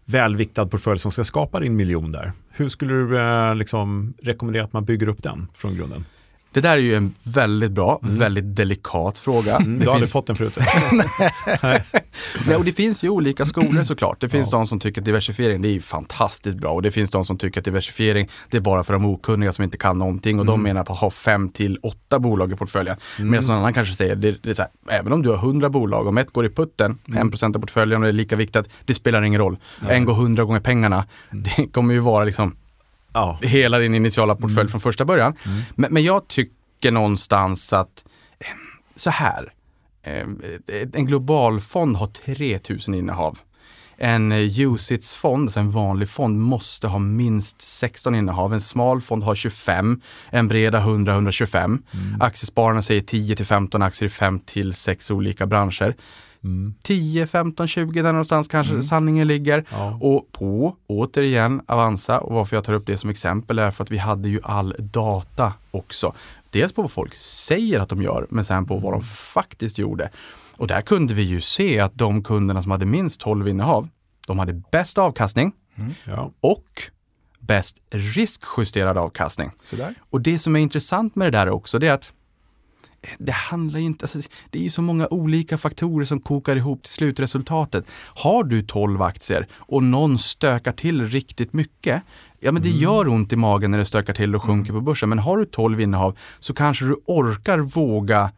välviktad 0.04 0.66
portfölj 0.66 0.98
som 0.98 1.12
ska 1.12 1.24
skapa 1.24 1.60
din 1.60 1.76
miljon 1.76 2.12
där. 2.12 2.32
Hur 2.50 2.68
skulle 2.68 2.94
du 2.94 3.18
eh, 3.18 3.54
liksom 3.54 4.14
rekommendera 4.22 4.64
att 4.64 4.72
man 4.72 4.84
bygger 4.84 5.08
upp 5.08 5.22
den 5.22 5.48
från 5.54 5.76
grunden? 5.76 6.04
Det 6.52 6.60
där 6.60 6.70
är 6.72 6.78
ju 6.78 6.94
en 6.94 7.14
väldigt 7.22 7.72
bra, 7.72 7.98
väldigt 8.02 8.56
delikat 8.56 9.18
fråga. 9.18 9.56
Mm, 9.56 9.78
Det 9.78 9.84
du 9.84 9.88
har 9.88 9.94
aldrig 9.94 10.04
finns- 10.04 10.12
fått 10.12 10.26
den 10.26 10.36
förut. 10.36 10.58
Nej, 12.46 12.56
och 12.56 12.64
det 12.64 12.72
finns 12.72 13.04
ju 13.04 13.08
olika 13.08 13.46
skolor 13.46 13.82
såklart. 13.84 14.20
Det 14.20 14.28
finns 14.28 14.52
Ja. 14.52 14.58
de 14.58 14.66
som 14.66 14.80
tycker 14.80 15.00
att 15.00 15.04
diversifiering 15.04 15.62
det 15.62 15.68
är 15.68 15.80
fantastiskt 15.80 16.56
bra 16.56 16.70
och 16.72 16.82
det 16.82 16.90
finns 16.90 17.10
de 17.10 17.24
som 17.24 17.38
tycker 17.38 17.60
att 17.60 17.64
diversifiering 17.64 18.28
det 18.50 18.56
är 18.56 18.60
bara 18.60 18.84
för 18.84 18.92
de 18.92 19.04
okunniga 19.04 19.52
som 19.52 19.64
inte 19.64 19.78
kan 19.78 19.98
någonting 19.98 20.38
och 20.40 20.46
de 20.46 20.62
menar 20.62 20.84
på 20.84 20.92
att 20.92 20.98
ha 20.98 21.10
fem 21.10 21.48
till 21.48 21.78
åtta 21.82 22.18
bolag 22.18 22.52
i 22.52 22.56
portföljen. 22.56 22.96
Medan 23.20 23.44
någon 23.46 23.56
annan 23.56 23.72
kanske 23.74 23.94
säger, 23.94 24.16
det, 24.16 24.42
det 24.42 24.58
här, 24.58 24.68
även 24.90 25.12
om 25.12 25.22
du 25.22 25.28
har 25.28 25.36
100 25.36 25.70
bolag, 25.70 26.06
om 26.06 26.18
ett 26.18 26.32
går 26.32 26.46
i 26.46 26.50
putten, 26.50 26.98
en 27.16 27.30
procent 27.30 27.56
av 27.56 27.60
portföljen 27.60 27.96
och 28.00 28.04
det 28.04 28.10
är 28.10 28.12
lika 28.12 28.36
viktigt, 28.36 28.68
det 28.84 28.94
spelar 28.94 29.22
ingen 29.22 29.40
roll. 29.40 29.56
En 29.88 30.04
går 30.04 30.12
100 30.14 30.44
gånger 30.44 30.60
pengarna, 30.60 31.04
det 31.30 31.66
kommer 31.72 31.94
ju 31.94 32.00
vara 32.00 32.24
liksom 32.24 32.56
Ja, 33.14 33.38
hela 33.42 33.78
din 33.78 33.94
initiala 33.94 34.36
portfölj 34.36 34.68
från 34.68 34.80
första 34.80 35.04
början. 35.04 35.34
Men, 35.74 35.92
men 35.92 36.02
jag 36.02 36.28
tycker 36.28 36.90
någonstans 36.90 37.72
att, 37.72 38.04
så 38.96 39.10
här, 39.10 39.52
eh, 40.02 40.26
en 40.92 41.06
globalfond 41.06 41.96
har 41.96 42.06
3000 42.06 42.94
innehav. 42.94 43.38
En 43.96 44.32
eh, 44.32 44.60
UCITS-fond, 44.60 45.42
alltså 45.42 45.60
en 45.60 45.70
vanlig 45.70 46.08
fond, 46.08 46.38
måste 46.38 46.88
ha 46.88 46.98
minst 46.98 47.62
16 47.62 48.14
innehav. 48.14 48.52
En 48.52 48.60
smal 48.60 49.00
fond 49.00 49.22
har 49.22 49.34
25, 49.34 50.00
en 50.30 50.48
bred 50.48 50.74
har 50.74 50.92
100-125. 50.92 51.78
Aktiespararna 52.20 52.82
säger 52.82 53.00
10 53.00 53.36
till 53.36 53.46
15 53.46 53.82
aktier 53.82 54.06
i 54.06 54.10
5 54.10 54.40
till 54.40 54.74
6 54.74 55.10
olika 55.10 55.46
branscher. 55.46 55.94
10, 56.82 57.26
15, 57.26 57.68
20 57.68 58.02
där 58.02 58.12
någonstans 58.12 58.48
kanske 58.48 58.82
sanningen 58.82 59.28
ligger. 59.28 59.64
Ja. 59.70 59.98
Och 60.00 60.32
på, 60.32 60.76
återigen, 60.86 61.62
Avanza 61.66 62.20
och 62.20 62.34
varför 62.34 62.56
jag 62.56 62.64
tar 62.64 62.72
upp 62.72 62.86
det 62.86 62.96
som 62.96 63.10
exempel 63.10 63.58
är 63.58 63.70
för 63.70 63.84
att 63.84 63.90
vi 63.90 63.98
hade 63.98 64.28
ju 64.28 64.40
all 64.42 64.74
data 64.78 65.52
också. 65.70 66.14
Dels 66.50 66.72
på 66.72 66.82
vad 66.82 66.90
folk 66.90 67.14
säger 67.14 67.80
att 67.80 67.88
de 67.88 68.02
gör, 68.02 68.26
men 68.30 68.44
sen 68.44 68.66
på 68.66 68.76
vad 68.76 68.92
de 68.92 69.02
faktiskt 69.02 69.78
gjorde. 69.78 70.10
Och 70.56 70.66
där 70.66 70.80
kunde 70.80 71.14
vi 71.14 71.22
ju 71.22 71.40
se 71.40 71.80
att 71.80 71.94
de 71.94 72.22
kunderna 72.22 72.62
som 72.62 72.70
hade 72.70 72.84
minst 72.84 73.20
12 73.20 73.48
innehav, 73.48 73.88
de 74.26 74.38
hade 74.38 74.52
bäst 74.52 74.98
avkastning 74.98 75.52
ja. 76.04 76.30
och 76.40 76.82
bäst 77.38 77.76
riskjusterad 77.90 78.98
avkastning. 78.98 79.50
Och 80.10 80.20
det 80.20 80.38
som 80.38 80.56
är 80.56 80.60
intressant 80.60 81.16
med 81.16 81.32
det 81.32 81.38
där 81.38 81.48
också, 81.48 81.78
det 81.78 81.88
är 81.88 81.92
att 81.92 82.12
det 83.18 83.32
handlar 83.32 83.78
ju 83.80 83.86
inte, 83.86 84.04
alltså, 84.04 84.18
det 84.50 84.58
är 84.58 84.62
ju 84.62 84.70
så 84.70 84.82
många 84.82 85.08
olika 85.10 85.58
faktorer 85.58 86.04
som 86.04 86.20
kokar 86.20 86.56
ihop 86.56 86.82
till 86.82 86.92
slutresultatet. 86.92 87.84
Har 88.14 88.44
du 88.44 88.62
12 88.62 89.02
aktier 89.02 89.46
och 89.54 89.82
någon 89.82 90.18
stökar 90.18 90.72
till 90.72 91.08
riktigt 91.08 91.52
mycket, 91.52 92.02
ja 92.40 92.52
men 92.52 92.62
det 92.62 92.68
gör 92.68 93.08
ont 93.08 93.32
i 93.32 93.36
magen 93.36 93.70
när 93.70 93.78
det 93.78 93.84
stökar 93.84 94.14
till 94.14 94.34
och 94.34 94.42
sjunker 94.42 94.72
på 94.72 94.80
börsen. 94.80 95.08
Men 95.08 95.18
har 95.18 95.36
du 95.38 95.44
12 95.46 95.80
innehav 95.80 96.18
så 96.40 96.54
kanske 96.54 96.84
du 96.84 96.96
orkar 97.06 97.58
våga 97.58 98.30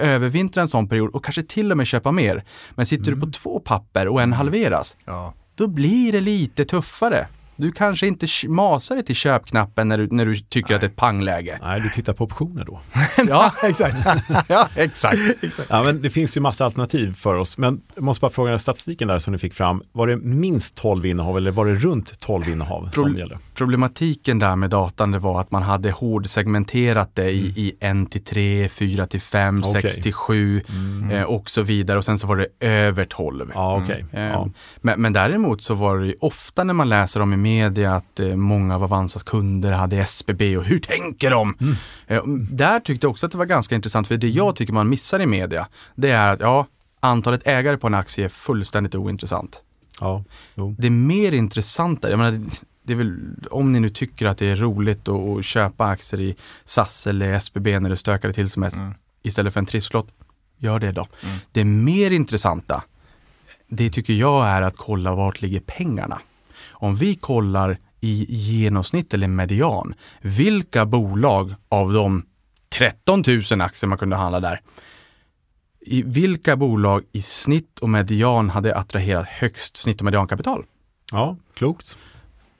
övervintra 0.00 0.60
en 0.62 0.68
sån 0.68 0.88
period 0.88 1.10
och 1.14 1.24
kanske 1.24 1.42
till 1.42 1.70
och 1.70 1.76
med 1.76 1.86
köpa 1.86 2.12
mer. 2.12 2.44
Men 2.74 2.86
sitter 2.86 3.12
du 3.12 3.20
på 3.20 3.30
två 3.30 3.60
papper 3.60 4.08
och 4.08 4.22
en 4.22 4.32
halveras, 4.32 4.96
Ja. 5.04 5.34
då 5.54 5.66
blir 5.66 6.12
det 6.12 6.20
lite 6.20 6.64
tuffare. 6.64 7.28
Du 7.60 7.72
kanske 7.72 8.06
inte 8.06 8.26
masar 8.48 8.94
dig 8.94 9.04
till 9.04 9.14
köpknappen 9.14 9.88
när 9.88 9.98
du, 9.98 10.08
när 10.10 10.26
du 10.26 10.36
tycker 10.36 10.74
att 10.74 10.80
det 10.80 10.86
är 10.86 10.90
ett 10.90 10.96
pangläge. 10.96 11.58
Nej, 11.62 11.80
du 11.80 11.88
tittar 11.88 12.12
på 12.12 12.24
optioner 12.24 12.64
då. 12.64 12.80
Ja, 13.28 13.52
exakt. 13.62 13.96
ja, 14.48 14.68
exakt. 14.76 15.18
Ja, 15.68 15.82
men 15.82 16.02
det 16.02 16.10
finns 16.10 16.36
ju 16.36 16.40
massa 16.40 16.64
alternativ 16.64 17.14
för 17.14 17.34
oss, 17.34 17.58
men 17.58 17.80
jag 17.94 18.04
måste 18.04 18.20
bara 18.20 18.30
fråga 18.30 18.50
den 18.50 18.58
statistiken 18.58 19.08
där 19.08 19.18
som 19.18 19.32
ni 19.32 19.38
fick 19.38 19.54
fram. 19.54 19.82
Var 19.92 20.06
det 20.06 20.16
minst 20.16 20.74
12 20.76 21.06
innehav 21.06 21.36
eller 21.36 21.50
var 21.50 21.66
det 21.66 21.74
runt 21.74 22.20
12 22.20 22.48
innehav 22.48 22.90
som 22.94 23.04
Pro- 23.04 23.18
gällde? 23.18 23.38
Problematiken 23.58 24.38
där 24.38 24.56
med 24.56 24.70
datan 24.70 25.10
det 25.10 25.18
var 25.18 25.40
att 25.40 25.50
man 25.50 25.62
hade 25.62 25.90
hårdsegmenterat 25.90 27.10
det 27.14 27.30
i, 27.30 27.46
i 27.56 27.74
1 27.80 28.10
till 28.10 28.24
3, 28.24 28.68
4 28.68 29.06
till 29.06 29.20
5, 29.20 29.48
Mm. 29.54 29.70
Okej. 29.70 29.82
6 29.82 29.96
till 29.96 30.12
7 30.12 30.62
eh, 31.12 31.22
och 31.22 31.50
så 31.50 31.62
vidare 31.62 31.98
och 31.98 32.04
sen 32.04 32.18
så 32.18 32.26
var 32.26 32.36
det 32.36 32.66
över 32.66 33.04
12. 33.04 33.50
Ja, 33.54 33.82
okej. 33.84 34.04
Eh, 34.12 34.22
Ja. 34.22 34.48
Men, 34.80 35.00
men 35.02 35.12
däremot 35.12 35.62
så 35.62 35.74
var 35.74 35.98
det 35.98 36.14
ofta 36.20 36.64
när 36.64 36.74
man 36.74 36.88
läser 36.88 37.20
om 37.20 37.32
i 37.32 37.36
media 37.36 37.94
att 37.94 38.20
eh, 38.20 38.36
många 38.36 38.74
av 38.74 38.82
Avanzas 38.84 39.22
kunder 39.22 39.72
hade 39.72 39.96
SBB 39.96 40.56
och 40.56 40.64
hur 40.64 40.78
tänker 40.78 41.30
de? 41.30 41.56
Mm. 41.60 41.74
Eh, 42.06 42.22
där 42.50 42.80
tyckte 42.80 43.04
jag 43.04 43.10
också 43.10 43.26
att 43.26 43.32
det 43.32 43.38
var 43.38 43.46
ganska 43.46 43.74
intressant 43.74 44.08
för 44.08 44.16
det 44.16 44.28
jag 44.28 44.56
tycker 44.56 44.72
man 44.72 44.88
missar 44.88 45.20
i 45.20 45.26
media 45.26 45.66
det 45.94 46.10
är 46.10 46.28
att 46.32 46.40
ja, 46.40 46.66
antalet 47.00 47.46
ägare 47.46 47.76
på 47.76 47.86
en 47.86 47.94
aktie 47.94 48.24
är 48.24 48.28
fullständigt 48.28 48.94
ointressant. 48.94 49.62
Ja, 50.00 50.24
jo. 50.54 50.74
Det 50.78 50.86
är 50.86 50.90
mer 50.90 51.32
intressanta, 51.34 52.10
jag 52.10 52.18
menar, 52.18 52.40
det 52.88 52.94
är 52.94 52.96
väl, 52.96 53.18
om 53.50 53.72
ni 53.72 53.80
nu 53.80 53.90
tycker 53.90 54.26
att 54.26 54.38
det 54.38 54.46
är 54.46 54.56
roligt 54.56 55.08
att, 55.08 55.38
att 55.38 55.44
köpa 55.44 55.84
aktier 55.84 56.20
i 56.20 56.36
SAS 56.64 57.06
eller 57.06 57.32
SBB 57.32 57.80
när 57.80 57.90
det 57.90 57.96
stökar 57.96 58.32
till 58.32 58.50
som 58.50 58.60
mest 58.60 58.76
Mm. 58.76 58.94
istället 59.22 59.52
för 59.52 59.60
en 59.60 59.66
trisslott, 59.66 60.08
gör 60.58 60.78
det 60.78 60.92
då. 60.92 61.06
Det 61.52 61.64
mer 61.64 62.10
intressanta, 62.10 62.84
det 63.68 63.90
tycker 63.90 64.12
jag 64.12 64.46
är 64.46 64.62
att 64.62 64.76
kolla 64.76 65.14
vart 65.14 65.40
ligger 65.40 65.60
pengarna. 65.60 66.20
Om 66.70 66.94
vi 66.94 67.14
kollar 67.14 67.78
i 68.00 68.26
genomsnitt 68.28 69.14
eller 69.14 69.28
median, 69.28 69.94
vilka 70.20 70.86
bolag 70.86 71.54
av 71.68 71.92
de 71.92 72.26
13 72.68 73.22
000 73.50 73.60
aktier 73.60 73.88
man 73.88 73.98
kunde 73.98 74.16
handla 74.16 74.40
där, 74.40 74.60
i 75.80 76.02
vilka 76.02 76.56
bolag 76.56 77.04
i 77.12 77.22
snitt 77.22 77.78
och 77.78 77.88
median 77.88 78.50
hade 78.50 78.76
attraherat 78.76 79.26
högst 79.28 79.76
snitt 79.76 80.00
och 80.00 80.04
mediankapital? 80.04 80.64
ja 81.12 81.36
klokt. 81.54 81.98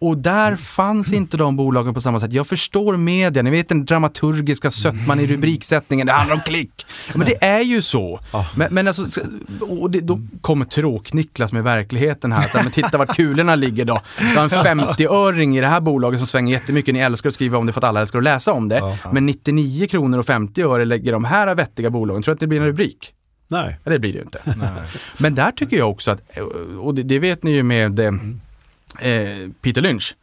Och 0.00 0.18
där 0.18 0.56
fanns 0.56 1.12
inte 1.12 1.37
de 1.37 1.56
bolagen 1.56 1.94
på 1.94 2.00
samma 2.00 2.20
sätt. 2.20 2.32
Jag 2.32 2.46
förstår 2.46 2.96
media, 2.96 3.42
ni 3.42 3.50
vet 3.50 3.68
den 3.68 3.84
dramaturgiska 3.84 4.70
sötman 4.70 5.20
i 5.20 5.26
rubriksättningen, 5.26 6.06
det 6.06 6.12
handlar 6.12 6.37
om 6.37 6.40
klick. 6.40 6.87
Men 7.14 7.26
det 7.26 7.44
är 7.44 7.61
ju 7.61 7.82
så. 7.82 8.20
Men, 8.54 8.74
men 8.74 8.88
alltså, 8.88 9.20
och 9.61 9.90
det, 9.90 10.00
då 10.00 10.20
kommer 10.40 10.64
tråk-Niklas 10.64 11.52
med 11.52 11.64
verkligheten 11.64 12.32
här. 12.32 12.48
Så 12.48 12.58
men 12.58 12.70
titta 12.70 12.98
vart 12.98 13.16
kulorna 13.16 13.54
ligger 13.54 13.84
då. 13.84 14.00
Du 14.18 14.37
har 14.37 14.44
en 14.44 14.50
50-öring 14.50 15.58
i 15.58 15.61
det 15.61 15.66
här 15.66 15.80
bolaget 15.80 16.20
som 16.20 16.26
svänger 16.26 16.52
jättemycket. 16.52 16.94
Ni 16.94 17.00
älskar 17.00 17.28
att 17.28 17.34
skriva 17.34 17.58
om 17.58 17.66
det 17.66 17.72
för 17.72 17.80
att 17.80 17.84
alla 17.84 18.00
älskar 18.00 18.18
att 18.18 18.24
läsa 18.24 18.52
om 18.52 18.68
det. 18.68 18.82
Men 19.12 19.26
99 19.26 19.87
kronor 19.87 20.18
och 20.18 20.26
50 20.26 20.62
öre 20.62 20.84
lägger 20.84 21.12
de 21.12 21.24
här 21.24 21.54
vettiga 21.54 21.90
bolagen. 21.90 22.22
Tror 22.22 22.32
du 22.32 22.37
att 22.37 22.40
det 22.40 22.46
blir 22.46 22.61
en 22.61 22.66
rubrik? 22.66 23.12
Nej. 23.50 23.80
Ja, 23.84 23.90
det 23.90 23.98
blir 23.98 24.12
det 24.12 24.18
ju 24.18 24.24
inte. 24.24 24.40
Men 25.18 25.34
där 25.34 25.50
tycker 25.50 25.76
jag 25.76 25.90
också 25.90 26.11
att, 26.11 26.20
och 26.80 26.94
det, 26.94 27.02
det 27.02 27.18
vet 27.18 27.42
ni 27.42 27.50
ju 27.50 27.62
med 27.62 28.00
eh, 29.01 29.51
Peter 29.62 29.81
Lynch, 29.83 30.14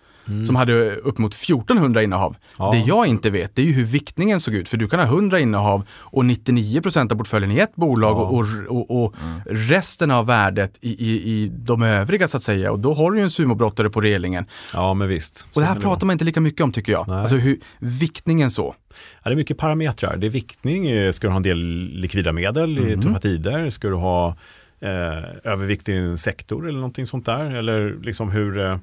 som 0.45 0.55
hade 0.55 0.95
upp 0.95 1.17
mot 1.17 1.33
1400 1.33 2.03
innehav. 2.03 2.35
Ja. 2.59 2.71
Det 2.71 2.77
jag 2.79 3.07
inte 3.07 3.29
vet, 3.29 3.55
det 3.55 3.61
är 3.61 3.65
ju 3.65 3.71
hur 3.71 3.83
viktningen 3.83 4.39
såg 4.39 4.53
ut. 4.53 4.69
För 4.69 4.77
du 4.77 4.87
kan 4.87 4.99
ha 4.99 5.05
100 5.07 5.39
innehav 5.39 5.87
och 5.91 6.23
99% 6.23 7.11
av 7.11 7.17
portföljen 7.17 7.51
i 7.51 7.57
ett 7.59 7.75
bolag 7.75 8.11
Ja. 8.17 8.21
och, 8.21 8.45
och, 8.69 9.03
och 9.05 9.15
resten 9.45 10.11
av 10.11 10.25
värdet 10.25 10.77
i, 10.81 10.89
i, 10.89 11.11
i 11.31 11.51
de 11.55 11.83
övriga 11.83 12.27
så 12.27 12.37
att 12.37 12.43
säga. 12.43 12.71
Och 12.71 12.79
då 12.79 12.93
har 12.93 13.11
du 13.11 13.17
ju 13.17 13.23
en 13.23 13.29
sumobrottare 13.31 13.89
på 13.89 14.01
relingen. 14.01 14.45
Ja, 14.73 14.93
men 14.93 15.07
visst. 15.07 15.47
Och 15.53 15.61
det 15.61 15.67
här 15.67 15.75
Så 15.75 15.81
pratar 15.81 16.05
man 16.07 16.13
inte 16.13 16.25
lika 16.25 16.41
mycket 16.41 16.61
om 16.61 16.71
tycker 16.71 16.91
jag. 16.91 17.07
Nej. 17.07 17.17
Alltså 17.17 17.35
hur 17.35 17.59
viktningen 17.79 18.51
så. 18.51 18.75
Ja, 19.23 19.29
det 19.29 19.33
är 19.33 19.35
mycket 19.35 19.57
parametrar. 19.57 20.17
Det 20.17 20.25
är 20.25 20.29
viktning, 20.31 20.87
eh, 20.87 21.11
ska 21.11 21.27
du 21.27 21.31
ha 21.31 21.37
en 21.37 21.43
del 21.43 21.89
likvida 21.93 22.31
medel 22.31 22.77
i 22.77 22.81
Mhm. 22.95 23.01
tuffa 23.01 23.19
tider? 23.19 23.69
Ska 23.69 23.87
du 23.87 23.95
ha 23.95 24.35
eh, 24.79 25.51
övervikt 25.51 25.89
i 25.89 25.93
en 25.93 26.17
sektor 26.17 26.67
eller 26.67 26.77
någonting 26.79 27.05
sånt 27.05 27.25
där? 27.25 27.55
Eller 27.55 27.97
liksom 28.01 28.31
hur, 28.31 28.59
eh, 28.59 28.77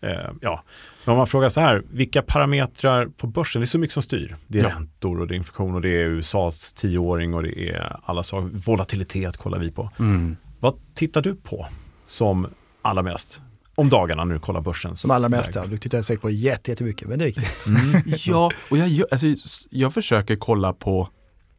eh, 0.00 0.30
ja. 0.40 0.62
Men 1.04 1.12
om 1.12 1.18
man 1.18 1.26
frågar 1.26 1.48
så 1.48 1.60
här, 1.60 1.82
vilka 1.90 2.22
parametrar 2.22 3.06
på 3.06 3.26
börsen, 3.26 3.60
det 3.60 3.64
är 3.64 3.66
så 3.66 3.78
mycket 3.78 3.94
som 3.94 4.02
styr. 4.02 4.36
Det 4.46 4.58
är 4.58 4.62
Ja. 4.62 4.68
räntor 4.70 5.20
och 5.20 5.26
det 5.26 5.34
är 5.34 5.36
inflation 5.36 5.74
och 5.74 5.80
det 5.80 5.88
är 6.02 6.04
USAs 6.04 6.72
tioåring 6.72 7.34
och 7.34 7.42
det 7.42 7.68
är 7.70 7.96
alla 8.04 8.22
saker. 8.22 8.48
Volatilitet 8.52 9.36
kollar 9.36 9.58
vi 9.58 9.70
på. 9.70 9.90
Mm. 9.98 10.36
Vad 10.60 10.74
tittar 10.94 11.22
du 11.22 11.34
på 11.34 11.66
som 12.06 12.46
allra 12.82 13.02
mest 13.02 13.42
om 13.74 13.88
dagarna 13.88 14.24
när 14.24 14.34
du 14.34 14.40
kollar 14.40 14.60
börsen? 14.60 14.96
Som 14.96 15.10
allra 15.10 15.28
mest, 15.28 15.54
ja. 15.54 15.66
Du 15.66 15.78
tittar 15.78 16.02
säkert 16.02 16.22
på 16.22 16.30
jätte- 16.30 16.70
jättemycket, 16.70 17.08
men 17.08 17.18
det 17.18 17.24
är 17.24 17.26
viktigt. 17.26 18.26
Ja, 18.26 18.50
och 18.70 18.78
jag, 18.78 19.04
alltså, 19.10 19.26
jag 19.70 19.94
försöker 19.94 20.36
kolla 20.36 20.72
på 20.72 21.08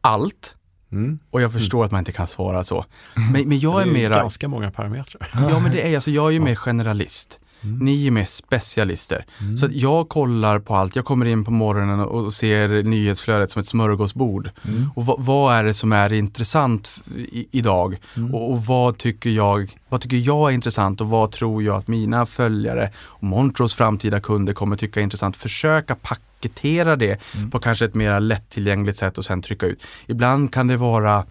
allt. 0.00 0.56
Mm. 0.92 1.18
Och 1.30 1.42
jag 1.42 1.52
förstår 1.52 1.84
att 1.84 1.90
man 1.90 1.98
inte 1.98 2.12
kan 2.12 2.26
svara 2.26 2.64
så. 2.64 2.84
Men, 3.32 3.48
men 3.48 3.58
jag 3.58 3.80
är 3.80 3.84
det 3.84 3.90
är 3.90 3.92
mera, 3.92 4.14
ganska 4.14 4.48
många 4.48 4.70
parametrar. 4.70 5.28
ja 5.32 5.58
men 5.58 5.72
det 5.72 5.90
är 5.90 5.94
alltså, 5.94 6.10
jag 6.10 6.26
är 6.26 6.30
ju 6.30 6.40
mer 6.40 6.54
generalist. 6.54 7.40
Ni 7.62 8.06
är 8.06 8.10
mer 8.10 8.24
specialister. 8.24 9.24
Så 9.60 9.68
jag 9.70 10.08
kollar 10.08 10.58
på 10.58 10.74
allt. 10.74 10.96
Jag 10.96 11.04
kommer 11.04 11.26
in 11.26 11.44
på 11.44 11.50
morgonen 11.50 12.00
och 12.00 12.34
ser 12.34 12.82
nyhetsflödet 12.82 13.50
som 13.50 13.60
ett 13.60 13.66
smörgåsbord. 13.66 14.50
Och 14.94 15.06
vad, 15.06 15.24
vad 15.24 15.54
är 15.54 15.64
det 15.64 15.74
som 15.74 15.92
är 15.92 16.12
intressant 16.12 17.02
i, 17.16 17.46
idag? 17.50 17.96
Och, 18.32 18.52
och 18.52 18.64
vad, 18.64 18.98
tycker 18.98 19.30
jag, 19.30 19.76
vad 19.88 20.00
tycker 20.00 20.16
jag 20.16 20.50
är 20.50 20.54
intressant 20.54 21.00
och 21.00 21.08
vad 21.08 21.30
tror 21.30 21.62
jag 21.62 21.76
att 21.76 21.88
mina 21.88 22.26
följare 22.26 22.90
och 22.98 23.22
Montrose 23.22 23.76
framtida 23.76 24.20
kunder 24.20 24.52
kommer 24.52 24.76
tycka 24.76 25.00
är 25.00 25.04
intressant? 25.04 25.36
Försöka 25.36 25.94
paketera 26.40 26.96
det 26.96 27.20
på 27.50 27.58
kanske 27.58 27.84
ett 27.84 27.94
mer 27.94 28.20
lättillgängligt 28.20 28.98
sätt 28.98 29.18
och 29.18 29.24
sen 29.24 29.42
trycka 29.42 29.66
ut. 29.66 29.86
Ibland 30.06 30.52
kan 30.52 30.66
det 30.66 30.76
vara 30.76 31.24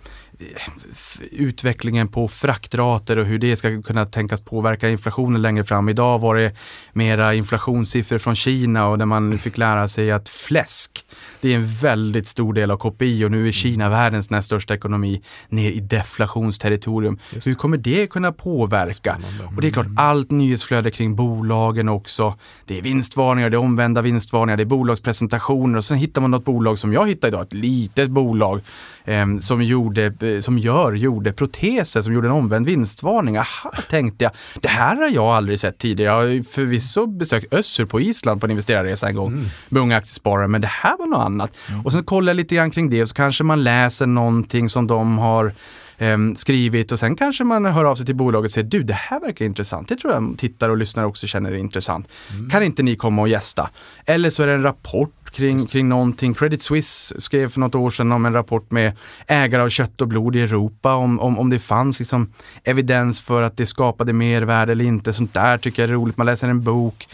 utvecklingen 1.31 2.07
på 2.07 2.27
fraktrater 2.27 3.17
och 3.17 3.25
hur 3.25 3.39
det 3.39 3.55
ska 3.55 3.81
kunna 3.81 4.05
tänkas 4.05 4.41
påverka 4.41 4.89
inflationen 4.89 5.41
längre 5.41 5.63
fram. 5.63 5.89
Idag 5.89 6.19
var 6.19 6.35
det 6.35 6.55
mera 6.93 7.33
inflationssiffror 7.33 8.17
från 8.17 8.35
Kina 8.35 8.87
och 8.87 8.97
där 8.97 9.05
man 9.05 9.39
fick 9.39 9.57
lära 9.57 9.87
sig 9.87 10.11
att 10.11 10.29
fläsk, 10.29 11.05
det 11.41 11.53
är 11.53 11.55
en 11.55 11.67
väldigt 11.67 12.27
stor 12.27 12.53
del 12.53 12.71
av 12.71 12.77
KPI 12.77 13.25
och 13.25 13.31
nu 13.31 13.47
är 13.47 13.51
Kina 13.51 13.89
världens 13.89 14.29
näst 14.29 14.45
största 14.45 14.73
ekonomi 14.73 15.21
ner 15.49 15.71
i 15.71 15.79
deflationsterritorium. 15.79 17.19
Hur 17.45 17.53
kommer 17.53 17.77
det 17.77 18.07
kunna 18.07 18.31
påverka? 18.31 18.93
Spännande. 18.93 19.55
Och 19.55 19.61
det 19.61 19.67
är 19.67 19.71
klart, 19.71 19.87
allt 19.95 20.31
nyhetsflöde 20.31 20.91
kring 20.91 21.15
bolagen 21.15 21.89
också. 21.89 22.37
Det 22.65 22.77
är 22.77 22.81
vinstvarningar, 22.81 23.49
det 23.49 23.55
är 23.55 23.59
omvända 23.59 24.01
vinstvarningar, 24.01 24.57
det 24.57 24.63
är 24.63 24.65
bolagspresentationer 24.65 25.77
och 25.77 25.85
sen 25.85 25.97
hittar 25.97 26.21
man 26.21 26.31
något 26.31 26.45
bolag 26.45 26.79
som 26.79 26.93
jag 26.93 27.07
hittade 27.07 27.27
idag, 27.27 27.41
ett 27.41 27.53
litet 27.53 28.09
bolag 28.09 28.61
eh, 29.05 29.25
som, 29.41 29.63
gjorde, 29.63 30.05
eh, 30.05 30.28
som 30.41 30.57
gör, 30.59 30.93
gjorde 30.93 31.33
proteser, 31.33 32.01
som 32.01 32.13
gjorde 32.13 32.27
en 32.27 32.33
omvänd 32.33 32.65
vinstvarning. 32.65 33.37
Aha, 33.37 33.71
tänkte 33.89 34.23
jag, 34.23 34.31
det 34.61 34.67
här 34.67 34.95
har 34.95 35.09
jag 35.09 35.25
aldrig 35.25 35.59
sett 35.59 35.77
tidigare. 35.77 36.13
Jag 36.13 36.37
har 36.37 36.43
förvisso 36.43 37.05
besökt 37.07 37.53
Össur 37.53 37.85
på 37.85 38.01
Island 38.01 38.41
på 38.41 38.47
en 38.47 38.51
investerarresa 38.51 39.07
en 39.09 39.15
gång 39.15 39.49
med 39.69 39.81
unga 39.81 39.97
aktiesparare, 39.97 40.47
men 40.47 40.61
det 40.61 40.67
här 40.67 40.97
var 40.97 41.07
något 41.07 41.25
annat. 41.25 41.53
Och 41.83 41.91
sen 41.91 42.03
kollar 42.03 42.29
jag 42.29 42.37
lite 42.37 42.55
grann 42.55 42.71
kring 42.71 42.89
det 42.89 43.01
och 43.01 43.09
så 43.09 43.15
kanske 43.15 43.43
man 43.43 43.63
läser 43.63 44.05
någonting 44.07 44.69
som 44.69 44.87
de 44.87 45.17
har 45.17 45.51
ehm, 45.97 46.35
skrivit 46.35 46.91
och 46.91 46.99
sen 46.99 47.15
kanske 47.15 47.43
man 47.43 47.65
hör 47.65 47.85
av 47.85 47.95
sig 47.95 48.05
till 48.05 48.15
bolaget 48.15 48.49
och 48.49 48.53
säger 48.53 48.67
du 48.67 48.83
det 48.83 48.93
här 48.93 49.19
verkar 49.19 49.45
intressant. 49.45 49.87
Det 49.87 49.95
tror 49.95 50.13
jag 50.13 50.35
tittare 50.37 50.71
och 50.71 50.77
lyssnare 50.77 51.05
också 51.05 51.27
känner 51.27 51.51
är 51.51 51.55
intressant. 51.55 52.07
Kan 52.51 52.63
inte 52.63 52.83
ni 52.83 52.95
komma 52.95 53.21
och 53.21 53.29
gästa? 53.29 53.69
Eller 54.05 54.29
så 54.29 54.43
är 54.43 54.47
det 54.47 54.53
en 54.53 54.63
rapport 54.63 55.18
kring, 55.31 55.65
kring 55.65 55.89
någonting. 55.89 56.33
Credit 56.33 56.61
Suisse 56.61 57.21
skrev 57.21 57.49
för 57.49 57.59
något 57.59 57.75
år 57.75 57.89
sedan 57.89 58.11
om 58.11 58.25
en 58.25 58.33
rapport 58.33 58.71
med 58.71 58.97
ägare 59.27 59.61
av 59.61 59.69
kött 59.69 60.01
och 60.01 60.07
blod 60.07 60.35
i 60.35 60.41
Europa 60.41 60.95
om, 60.95 61.19
om, 61.19 61.39
om 61.39 61.49
det 61.49 61.59
fanns 61.59 61.99
liksom 61.99 62.33
evidens 62.63 63.21
för 63.21 63.41
att 63.41 63.57
det 63.57 63.65
skapade 63.65 64.13
mervärde 64.13 64.71
eller 64.71 64.85
inte. 64.85 65.13
Sånt 65.13 65.33
där 65.33 65.57
tycker 65.57 65.83
jag 65.83 65.89
är 65.89 65.93
roligt. 65.93 66.17
Man 66.17 66.25
läser 66.25 66.47
en 66.47 66.63
bok. 66.63 67.07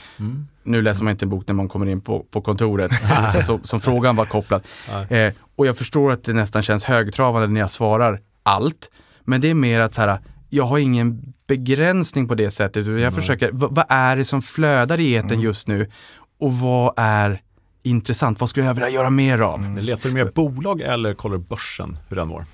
Nu 0.63 0.81
läser 0.81 1.03
man 1.03 1.11
inte 1.11 1.25
en 1.25 1.29
bok 1.29 1.47
när 1.47 1.55
man 1.55 1.67
kommer 1.67 1.85
in 1.85 2.01
på, 2.01 2.25
på 2.31 2.41
kontoret, 2.41 2.91
så, 3.33 3.41
så, 3.41 3.59
som 3.63 3.79
frågan 3.79 4.15
var 4.15 4.25
kopplad. 4.25 4.61
Eh, 5.09 5.33
och 5.55 5.67
jag 5.67 5.77
förstår 5.77 6.11
att 6.11 6.23
det 6.23 6.33
nästan 6.33 6.63
känns 6.63 6.83
högtravande 6.83 7.47
när 7.47 7.59
jag 7.59 7.71
svarar 7.71 8.19
allt. 8.43 8.91
Men 9.23 9.41
det 9.41 9.49
är 9.49 9.53
mer 9.53 9.79
att 9.79 9.93
så 9.93 10.01
här, 10.01 10.19
jag 10.49 10.65
har 10.65 10.77
ingen 10.77 11.33
begränsning 11.47 12.27
på 12.27 12.35
det 12.35 12.51
sättet. 12.51 12.87
Jag 12.87 13.15
försöker, 13.15 13.49
vad, 13.51 13.75
vad 13.75 13.85
är 13.89 14.15
det 14.15 14.25
som 14.25 14.41
flödar 14.41 14.99
i 14.99 15.15
etern 15.15 15.39
just 15.39 15.67
nu? 15.67 15.91
Och 16.39 16.53
vad 16.53 16.93
är 16.97 17.41
intressant? 17.85 18.39
Vad 18.39 18.49
skulle 18.49 18.65
jag 18.65 18.73
vilja 18.73 18.89
göra 18.89 19.09
mer 19.09 19.39
av? 19.39 19.59
Men 19.59 19.85
Letar 19.85 20.09
du 20.09 20.15
mer 20.15 20.25
bolag 20.25 20.81
eller 20.81 21.13
kollar 21.13 21.37
du 21.37 21.43
börsen 21.43 21.97
hur 22.09 22.15
den 22.15 22.27
mår? 22.27 22.45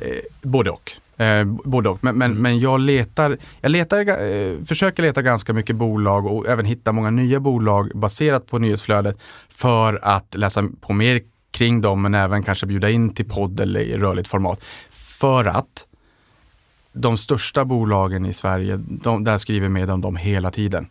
Eh, 0.00 0.08
både 0.42 0.70
och. 0.70 0.92
Eh, 1.22 1.44
både 1.44 1.88
och. 1.88 2.04
Men, 2.04 2.18
men, 2.18 2.42
men 2.42 2.58
jag 2.58 2.80
letar, 2.80 3.38
jag 3.60 3.70
letar, 3.70 3.98
eh, 3.98 4.64
försöker 4.64 5.02
leta 5.02 5.22
ganska 5.22 5.52
mycket 5.52 5.76
bolag 5.76 6.26
och 6.26 6.48
även 6.48 6.64
hitta 6.64 6.92
många 6.92 7.10
nya 7.10 7.40
bolag 7.40 7.90
baserat 7.94 8.46
på 8.46 8.58
nyhetsflödet 8.58 9.16
för 9.48 9.98
att 10.02 10.34
läsa 10.34 10.68
på 10.80 10.92
mer 10.92 11.20
kring 11.50 11.80
dem 11.80 12.02
men 12.02 12.14
även 12.14 12.42
kanske 12.42 12.66
bjuda 12.66 12.90
in 12.90 13.14
till 13.14 13.28
podd 13.28 13.60
eller 13.60 13.80
i 13.80 13.96
rörligt 13.96 14.28
format. 14.28 14.64
För 14.90 15.44
att 15.44 15.86
de 16.92 17.18
största 17.18 17.64
bolagen 17.64 18.26
i 18.26 18.32
Sverige, 18.32 18.76
de, 18.76 19.24
där 19.24 19.38
skriver 19.38 19.68
med 19.68 19.90
om 19.90 20.00
dem 20.00 20.16
hela 20.16 20.50
tiden. 20.50 20.86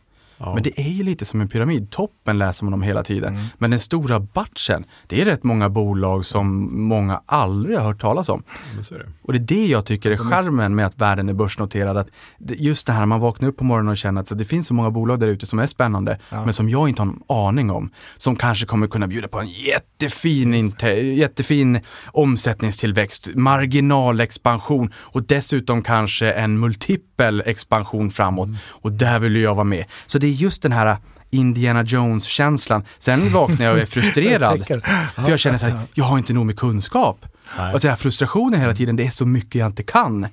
Ja. 0.45 0.53
Men 0.53 0.63
det 0.63 0.79
är 0.79 0.89
ju 0.89 1.03
lite 1.03 1.25
som 1.25 1.41
en 1.41 1.47
pyramid. 1.47 1.91
Toppen 1.91 2.37
läser 2.37 2.65
man 2.65 2.73
om 2.73 2.81
hela 2.81 3.03
tiden. 3.03 3.37
Men 3.57 3.71
den 3.71 3.79
stora 3.79 4.19
batchen, 4.19 4.85
det 5.07 5.21
är 5.21 5.25
rätt 5.25 5.43
många 5.43 5.69
bolag 5.69 6.25
som 6.25 6.69
många 6.87 7.21
aldrig 7.25 7.77
har 7.77 7.85
hört 7.85 8.01
talas 8.01 8.29
om. 8.29 8.43
Är 8.91 8.99
det. 8.99 9.05
Och 9.21 9.33
det 9.33 9.39
är 9.39 9.57
det 9.57 9.65
jag 9.65 9.85
tycker 9.85 10.11
är 10.11 10.17
charmen 10.17 10.75
med 10.75 10.85
att 10.85 11.01
världen 11.01 11.29
är 11.29 11.33
börsnoterad. 11.33 11.97
Att 11.97 12.07
just 12.39 12.87
det 12.87 12.93
här, 12.93 13.05
man 13.05 13.19
vaknar 13.19 13.49
upp 13.49 13.57
på 13.57 13.63
morgonen 13.63 13.91
och 13.91 13.97
känner 13.97 14.21
att 14.21 14.37
det 14.37 14.45
finns 14.45 14.67
så 14.67 14.73
många 14.73 14.91
bolag 14.91 15.19
där 15.19 15.27
ute 15.27 15.45
som 15.45 15.59
är 15.59 15.67
spännande, 15.67 16.19
men 16.29 16.53
som 16.53 16.69
jag 16.69 16.89
inte 16.89 17.01
har 17.01 17.09
en 17.09 17.19
aning 17.27 17.71
om. 17.71 17.89
Som 18.17 18.35
kanske 18.35 18.65
kommer 18.65 18.87
kunna 18.87 19.07
bjuda 19.07 19.27
på 19.27 19.39
en 19.39 19.47
jättefin, 19.47 20.53
inte, 20.53 20.87
jättefin 20.89 21.79
omsättningstillväxt, 22.05 23.29
marginalexpansion 23.35 24.91
och 24.95 25.23
dessutom 25.23 25.81
kanske 25.81 26.31
en 26.31 26.59
multipel 26.59 27.43
expansion 27.45 28.09
framåt. 28.09 28.49
Och 28.69 28.91
där 28.91 29.19
vill 29.19 29.35
jag 29.35 29.55
vara 29.55 29.63
med. 29.63 29.85
Så 30.05 30.17
det 30.17 30.27
är 30.33 30.37
just 30.37 30.61
den 30.61 30.71
här 30.71 30.97
Indiana 31.29 31.83
Jones-känslan. 31.83 32.83
Sen 32.99 33.29
vaknar 33.29 33.65
jag 33.65 33.75
och 33.75 33.81
är 33.81 33.85
frustrerad. 33.95 34.67
För 35.15 35.29
jag 35.29 35.39
känner 35.39 35.57
så 35.57 35.65
här, 35.65 35.79
jag 35.93 36.05
har 36.05 36.17
inte 36.17 36.33
nog 36.33 36.45
med 36.45 36.59
kunskap. 36.59 37.25
Nej. 37.57 37.73
Och 37.73 37.81
så 37.81 37.87
här, 37.87 37.95
frustrationen 37.95 38.59
hela 38.61 38.75
tiden, 38.75 38.95
det 38.95 39.05
är 39.05 39.09
så 39.09 39.25
mycket 39.25 39.55
jag 39.55 39.65
inte 39.67 39.83
kan. 39.83 40.23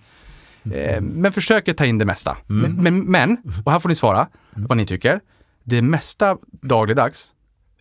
Eh, 0.72 1.00
men 1.00 1.32
försöker 1.32 1.72
ta 1.72 1.84
in 1.84 1.98
det 1.98 2.04
mesta. 2.04 2.36
Men, 2.46 2.74
men, 2.74 3.04
men, 3.04 3.36
och 3.64 3.72
här 3.72 3.78
får 3.78 3.88
ni 3.88 3.94
svara 3.94 4.28
vad 4.54 4.76
ni 4.76 4.86
tycker. 4.86 5.20
Det 5.64 5.82
mesta 5.82 6.36
dagligdags 6.50 7.32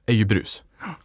är 0.05 0.13
ju 0.13 0.25
brus. 0.25 0.63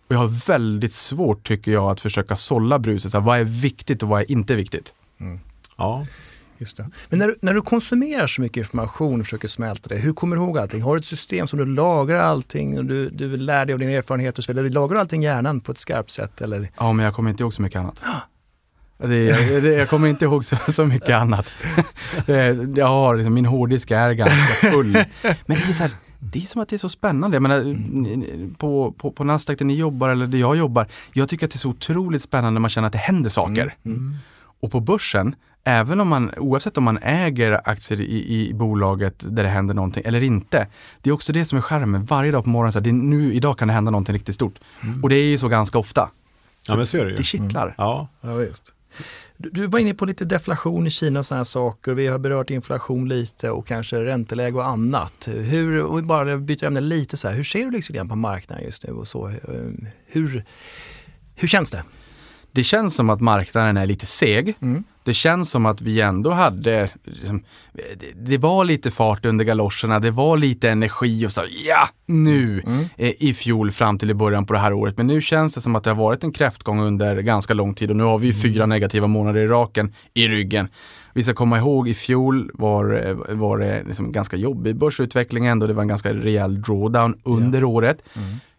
Och 0.09 0.15
jag 0.15 0.19
har 0.19 0.47
väldigt 0.47 0.93
svårt, 0.93 1.47
tycker 1.47 1.73
jag, 1.73 1.91
att 1.91 2.01
försöka 2.01 2.37
sålla 2.37 2.79
bruset. 2.79 3.11
Så 3.11 3.19
här, 3.19 3.25
vad 3.25 3.39
är 3.39 3.45
viktigt 3.45 4.03
och 4.03 4.09
vad 4.09 4.21
är 4.21 4.31
inte 4.31 4.55
viktigt? 4.55 4.95
Ja. 5.77 6.07
Just 6.65 6.77
det. 6.77 6.91
Men 7.09 7.19
när, 7.19 7.27
du- 7.27 7.37
när 7.43 7.55
du 7.55 7.63
konsumerar 7.63 8.27
så 8.27 8.41
mycket 8.43 8.57
information 8.57 9.21
och 9.21 9.27
försöker 9.27 9.49
smälta 9.49 9.89
det, 9.89 9.97
hur 9.97 10.13
kommer 10.13 10.37
du 10.37 10.43
ihåg 10.43 10.59
allting? 10.59 10.83
Har 10.83 10.95
du 10.95 10.99
ett 11.01 11.07
system 11.07 11.47
som 11.47 11.59
du 11.59 11.67
lagrar 11.67 12.19
allting 12.21 12.79
och 12.79 12.85
du, 12.85 13.11
du 13.11 13.37
lär 13.37 13.67
dig 13.67 13.73
av 13.73 13.79
din 13.79 13.89
erfarenhet 13.89 14.39
och 14.39 14.45
så 14.45 14.53
vidare? 14.53 14.69
Lagrar 14.69 14.95
du 14.95 15.01
allting 15.01 15.23
i 15.23 15.27
hjärnan 15.27 15.61
på 15.61 15.73
ett 15.73 15.79
skarpt 15.79 16.11
sätt? 16.11 16.41
Eller? 16.41 16.69
Ja, 16.79 16.93
men 16.93 17.05
jag 17.05 17.15
kommer 17.15 17.31
inte 17.31 17.43
ihåg 17.43 17.55
så 17.55 17.63
mycket 17.63 17.79
annat. 17.81 18.03
Det, 18.99 19.61
det, 19.61 19.75
jag 19.75 19.89
kommer 19.89 20.09
inte 20.09 20.25
ihåg 20.25 20.45
så, 20.45 20.57
så 20.73 20.87
mycket 20.87 21.11
annat. 21.11 21.47
Jag 22.77 22.87
har 22.87 23.17
liksom, 23.17 23.35
min 23.35 23.47
hårddisk 23.47 23.91
är 23.91 24.13
ganska 24.13 24.71
full. 24.71 24.93
Men 25.23 25.57
det 25.57 25.63
är 25.69 25.73
så 25.73 25.83
här, 25.83 25.93
det 26.19 26.39
är 26.39 26.43
som 26.43 26.61
att 26.63 26.69
det 26.69 26.77
är 26.77 26.79
så 26.79 26.89
spännande. 26.89 27.35
Jag 27.35 27.43
menar, 27.43 27.61
Mm. 27.61 28.55
på, 28.59 28.93
på, 28.99 29.11
på 29.13 29.25
Nasdaq 29.25 29.59
där 29.59 29.65
ni 29.65 29.75
jobbar 29.75 30.09
eller 30.09 30.27
där 30.27 30.39
jag 30.39 30.57
jobbar, 30.57 30.87
jag 31.13 31.29
tycker 31.29 31.47
att 31.47 31.53
det 31.53 31.57
är 31.57 31.59
så 31.59 31.69
otroligt 31.69 32.23
spännande 32.23 32.51
när 32.51 32.61
man 32.61 32.71
känner 32.71 32.87
att 32.87 32.93
det 32.93 32.99
händer 32.99 33.31
saker. 33.31 33.75
Mm. 33.85 34.15
Och 34.61 34.73
på 34.73 34.81
börsen, 34.81 35.35
även 35.65 36.01
om 36.01 36.09
man, 36.09 36.31
oavsett 36.37 36.79
om 36.79 36.85
man 36.85 36.99
äger 37.03 37.61
aktier 37.69 38.01
i, 38.01 38.49
i 38.49 38.55
bolaget 38.55 39.15
där 39.29 39.43
det 39.43 39.49
händer 39.49 39.75
någonting 39.75 40.03
eller 40.07 40.23
inte, 40.23 40.67
det 41.03 41.11
är 41.11 41.15
också 41.15 41.33
det 41.33 41.45
som 41.45 41.59
är 41.59 41.63
skärmen. 41.63 42.05
Varje 42.05 42.33
dag 42.33 42.45
på 42.45 42.51
morgonen, 42.51 42.73
så 42.73 42.79
här, 42.79 42.85
det 42.85 42.91
är 42.91 42.93
nu, 42.93 43.35
idag 43.35 43.59
kan 43.59 43.69
det 43.69 43.75
hända 43.75 43.91
någonting 43.91 44.15
riktigt 44.15 44.35
stort. 44.35 44.55
Och 45.03 45.09
det 45.09 45.17
är 45.17 45.25
ju 45.27 45.39
så 45.39 45.49
ganska 45.49 45.79
ofta. 45.79 46.11
Ja, 46.69 46.77
men 46.77 46.87
så 46.87 46.99
är 46.99 47.05
det 47.05 47.11
ju. 47.11 47.17
Det 47.17 47.23
kittlar. 47.23 47.75
Ja, 47.79 48.09
Ja, 48.21 48.35
visst. 48.35 48.73
Du, 49.37 49.51
du 49.51 49.67
var 49.67 49.79
inne 49.79 49.95
på 49.95 50.05
lite 50.05 50.25
deflation 50.25 50.87
i 50.87 50.91
Kina 50.91 51.19
och 51.21 51.27
sådana 51.27 51.45
saker. 51.45 51.95
Vi 51.95 52.07
har 52.07 52.19
berört 52.19 52.51
inflation 52.51 53.09
lite 53.09 53.51
och 53.51 53.67
kanske 53.67 54.05
ränteläge 54.05 54.57
och 54.57 54.67
annat. 54.67 55.29
Hur, 55.29 55.83
och 55.83 56.03
bara 56.05 56.37
byta 56.37 56.67
ämne 56.67 56.81
lite 56.81 57.17
så 57.17 57.29
här, 57.29 57.35
hur 57.35 57.45
ser 57.45 57.65
du 57.65 57.71
liksom 57.71 58.09
på 58.09 58.17
marknaden 58.17 58.65
just 58.65 58.87
nu 58.87 58.93
och 58.93 59.09
så? 59.09 59.29
Eh, 59.29 59.35
Hur, 60.07 60.45
hur 61.35 61.49
känns 61.49 61.71
det? 61.71 61.83
Det 62.55 62.63
känns 62.65 62.95
som 62.95 63.11
att 63.11 63.21
marknaden 63.21 63.77
är 63.77 63.87
lite 63.87 64.07
seg. 64.07 64.55
Mm. 64.61 64.85
Det 65.05 65.15
känns 65.15 65.51
som 65.51 65.67
att 65.67 65.81
vi 65.81 66.01
ändå 66.01 66.31
hade, 66.31 66.89
liksom, 67.05 67.43
det, 68.15 68.39
var 68.39 68.65
lite 68.65 68.91
fart 68.91 69.25
under 69.25 69.45
galoscherna, 69.45 69.99
det 70.01 70.11
var 70.11 70.37
lite 70.37 70.71
energi 70.71 71.27
och 71.27 71.33
så, 71.33 71.43
ja, 71.69 71.89
nu 72.07 72.63
Mm. 72.67 72.85
eh, 72.97 73.13
i 73.19 73.35
fjol 73.35 73.71
fram 73.71 73.99
till 73.99 74.11
i 74.11 74.15
början 74.15 74.47
på 74.47 74.53
det 74.53 74.59
här 74.59 74.73
året. 74.73 74.97
Men 74.97 75.07
nu 75.07 75.21
känns 75.21 75.55
det 75.55 75.61
som 75.61 75.77
att 75.77 75.85
det 75.85 75.91
har 75.91 75.97
varit 75.97 76.25
en 76.25 76.33
kräftgång 76.33 76.81
under 76.81 77.17
ganska 77.23 77.55
lång 77.55 77.75
tid 77.75 77.91
och 77.91 77.97
nu 77.97 78.05
har 78.05 78.19
vi 78.19 78.27
ju 78.27 78.33
fyra 78.35 78.67
negativa 78.67 79.07
månader 79.07 79.41
i 79.41 79.47
raken 79.47 79.93
i 80.15 80.29
ryggen. 80.29 80.69
Vi 81.15 81.23
ska 81.23 81.35
komma 81.35 81.59
ihåg 81.59 81.89
i 81.89 81.95
fjol 81.95 82.51
var, 82.55 83.07
eh, 83.07 83.37
var 83.37 83.59
det 83.59 83.83
liksom 83.87 84.13
ganska 84.13 84.37
jobbig 84.37 84.77
börsutveckling 84.77 85.47
ändå. 85.47 85.67
Det 85.67 85.73
var 85.73 85.83
en 85.83 85.89
ganska 85.89 86.13
rejäl 86.15 86.63
drawdown 86.63 87.15
under 87.25 87.65
året. 87.65 87.99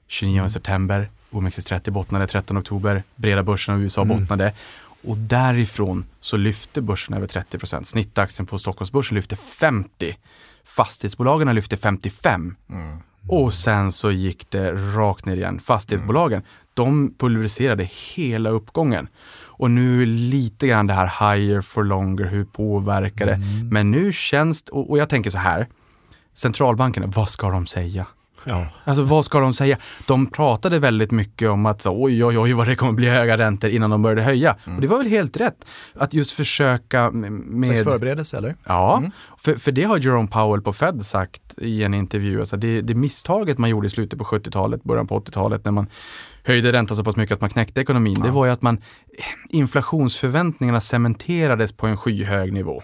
29 0.08 0.50
september, 0.50 1.10
OMXS30 1.32 1.92
bottnade 1.92 2.28
13 2.28 2.58
oktober, 2.58 3.04
breda 3.16 3.44
börsen 3.44 3.76
av 3.76 3.82
USA 3.82 4.06
bottnade. 4.06 4.54
Och 5.08 5.18
därifrån 5.18 6.06
så 6.20 6.38
lyfte 6.38 6.82
börsen 6.82 7.16
över 7.16 7.28
30% 7.28 7.84
Snittaktien 7.84 8.46
på 8.46 8.58
Stockholmsbörsen 8.58 9.16
lyfte 9.16 9.36
50. 9.36 10.18
Fastighetsbolagen 10.64 11.56
lyfte 11.56 11.78
55. 11.78 12.56
Och 13.30 13.54
sen 13.54 13.92
så 13.92 14.12
gick 14.12 14.50
det 14.50 14.72
rakt 14.72 15.26
ner 15.26 15.36
igen. 15.36 15.60
Fastighetsbolagen, 15.60 16.44
de 16.74 17.14
pulveriserade 17.18 17.90
hela 18.16 18.50
uppgången. 18.50 19.08
Och 19.58 19.72
nu 19.72 20.06
lite 20.06 20.68
grann 20.68 20.88
det 20.88 20.94
här 20.94 21.36
higher 21.36 21.62
for 21.62 21.84
longer, 21.84 22.26
hur 22.26 22.46
påverkar 22.46 23.26
det? 23.26 23.40
Men 23.72 23.92
nu 23.92 24.14
känns 24.14 24.64
det, 24.64 24.72
och, 24.72 24.90
och 24.90 24.98
jag 24.98 25.10
tänker 25.10 25.30
så 25.30 25.38
här, 25.38 25.68
centralbankerna, 26.34 27.08
vad 27.08 27.30
ska 27.30 27.50
de 27.50 27.68
säga? 27.68 28.06
Ja. 28.46 28.68
Alltså 28.84 29.04
vad 29.04 29.26
ska 29.26 29.40
de 29.40 29.54
säga? 29.54 29.78
De 30.08 30.28
pratade 30.28 30.80
väldigt 30.80 31.12
mycket 31.12 31.50
om 31.50 31.66
att 31.66 31.82
så, 31.82 32.04
oj, 32.04 32.26
oj, 32.26 32.40
oj, 32.40 32.54
vad 32.54 32.68
det 32.68 32.76
kommer 32.76 32.94
bli 32.94 33.10
höga 33.10 33.38
räntor 33.38 33.70
innan 33.70 33.90
de 33.90 34.02
började 34.02 34.22
höja. 34.22 34.56
Och 34.66 34.82
det 34.82 34.88
var 34.88 34.98
väl 34.98 35.08
helt 35.08 35.38
rätt. 35.38 35.66
Att 35.96 36.14
just 36.14 36.32
försöka 36.32 37.12
med... 37.12 37.66
Slags 37.66 37.84
förberedelse 37.84 38.38
eller? 38.38 38.56
ja, 38.64 38.98
Mm. 38.98 39.12
för, 39.38 39.54
för 39.54 39.72
det 39.72 39.84
har 39.84 39.98
Jerome 39.98 40.28
Powell 40.28 40.62
på 40.62 40.74
Fed 40.74 41.06
sagt 41.06 41.42
i 41.58 41.84
en 41.84 41.94
intervju. 41.94 42.40
Alltså 42.40 42.58
det, 42.58 42.82
det 42.82 42.96
misstaget 42.96 43.58
man 43.58 43.70
gjorde 43.70 43.88
i 43.88 43.90
slutet 43.90 44.20
på 44.20 44.26
70-talet, 44.26 44.84
början 44.84 45.08
på 45.08 45.20
80-talet 45.20 45.66
när 45.66 45.72
man 45.72 45.88
höjde 46.44 46.72
räntan 46.72 46.98
så 46.98 47.04
pass 47.04 47.16
mycket 47.16 47.36
att 47.36 47.42
man 47.42 47.50
knäckte 47.50 47.82
ekonomin. 47.82 48.22
Det 48.24 48.32
var 48.32 48.46
ju 48.46 48.52
att 48.52 48.62
man 48.62 48.82
inflationsförväntningarna 49.50 50.82
cementerades 50.82 51.72
på 51.78 51.88
en 51.88 51.98
skyhög 51.98 52.54
nivå. 52.54 52.84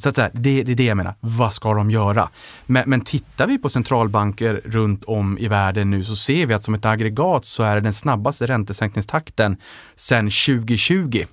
Så 0.00 0.08
att 0.08 0.14
säga, 0.14 0.30
det, 0.34 0.62
det 0.62 0.72
är 0.72 0.76
det 0.76 0.84
jag 0.84 0.96
menar. 0.96 1.14
Vad 1.20 1.52
ska 1.52 1.74
de 1.74 1.90
göra? 1.90 2.28
Men, 2.66 2.90
men 2.90 3.00
tittar 3.00 3.46
vi 3.46 3.58
på 3.58 3.68
centralbanker 3.68 4.60
runt 4.64 5.04
om 5.04 5.38
i 5.38 5.48
världen 5.48 5.90
nu 5.90 6.04
så 6.04 6.16
ser 6.16 6.46
vi 6.46 6.54
att 6.54 6.64
som 6.64 6.74
ett 6.74 6.84
aggregat 6.84 7.44
så 7.44 7.62
är 7.62 7.74
det 7.74 7.80
den 7.80 7.92
snabbaste 7.92 8.46
räntesänkningstakten 8.46 9.56
sedan 9.94 10.24
2020. 10.24 11.24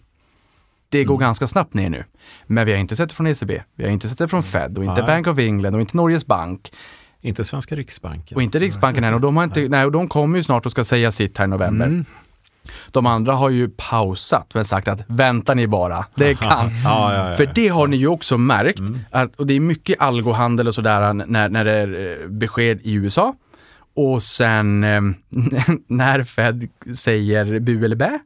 Det 0.89 1.03
går 1.03 1.17
ganska 1.17 1.47
snabbt 1.47 1.73
ner 1.73 1.89
nu. 1.89 2.03
Men 2.47 2.65
vi 2.65 2.71
har 2.71 2.79
inte 2.79 2.95
sett 2.95 3.09
det 3.09 3.15
från 3.15 3.27
ECB, 3.27 3.61
vi 3.75 3.83
har 3.83 3.91
inte 3.91 4.09
sett 4.09 4.17
det 4.17 4.27
från 4.27 4.43
Fed 4.43 4.77
och 4.77 4.83
inte 4.83 5.01
Nej. 5.01 5.07
Bank 5.07 5.27
of 5.27 5.39
England 5.39 5.75
och 5.75 5.81
inte 5.81 5.97
Norges 5.97 6.25
bank 6.25 6.71
Inte 7.21 7.43
svenska 7.43 7.75
Riksbanken. 7.75 8.36
och 8.36 8.43
inte 8.43 8.59
Riksbanken 8.59 9.03
än. 9.03 9.13
Och 9.13 9.21
de, 9.21 9.38
har 9.38 9.43
inte, 9.43 9.69
nej, 9.69 9.86
och 9.86 9.91
de 9.91 10.07
kommer 10.07 10.38
ju 10.38 10.43
snart 10.43 10.65
och 10.65 10.71
ska 10.71 10.83
säga 10.83 11.11
sitt 11.11 11.38
här 11.38 11.45
i 11.45 11.47
november. 11.47 11.86
Mm. 11.86 12.05
De 12.91 13.05
andra 13.05 13.34
har 13.34 13.49
ju 13.49 13.70
pausat 13.70 14.51
men 14.53 14.66
sagt 14.66 14.88
att 14.88 14.99
vänta 15.07 15.53
ni 15.53 15.68
bara, 15.68 16.05
det 16.16 16.36
kan. 16.39 16.72
Ja, 16.84 17.13
ja, 17.13 17.30
ja. 17.30 17.36
För 17.36 17.51
det 17.55 17.68
har 17.68 17.88
ni 17.88 17.97
ju 17.97 18.07
också 18.07 18.38
märkt, 18.38 18.82
att, 19.11 19.36
och 19.36 19.47
det 19.47 19.53
är 19.53 19.59
mycket 19.59 20.01
algohandel 20.01 20.68
och 20.68 20.76
sådär 20.76 21.13
när, 21.13 21.49
när 21.49 21.66
det 21.66 21.72
är 21.72 22.22
eh, 22.22 22.28
besked 22.28 22.80
i 22.84 22.93
USA. 22.93 23.36
Och 23.95 24.24
sen 24.24 24.84
eh, 24.84 25.01
när 25.88 26.24
Fed 26.24 26.68
säger 26.95 27.59
bu 27.59 27.86
eller 27.86 27.95
bä 27.95 28.20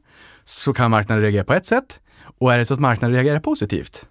så 0.44 0.72
kan 0.72 0.90
marknaden 0.90 1.22
reagera 1.22 1.44
på 1.44 1.54
ett 1.54 1.66
sätt. 1.66 2.00
Och 2.38 2.52
är 2.52 2.58
det 2.58 2.64
så 2.64 2.74
att 2.74 2.80
marknaden 2.80 3.14
reagerar 3.14 3.40
positivt, 3.40 4.06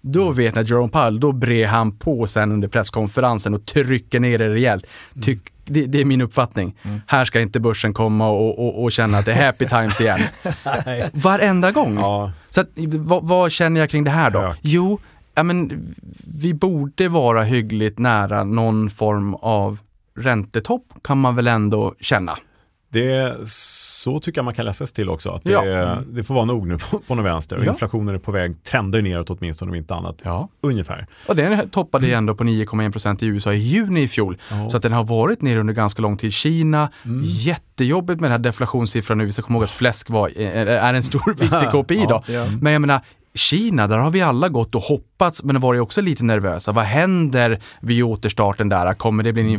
då 0.00 0.32
vet 0.32 0.54
ni 0.54 0.60
att 0.60 0.70
Jerome 0.70 0.88
Powell, 0.88 1.20
då 1.20 1.32
brer 1.32 1.66
han 1.66 1.98
på 1.98 2.26
sen 2.26 2.52
under 2.52 2.68
presskonferensen 2.68 3.54
och 3.54 3.66
trycker 3.66 4.20
ner 4.20 4.38
det 4.38 4.48
rejält. 4.48 4.86
Tyck, 5.22 5.40
det, 5.66 5.86
det 5.86 6.00
är 6.00 6.04
min 6.04 6.20
uppfattning. 6.20 6.76
Här 7.06 7.24
ska 7.24 7.40
inte 7.40 7.60
börsen 7.60 7.94
komma 7.94 8.28
och, 8.28 8.58
och, 8.58 8.84
och 8.84 8.92
känna 8.92 9.18
att 9.18 9.24
det 9.24 9.32
är 9.32 9.46
happy 9.46 9.66
times 9.66 10.00
igen. 10.00 10.20
Varenda 11.12 11.72
gång. 11.72 11.94
Ja, 11.98 12.32
Så 12.50 12.60
att, 12.60 12.68
vad, 12.76 13.24
vad 13.28 13.52
känner 13.52 13.80
jag 13.80 13.90
kring 13.90 14.04
det 14.04 14.10
här 14.10 14.30
då? 14.30 14.40
Högt. 14.40 14.60
Jo, 14.62 14.98
ja, 15.34 15.42
men, 15.42 15.94
vi 16.40 16.54
borde 16.54 17.08
vara 17.08 17.42
hyggligt 17.42 17.98
nära 17.98 18.44
någon 18.44 18.90
form 18.90 19.34
av 19.34 19.78
räntotopp 20.16 20.84
kan 21.02 21.18
man 21.18 21.36
väl 21.36 21.46
ändå 21.46 21.94
känna. 22.00 22.38
Det, 22.96 23.36
så 23.48 24.20
tycker 24.20 24.38
jag 24.38 24.44
man 24.44 24.54
kan 24.54 24.64
läsa 24.64 24.86
sig 24.86 24.94
till 24.94 25.08
också. 25.08 25.30
Att 25.30 25.44
det, 25.44 25.52
Ja. 25.52 25.98
det 26.10 26.24
får 26.24 26.34
vara 26.34 26.44
nog 26.44 26.66
nu 26.66 26.78
på, 26.78 26.98
på 26.98 27.14
något 27.14 27.24
vänster. 27.24 27.62
Ja. 27.64 27.72
inflationen 27.72 28.14
är 28.14 28.18
på 28.18 28.32
väg, 28.32 28.62
trendar 28.62 29.02
neråt 29.02 29.30
åtminstone 29.30 29.70
om 29.70 29.74
inte 29.74 29.94
annat. 29.94 30.18
Ja. 30.22 30.48
Ungefär. 30.60 31.06
Och 31.28 31.36
den 31.36 31.68
toppade 31.70 32.06
ju 32.06 32.12
ändå 32.12 32.34
på 32.34 32.44
9,1% 32.44 33.24
i 33.24 33.26
USA 33.26 33.52
i 33.52 33.56
juni 33.56 34.02
i 34.02 34.08
fjol. 34.08 34.36
Ja. 34.50 34.70
Så 34.70 34.76
att 34.76 34.82
den 34.82 34.92
har 34.92 35.04
varit 35.04 35.42
ner 35.42 35.56
under 35.56 35.74
ganska 35.74 36.02
lång 36.02 36.16
tid. 36.16 36.32
Kina, 36.32 36.88
jättejobbigt 37.24 38.20
med 38.20 38.30
den 38.30 38.32
här 38.32 38.38
deflationssiffran 38.44 39.18
nu. 39.18 39.24
Vi 39.24 39.32
ska 39.32 39.42
komma 39.42 39.56
ihåg 39.56 39.64
att 39.64 39.70
fläsk 39.70 40.10
var, 40.10 40.38
är 40.38 40.94
en 40.94 41.02
stor 41.02 41.34
viktig 41.38 41.70
KPI 41.70 42.06
då. 42.08 42.22
Ja. 42.26 42.46
Men 42.60 42.72
jag 42.72 42.80
menar, 42.80 43.00
Kina, 43.34 43.86
där 43.86 43.98
har 43.98 44.10
vi 44.10 44.22
alla 44.22 44.48
gått 44.48 44.74
och 44.74 44.82
hoppats, 44.82 45.42
men 45.44 45.60
varit 45.60 45.80
också 45.80 46.00
lite 46.00 46.24
nervösa. 46.24 46.72
Vad 46.72 46.84
händer 46.84 47.60
vid 47.80 48.04
återstarten 48.04 48.68
där? 48.68 48.94
Kommer 48.94 49.22
det 49.24 49.32
bli 49.32 49.42
en 49.42 49.50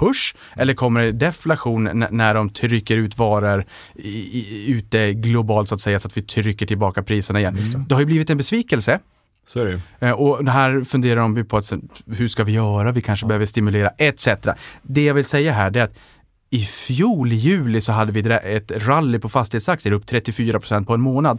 inflationspush? 0.00 0.34
Eller 0.56 0.74
kommer 0.74 1.02
det 1.02 1.12
deflation 1.12 1.84
när 2.10 2.34
de 2.34 2.50
trycker 2.50 2.96
ut 2.96 3.18
varor 3.18 3.64
i, 3.94 4.08
i, 4.08 4.70
ute 4.70 5.12
globalt 5.12 5.68
så 5.68 5.74
att 5.74 5.80
säga, 5.80 5.98
så 5.98 6.08
att 6.08 6.16
vi 6.16 6.22
trycker 6.22 6.66
tillbaka 6.66 7.02
priserna 7.02 7.40
igen? 7.40 7.58
Det 7.88 7.94
har 7.94 8.00
ju 8.00 8.06
blivit 8.06 8.30
en 8.30 8.38
besvikelse. 8.38 8.98
Så 9.46 9.60
är 9.60 9.80
det. 10.00 10.06
Eh, 10.06 10.12
Och 10.12 10.48
här 10.48 10.84
funderar 10.84 11.20
de 11.20 11.44
på 11.44 11.56
att, 11.56 11.72
hur 12.06 12.28
ska 12.28 12.44
vi 12.44 12.52
göra? 12.52 12.92
Vi 12.92 13.00
kanske 13.00 13.26
behöver 13.26 13.46
stimulera 13.46 13.88
etc. 13.98 14.28
Det 14.82 15.04
jag 15.04 15.14
vill 15.14 15.24
säga 15.24 15.52
här 15.52 15.70
det 15.70 15.80
är 15.80 15.84
att 15.84 15.98
i 16.50 16.64
fjol 16.64 17.32
i 17.32 17.34
juli 17.34 17.80
så 17.80 17.92
hade 17.92 18.12
vi 18.12 18.20
ett 18.56 18.72
rally 18.86 19.18
på 19.18 19.28
fastighetsaktier 19.28 19.92
upp 19.92 20.04
34% 20.04 20.84
på 20.86 20.94
en 20.94 21.00
månad. 21.00 21.38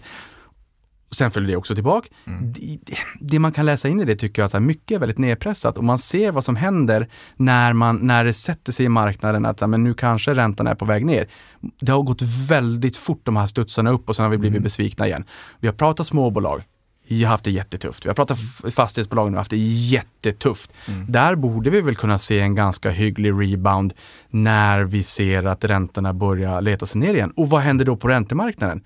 Sen 1.14 1.32
följde 1.32 1.52
det 1.52 1.58
också 1.58 1.76
tillbaka. 1.76 2.08
Det, 2.26 2.78
det- 2.86 2.98
det 3.20 3.40
man 3.40 3.52
kan 3.52 3.66
läsa 3.66 3.88
in 3.90 4.00
i 4.02 4.06
det 4.06 4.16
tycker 4.16 4.42
jag 4.42 4.56
att 4.56 4.62
mycket 4.64 4.96
är 4.96 5.00
väldigt 5.00 5.18
nedpressat 5.18 5.78
och 5.78 5.84
man 5.84 5.98
ser 5.98 6.32
vad 6.32 6.44
som 6.44 6.56
händer 6.56 7.10
när, 7.36 7.74
man, 7.74 7.96
när 7.98 8.26
det 8.26 8.34
sätter 8.34 8.72
sig 8.72 8.86
i 8.86 8.90
marknaden 8.90 9.46
att 9.46 9.70
men 9.70 9.84
nu 9.84 9.94
kanske 9.94 10.34
räntan 10.34 10.68
är 10.68 10.76
på 10.76 10.86
väg 10.86 11.06
ner. 11.06 11.28
Det 11.80 11.92
har 11.92 12.02
gått 12.04 12.22
väldigt 12.50 12.98
fort 12.98 13.22
de 13.24 13.36
här 13.36 13.46
studsarna 13.48 13.90
upp 13.90 14.10
och 14.10 14.16
sen 14.16 14.24
har 14.24 14.30
vi 14.30 14.38
blivit 14.38 14.64
besvikna 14.64 15.08
igen. 15.08 15.24
Vi 15.60 15.68
har 15.68 15.74
pratat 15.76 16.08
småbolag. 16.08 16.64
Vi 17.08 17.24
har 17.24 17.32
haft 17.32 17.44
det 17.44 17.52
jättetufft. 17.52 18.06
Vi 18.06 18.10
har 18.10 18.16
pratat 18.16 18.38
f- 18.40 18.74
fastighetsbolag 18.74 19.26
nu, 19.32 19.36
har 19.36 19.40
haft 19.40 19.50
det 19.50 19.58
jättetufft. 19.58 20.72
Där 21.08 21.36
borde 21.36 21.70
vi 21.70 21.82
väl 21.82 21.96
kunna 21.96 22.18
se 22.18 22.40
en 22.40 22.56
ganska 22.56 22.90
hygglig 22.90 23.32
rebound 23.32 23.94
när 24.30 24.84
vi 24.84 25.04
ser 25.04 25.44
att 25.46 25.64
räntorna 25.66 26.14
börjar 26.14 26.62
leta 26.62 26.86
sig 26.86 27.02
ner 27.02 27.14
igen. 27.14 27.32
Och 27.36 27.50
vad 27.50 27.62
händer 27.62 27.86
då 27.86 27.96
på 27.96 28.08
räntemarknaden? 28.08 28.82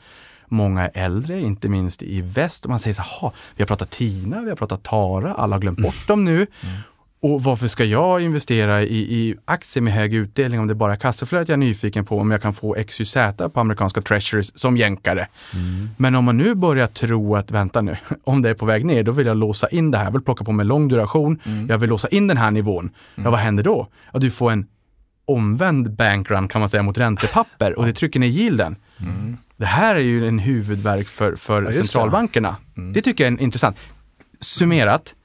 Många 0.49 0.81
är 0.87 0.91
äldre, 1.05 1.41
inte 1.41 1.69
minst 1.69 2.03
i 2.03 2.21
väst. 2.21 2.65
Och 2.65 2.69
man 2.69 2.79
säger 2.79 2.93
så 2.93 3.01
här, 3.01 3.09
"Ha, 3.21 3.33
vi 3.55 3.61
har 3.63 3.67
pratat 3.67 3.89
Tina, 3.89 4.41
vi 4.41 4.49
har 4.49 4.55
pratat 4.55 4.83
Tara, 4.83 5.33
alla 5.33 5.55
har 5.55 5.61
glömt 5.61 5.79
bort 5.79 6.07
dem 6.07 6.23
nu. 6.25 6.47
Och 7.21 7.43
varför 7.43 7.67
ska 7.67 7.83
jag 7.85 8.21
investera 8.21 8.81
i, 8.83 8.97
i 8.97 9.35
aktier 9.45 9.81
med 9.81 9.93
hög 9.93 10.13
utdelning 10.13 10.59
om 10.59 10.67
det 10.67 10.75
bara 10.75 10.91
är 10.93 10.97
kassaflödet 10.97 11.47
jag 11.49 11.53
är 11.53 11.57
nyfiken 11.57 12.05
på, 12.05 12.19
om 12.19 12.31
jag 12.31 12.41
kan 12.41 12.53
få 12.53 12.75
XYZ 12.87 13.13
på 13.53 13.59
amerikanska 13.59 14.01
treasuries 14.01 14.59
som 14.59 14.77
jänkare. 14.77 15.27
Men 15.97 16.15
om 16.15 16.25
man 16.25 16.37
nu 16.37 16.55
börjar 16.55 16.87
tro 16.87 17.35
att, 17.35 17.51
vänta 17.51 17.81
nu, 17.81 17.97
om 18.23 18.41
det 18.41 18.49
är 18.49 18.53
på 18.53 18.65
väg 18.65 18.85
ner, 18.85 19.03
då 19.03 19.11
vill 19.11 19.27
jag 19.27 19.37
låsa 19.37 19.67
in 19.69 19.91
det 19.91 19.97
här. 19.97 20.05
Jag 20.05 20.11
vill 20.11 20.21
plocka 20.21 20.43
på 20.43 20.51
mig 20.51 20.65
lång 20.65 20.87
duration, 20.87 21.39
jag 21.69 21.77
vill 21.77 21.89
låsa 21.89 22.07
in 22.07 22.27
den 22.27 22.37
här 22.37 22.51
nivån. 22.51 22.89
Ja, 23.15 23.29
vad 23.29 23.39
händer 23.39 23.63
då? 23.63 23.87
Ja, 24.13 24.19
du 24.19 24.31
får 24.31 24.51
en 24.51 24.65
omvänd 25.25 25.91
bankrun 25.95 26.47
kan 26.47 26.59
man 26.61 26.69
säga 26.69 26.83
mot 26.83 26.97
räntepapper 26.97 27.79
och 27.79 27.85
det 27.85 27.93
trycker 27.93 28.19
ner 28.19 28.27
yielden. 28.27 28.75
Det 29.57 29.65
här 29.65 29.95
är 29.95 29.99
ju 29.99 30.27
en 30.27 30.39
huvudvärk 30.39 31.07
för, 31.07 31.35
för 31.35 31.61
just 31.61 31.77
det. 31.77 31.83
centralbankerna. 31.83 32.55
Det 32.93 33.01
tycker 33.01 33.23
jag 33.23 33.33
är 33.33 33.41
intressant. 33.41 33.77
Summerat, 34.39 35.15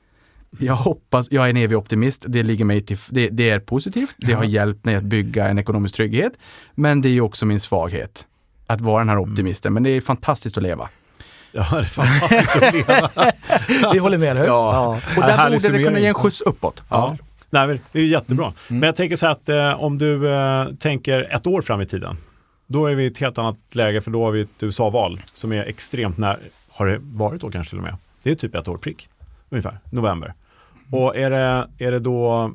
Jag 0.59 0.75
hoppas, 0.77 1.29
jag 1.31 1.45
är 1.47 1.51
en 1.51 1.57
evig 1.57 1.79
optimist, 1.79 2.25
det 2.29 2.43
ligger 2.43 2.65
mig 2.65 2.83
till, 2.83 2.97
det, 3.11 3.29
det 3.29 3.51
är 3.51 3.59
positivt, 3.59 4.15
det 4.19 4.33
har 4.33 4.45
hjälpt 4.45 4.85
mig 4.85 4.95
att 4.95 5.03
bygga 5.05 5.49
en 5.49 5.59
ekonomisk 5.59 5.95
trygghet, 5.95 6.33
men 6.75 7.01
det 7.01 7.09
är 7.09 7.13
ju 7.13 7.21
också 7.21 7.47
min 7.47 7.61
svaghet. 7.61 8.27
Att 8.67 8.81
vara 8.81 8.99
den 8.99 9.09
här 9.09 9.17
Mm. 9.17 9.31
optimisten, 9.31 9.73
men 9.73 9.83
det 9.83 9.91
är 9.91 10.01
fantastiskt 10.01 10.57
att 10.57 10.63
leva. 10.63 10.89
Ja, 11.53 11.67
det 11.71 11.79
är 11.79 11.83
fantastiskt 11.85 12.57
att 12.57 12.73
leva. 12.75 13.11
Vi 13.93 13.99
håller 13.99 14.19
med, 14.19 14.29
eller 14.31 14.41
hur? 14.41 14.47
Ja. 14.49 14.89
Och 15.17 15.23
Ja, 15.23 15.27
där 15.27 15.37
härlig 15.37 15.61
borde 15.63 15.79
det 15.79 15.85
kunna 15.85 15.99
ge 15.99 16.07
en 16.07 16.15
skjuts 16.15 16.41
uppåt. 16.41 16.83
Ja. 16.89 17.17
Nej, 17.51 17.67
men 17.67 17.81
det 17.93 17.99
är 18.01 18.05
jättebra. 18.05 18.45
Mm. 18.47 18.81
Men 18.81 18.83
jag 18.87 18.97
tänker 18.97 19.17
så 19.17 19.27
här 19.27 19.33
att 19.33 19.49
eh, 19.49 19.85
om 19.85 19.99
du 19.99 20.29
eh, 20.35 20.67
tänker 20.79 21.35
ett 21.35 21.47
år 21.47 21.63
fram 21.63 21.81
i 21.81 21.87
tiden, 21.87 22.17
då 22.73 22.87
är 22.87 22.95
vi 22.95 23.03
i 23.03 23.07
ett 23.07 23.19
helt 23.19 23.39
annat 23.39 23.57
läge 23.73 24.01
för 24.01 24.11
då 24.11 24.25
har 24.25 24.31
vi 24.33 24.41
ett 24.41 24.63
USA-val 24.63 25.21
som 25.33 25.53
är 25.53 25.65
extremt 25.65 26.19
nära, 26.19 26.39
har 26.69 26.87
det 26.87 26.99
varit 27.03 27.41
då 27.41 27.51
kanske 27.51 27.71
till 27.71 27.79
och 27.79 27.85
med? 27.85 27.97
Det 28.23 28.31
är 28.31 28.35
typ 28.35 28.55
ett 28.55 28.69
år 28.69 28.77
prick, 28.77 29.09
ungefär, 29.51 29.79
november. 29.91 30.35
Mm. 30.89 31.03
Och 31.03 31.17
är 31.17 31.31
det, 31.31 31.69
är 31.79 31.93
det 31.93 31.99
då, 31.99 32.53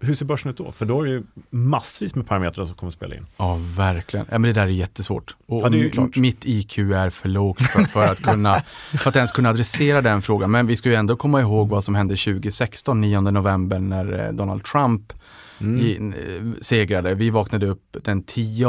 hur 0.00 0.14
ser 0.14 0.26
börsen 0.26 0.50
ut 0.50 0.56
då? 0.56 0.72
För 0.72 0.86
då 0.86 1.00
är 1.00 1.06
det 1.06 1.10
ju 1.10 1.22
massvis 1.50 2.14
med 2.14 2.26
parametrar 2.26 2.64
som 2.64 2.74
kommer 2.74 2.88
att 2.88 2.94
spela 2.94 3.14
in. 3.14 3.26
Ja, 3.36 3.58
verkligen. 3.76 4.26
Ja, 4.30 4.38
men 4.38 4.42
det 4.42 4.60
där 4.60 4.66
är 4.66 4.66
jättesvårt. 4.66 5.36
Och 5.46 5.60
Ja, 5.60 5.68
det 5.68 5.78
är 5.78 5.82
ju 5.82 5.90
klart. 5.90 6.16
Mitt 6.16 6.44
IQ 6.44 6.78
är 6.78 7.10
för 7.10 7.28
lågt 7.28 7.62
för, 7.62 7.84
för, 7.84 8.04
att 8.12 8.22
kunna, 8.22 8.62
för 8.98 9.08
att 9.08 9.16
ens 9.16 9.32
kunna 9.32 9.48
adressera 9.48 10.02
den 10.02 10.22
frågan. 10.22 10.50
Men 10.50 10.66
vi 10.66 10.76
ska 10.76 10.88
ju 10.88 10.94
ändå 10.94 11.16
komma 11.16 11.40
ihåg 11.40 11.68
vad 11.68 11.84
som 11.84 11.94
hände 11.94 12.16
2016, 12.16 13.00
9 13.00 13.20
november, 13.20 13.78
när 13.78 14.26
eh, 14.26 14.32
Donald 14.32 14.64
Trump 14.64 15.12
Mm. 15.60 15.80
i, 15.80 15.96
eh, 15.96 16.60
segrade. 16.60 17.14
Vi 17.14 17.30
vaknade 17.30 17.66
upp 17.66 17.96
den 18.02 18.22
10 18.22 18.68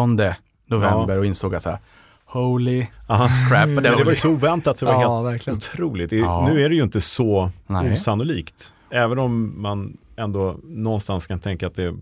november 0.71 1.17
och 1.17 1.25
insåg 1.25 1.55
att 1.55 1.63
så 1.63 1.69
här, 1.69 1.79
holy 2.25 2.87
Aha. 3.07 3.27
crap. 3.49 3.67
Men 3.69 3.83
det 3.83 3.91
var 4.03 4.09
ju 4.11 4.15
så 4.15 4.29
oväntat 4.29 4.77
så 4.77 4.85
det 4.85 4.91
var 4.93 5.01
Ja, 5.01 5.15
helt 5.21 5.33
verkligen. 5.33 5.57
otroligt. 5.57 6.09
Det, 6.09 6.15
Ja. 6.17 6.47
Nu 6.49 6.65
är 6.65 6.69
det 6.69 6.75
ju 6.75 6.83
inte 6.83 7.01
så 7.01 7.51
Nej. 7.67 7.93
osannolikt. 7.93 8.73
Även 8.89 9.19
om 9.19 9.61
man 9.61 9.97
ändå 10.15 10.57
någonstans 10.63 11.27
kan 11.27 11.39
tänka 11.39 11.67
att 11.67 11.75
det, 11.75 11.95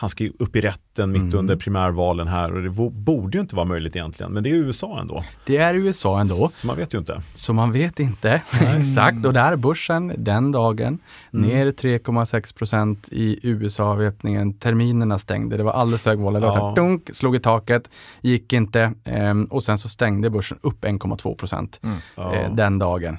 han 0.00 0.08
ska 0.10 0.24
ju 0.24 0.32
upp 0.38 0.56
i 0.56 0.60
rätten 0.60 1.12
mitt 1.12 1.22
Mm. 1.22 1.38
under 1.38 1.56
primärvalen 1.56 2.28
här 2.28 2.52
och 2.52 2.62
det 2.62 2.70
borde 2.90 3.38
ju 3.38 3.40
inte 3.42 3.56
vara 3.56 3.66
möjligt 3.66 3.96
egentligen. 3.96 4.32
Men 4.32 4.42
det 4.42 4.50
är 4.50 4.54
USA 4.54 5.00
ändå. 5.00 5.24
Det 5.46 5.56
är 5.56 5.74
USA 5.74 6.20
ändå, 6.20 6.34
Så 6.34 6.66
man 6.66 6.76
vet 6.76 6.94
ju 6.94 6.98
inte. 6.98 7.22
så 7.34 7.52
man 7.52 7.72
vet 7.72 8.00
inte 8.00 8.42
exakt. 8.76 9.26
Och 9.26 9.32
där 9.32 9.56
börsen 9.56 10.12
den 10.18 10.52
dagen 10.52 10.98
Mm. 11.34 11.48
ner 11.48 11.72
3,6 11.72 12.52
procent 12.54 13.08
i 13.10 13.38
USA-avväpningen. 13.42 14.52
Terminerna 14.54 15.18
stängde, 15.18 15.56
det 15.56 15.62
var 15.62 15.72
alldeles 15.72 16.02
för 16.02 16.10
hög 16.10 16.18
vola. 16.18 16.40
Det 16.40 16.46
var 16.46 16.52
så 16.52 16.58
Ja. 16.58 16.68
här, 16.68 16.74
dunk, 16.76 17.10
slog 17.12 17.36
i 17.36 17.40
taket, 17.40 17.90
gick 18.20 18.52
inte 18.52 18.92
ehm, 19.04 19.44
och 19.44 19.62
sen 19.62 19.78
så 19.78 19.88
stängde 19.88 20.30
börsen 20.30 20.58
upp 20.62 20.84
1,2 20.84 21.34
procent 21.34 21.80
Ja. 22.16 22.34
eh, 22.34 22.54
den 22.54 22.78
dagen. 22.78 23.16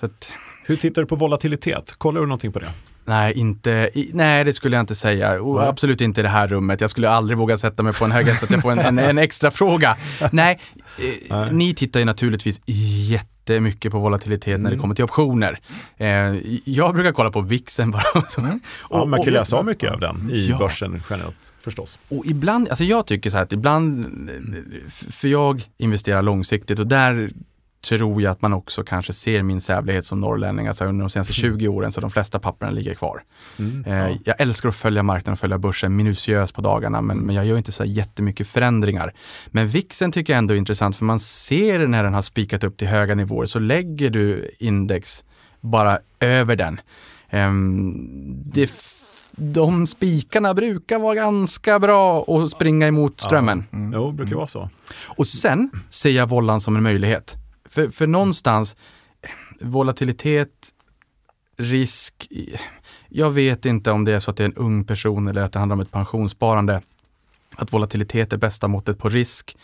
Så 0.00 0.06
att, 0.06 0.32
Hur 0.66 0.76
tittar 0.76 1.02
du 1.02 1.08
på 1.08 1.16
volatilitet? 1.16 1.94
Kollar 1.98 2.20
du 2.20 2.26
någonting 2.26 2.52
på 2.52 2.58
det? 2.58 2.70
Nej, 3.08 3.32
inte, 3.38 3.90
nej, 4.12 4.44
det 4.44 4.52
skulle 4.52 4.76
jag 4.76 4.82
inte 4.82 4.94
säga. 4.94 5.40
Och 5.42 5.68
absolut 5.68 6.00
inte 6.00 6.20
i 6.20 6.22
det 6.22 6.28
här 6.28 6.48
rummet. 6.48 6.80
Jag 6.80 6.90
skulle 6.90 7.10
aldrig 7.10 7.38
våga 7.38 7.56
sätta 7.58 7.82
mig 7.82 7.92
på 7.92 8.04
en 8.04 8.12
hög 8.12 8.36
så 8.36 8.44
att 8.44 8.50
jag 8.50 8.62
får 8.62 8.72
en, 8.72 8.78
en, 8.78 8.98
en 8.98 9.18
extra 9.18 9.50
fråga. 9.50 9.96
Nej, 10.32 10.58
eh, 10.98 11.36
Nej. 11.36 11.52
ni 11.52 11.74
tittar 11.74 12.00
ju 12.00 12.06
naturligtvis 12.06 12.60
jättemycket 12.66 13.92
på 13.92 13.98
volatilitet 13.98 14.60
när 14.60 14.70
det 14.70 14.74
Mm. 14.74 14.80
kommer 14.80 14.94
till 14.94 15.04
optioner. 15.04 15.58
Eh, 15.96 16.08
jag 16.64 16.94
brukar 16.94 17.12
kolla 17.12 17.30
på 17.30 17.40
VIXen 17.40 17.90
bara. 17.90 18.02
Mm. 18.38 18.60
Ja, 18.90 19.04
man 19.04 19.18
kan 19.20 19.28
och- 19.28 19.32
läsa 19.32 19.56
av 19.56 19.64
mycket 19.64 19.92
av 19.92 20.00
den 20.00 20.30
i 20.32 20.48
Ja. 20.50 20.58
börsen 20.58 21.02
generellt 21.10 21.52
förstås. 21.60 21.98
Och 22.08 22.26
ibland, 22.26 22.68
alltså 22.68 22.84
jag 22.84 23.06
tycker 23.06 23.30
så 23.30 23.36
här 23.36 23.44
att 23.44 23.52
ibland, 23.52 24.06
f- 24.86 25.04
för 25.10 25.28
jag 25.28 25.62
investerar 25.78 26.22
långsiktigt 26.22 26.78
och 26.78 26.86
där 26.86 27.30
tror 27.80 28.22
jag 28.22 28.30
att 28.30 28.42
man 28.42 28.52
också 28.52 28.82
kanske 28.82 29.12
ser 29.12 29.42
min 29.42 29.60
sävlighet 29.60 30.06
som 30.06 30.20
norrlänning. 30.20 30.66
Alltså 30.66 30.84
under 30.84 31.04
de 31.04 31.10
senaste 31.10 31.32
20 31.32 31.68
åren 31.68 31.92
så 31.92 32.00
de 32.00 32.10
flesta 32.10 32.38
papperna 32.38 32.72
ligger 32.72 32.94
kvar. 32.94 33.22
Mm. 33.58 33.84
Eh, 33.84 33.94
Ja. 33.98 34.16
Jag 34.24 34.40
älskar 34.40 34.68
att 34.68 34.76
följa 34.76 35.02
marknaden 35.02 35.32
och 35.32 35.38
följa 35.38 35.58
börsen 35.58 35.96
minutiöst 35.96 36.54
på 36.54 36.60
dagarna 36.60 37.00
men, 37.00 37.18
men 37.18 37.34
jag 37.34 37.46
gör 37.46 37.56
inte 37.56 37.72
så 37.72 37.84
jättemycket 37.84 38.48
förändringar. 38.48 39.14
Men 39.46 39.68
VIXen 39.68 40.12
tycker 40.12 40.32
jag 40.32 40.38
ändå 40.38 40.54
är 40.54 40.58
intressant 40.58 40.96
för 40.96 41.04
man 41.04 41.20
ser 41.20 41.86
när 41.86 42.04
den 42.04 42.14
har 42.14 42.22
spikat 42.22 42.64
upp 42.64 42.76
till 42.76 42.88
höga 42.88 43.14
nivåer 43.14 43.46
så 43.46 43.58
lägger 43.58 44.10
du 44.10 44.50
index 44.58 45.24
bara 45.60 45.98
över 46.20 46.56
den. 46.56 46.80
Ehm, 47.30 47.94
det 48.44 48.70
de 49.40 49.86
spikarna 49.86 50.54
brukar 50.54 50.98
vara 50.98 51.14
ganska 51.14 51.78
bra 51.78 52.24
att 52.28 52.50
springa 52.50 52.86
emot 52.86 53.20
strömmen. 53.20 53.64
Jo, 53.94 54.10
det 54.10 54.16
brukar 54.16 54.36
vara 54.36 54.46
så. 54.46 54.70
Och 55.06 55.26
sen 55.26 55.70
ser 55.90 56.10
jag 56.10 56.28
vollan 56.28 56.60
som 56.60 56.76
en 56.76 56.82
möjlighet. 56.82 57.36
För, 57.70 57.88
för 57.88 58.06
någonstans, 58.06 58.76
volatilitet, 59.60 60.50
risk, 61.56 62.28
jag 63.08 63.30
vet 63.30 63.64
inte 63.64 63.90
om 63.90 64.04
det 64.04 64.12
är 64.12 64.18
så 64.18 64.30
att 64.30 64.36
det 64.36 64.42
är 64.42 64.48
en 64.48 64.54
ung 64.54 64.84
person 64.84 65.28
eller 65.28 65.42
att 65.42 65.52
det 65.52 65.58
handlar 65.58 65.74
om 65.74 65.80
ett 65.80 65.90
pensionssparande. 65.90 66.82
Att 67.56 67.72
volatilitet 67.72 68.32
är 68.32 68.36
bästa 68.36 68.68
måttet 68.68 68.98
på 68.98 69.08
risk 69.08 69.56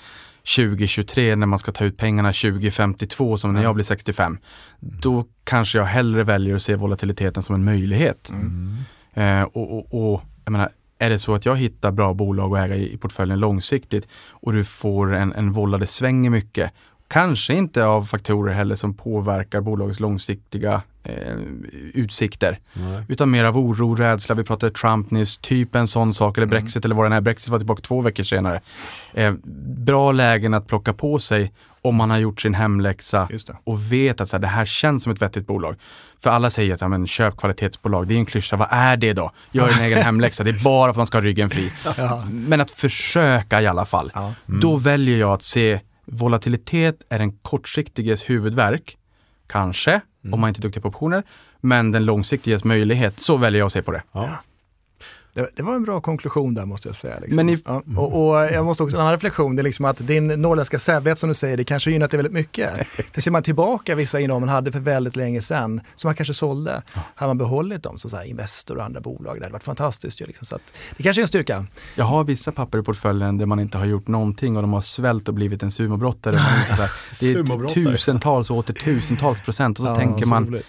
2023 0.56 1.36
när 1.36 1.46
man 1.46 1.58
ska 1.58 1.72
ta 1.72 1.84
ut 1.84 1.96
pengarna 1.96 2.32
2052 2.32 3.36
som 3.36 3.52
när 3.52 3.62
jag 3.62 3.74
blir 3.74 3.84
65. 3.84 4.38
Då 4.80 5.24
kanske 5.44 5.78
jag 5.78 5.84
hellre 5.84 6.24
väljer 6.24 6.54
att 6.54 6.62
se 6.62 6.74
volatiliteten 6.74 7.42
som 7.42 7.54
en 7.54 7.64
möjlighet. 7.64 8.30
Mm. 8.30 8.76
Eh, 9.14 9.42
och, 9.42 9.78
och, 9.78 10.12
och 10.12 10.22
jag 10.44 10.52
menar, 10.52 10.70
är 10.98 11.10
det 11.10 11.18
så 11.18 11.34
att 11.34 11.46
jag 11.46 11.56
hittar 11.56 11.92
bra 11.92 12.14
bolag 12.14 12.56
att 12.56 12.64
äga 12.64 12.76
i, 12.76 12.94
i 12.94 12.96
portföljen 12.96 13.40
långsiktigt 13.40 14.08
och 14.30 14.52
du 14.52 14.64
får 14.64 15.14
en, 15.14 15.32
en 15.32 15.52
volla 15.52 15.78
det 15.78 15.86
svänger 15.86 16.30
mycket, 16.30 16.72
kanske 17.08 17.54
inte 17.54 17.84
av 17.84 18.04
faktorer 18.04 18.54
heller 18.54 18.74
som 18.74 18.94
påverkar 18.94 19.60
bolagets 19.60 20.00
långsiktiga 20.00 20.82
eh, 21.02 21.36
utsikter, 21.94 22.58
Nej. 22.72 23.04
utan 23.08 23.30
mer 23.30 23.44
av 23.44 23.58
oro, 23.58 23.94
rädsla, 23.94 24.34
vi 24.34 24.44
pratade 24.44 24.72
Trump 24.72 25.10
nyss, 25.10 25.36
typ 25.36 25.74
en 25.74 25.86
sån 25.86 26.14
sak, 26.14 26.36
eller 26.36 26.46
Brexit 26.46 26.84
eller 26.84 26.94
vad 26.94 27.04
den 27.04 27.12
är. 27.12 27.20
Brexit 27.20 27.48
var 27.48 27.58
tillbaka 27.58 27.82
två 27.82 28.00
veckor 28.00 28.22
senare. 28.22 28.60
Eh, 29.12 29.34
bra 29.78 30.12
lägen 30.12 30.54
att 30.54 30.66
plocka 30.66 30.92
på 30.92 31.18
sig 31.18 31.52
om 31.82 31.96
man 31.96 32.10
har 32.10 32.18
gjort 32.18 32.40
sin 32.40 32.54
hemläxa 32.54 33.28
och 33.64 33.92
vet 33.92 34.20
att 34.20 34.28
så 34.28 34.36
här, 34.36 34.40
det 34.40 34.46
här 34.46 34.64
känns 34.64 35.02
som 35.02 35.12
ett 35.12 35.22
vettigt 35.22 35.46
bolag. 35.46 35.76
För 36.22 36.30
alla 36.30 36.50
säger 36.50 36.74
att 36.74 36.80
ja, 36.80 36.88
men, 36.88 37.06
köp 37.06 37.36
kvalitetsbolag, 37.36 38.06
det 38.06 38.14
är 38.14 38.18
en 38.18 38.26
klyscha. 38.26 38.56
Vad 38.56 38.68
är 38.70 38.96
det 38.96 39.12
då? 39.12 39.32
Gör 39.52 39.68
din 39.68 39.80
egen 39.80 40.02
hemläxa, 40.02 40.44
det 40.44 40.50
är 40.50 40.64
bara 40.64 40.86
för 40.86 40.90
att 40.90 40.96
man 40.96 41.06
ska 41.06 41.18
ha 41.18 41.22
ryggen 41.22 41.50
fri. 41.50 41.72
Ja. 41.96 42.24
Men 42.30 42.60
att 42.60 42.70
försöka 42.70 43.62
i 43.62 43.66
alla 43.66 43.84
fall. 43.84 44.10
Ja. 44.14 44.32
Då 44.46 44.76
väljer 44.76 45.18
jag 45.18 45.32
att 45.32 45.42
se 45.42 45.80
volatilitet 46.04 47.02
är 47.08 47.18
den 47.18 47.32
kortsiktiges 47.32 48.30
huvudverk. 48.30 48.98
Kanske, 49.46 50.00
om 50.32 50.40
man 50.40 50.48
inte 50.48 50.60
är 50.60 50.62
duktig 50.62 50.82
på 50.82 50.88
optioner. 50.88 51.22
Men 51.60 51.92
den 51.92 52.04
långsiktiges 52.04 52.64
möjlighet, 52.64 53.20
så 53.20 53.36
väljer 53.36 53.58
jag 53.58 53.66
att 53.66 53.72
se 53.72 53.82
på 53.82 53.92
det. 53.92 54.02
Ja. 54.12 54.28
Det, 55.34 55.50
det 55.56 55.62
var 55.62 55.74
en 55.74 55.84
bra 55.84 56.00
konklusion 56.00 56.54
där 56.54 56.64
måste 56.66 56.88
jag 56.88 56.96
säga. 56.96 57.18
Liksom. 57.20 57.36
Men 57.36 57.48
i- 57.48 57.62
ja, 57.64 57.82
och, 57.96 58.28
och 58.28 58.36
jag 58.44 58.64
måste 58.64 58.82
också, 58.82 58.96
en 58.96 59.00
annan 59.00 59.12
reflektion, 59.12 59.56
det 59.56 59.62
är 59.62 59.64
liksom 59.64 59.84
att 59.84 60.06
din 60.06 60.26
norrländska 60.26 60.78
sävlighet 60.78 61.18
som 61.18 61.28
du 61.28 61.34
säger, 61.34 61.56
det 61.56 61.64
kanske 61.64 61.90
gynnat 61.90 62.10
dig 62.10 62.18
väldigt 62.18 62.32
mycket. 62.32 62.70
För 63.12 63.20
ser 63.20 63.30
man 63.30 63.42
tillbaka 63.42 63.94
vissa 63.94 64.20
innehav 64.20 64.40
man 64.40 64.48
hade 64.48 64.72
för 64.72 64.80
väldigt 64.80 65.16
länge 65.16 65.40
sedan, 65.40 65.80
som 65.94 66.08
man 66.08 66.14
kanske 66.14 66.34
sålde, 66.34 66.82
hade 66.92 67.28
man 67.28 67.38
behållit 67.38 67.82
dem 67.82 67.98
som 67.98 68.10
så 68.10 68.16
här 68.16 68.24
Investor 68.24 68.76
och 68.76 68.84
andra 68.84 69.00
bolag, 69.00 69.36
det 69.36 69.44
hade 69.44 69.52
varit 69.52 69.62
fantastiskt 69.62 70.20
ju. 70.20 70.26
Liksom. 70.26 70.46
Så 70.46 70.56
att, 70.56 70.62
det 70.96 71.02
kanske 71.02 71.20
är 71.20 71.22
en 71.22 71.28
styrka. 71.28 71.66
Jag 71.94 72.04
har 72.04 72.24
vissa 72.24 72.52
papper 72.52 72.78
i 72.78 72.82
portföljen 72.82 73.38
där 73.38 73.46
man 73.46 73.60
inte 73.60 73.78
har 73.78 73.84
gjort 73.84 74.08
någonting 74.08 74.56
och 74.56 74.62
de 74.62 74.72
har 74.72 74.80
svält 74.80 75.28
och 75.28 75.34
blivit 75.34 75.62
en 75.62 75.70
sumobrottare. 75.70 76.34
Det 77.20 77.26
är 77.28 77.68
tusentals 77.68 78.50
och 78.50 78.56
åter 78.56 78.74
tusentals 78.74 79.40
procent 79.40 79.78
och 79.78 79.84
så 79.86 79.90
Ja, 79.90 79.96
tänker 79.96 80.22
så 80.24 80.28
man 80.28 80.60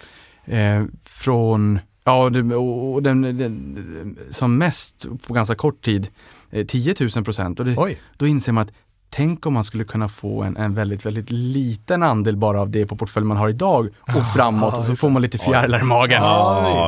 eh, 0.44 0.84
från, 1.04 1.78
ja, 2.06 2.30
det- 2.30 2.54
och, 2.56 3.02
den, 3.02 3.22
den, 3.22 4.18
som 4.30 4.58
mest 4.58 5.06
på 5.26 5.32
ganska 5.34 5.54
kort 5.54 5.84
tid, 5.84 6.08
eh, 6.50 6.66
10 6.66 6.94
000 7.16 7.24
procent. 7.24 7.60
Och 7.60 7.66
det, 7.66 7.74
Oj, 7.76 8.00
då 8.16 8.26
inser 8.26 8.52
man 8.52 8.62
att 8.68 8.74
tänk 9.10 9.46
om 9.46 9.52
man 9.52 9.64
skulle 9.64 9.84
kunna 9.84 10.08
få 10.08 10.42
en, 10.42 10.56
en 10.56 10.74
väldigt, 10.74 11.06
väldigt 11.06 11.30
liten 11.30 12.02
andel 12.02 12.36
bara 12.36 12.60
av 12.60 12.70
det 12.70 12.86
på 12.86 12.96
portföljen 12.96 13.28
man 13.28 13.36
har 13.36 13.48
idag 13.48 13.88
och 14.16 14.26
framåt 14.26 14.78
och 14.78 14.84
så 14.84 14.96
får 14.96 15.10
man 15.10 15.22
lite 15.22 15.38
fjärilar 15.38 15.80
i 15.80 15.84
magen. 15.84 16.22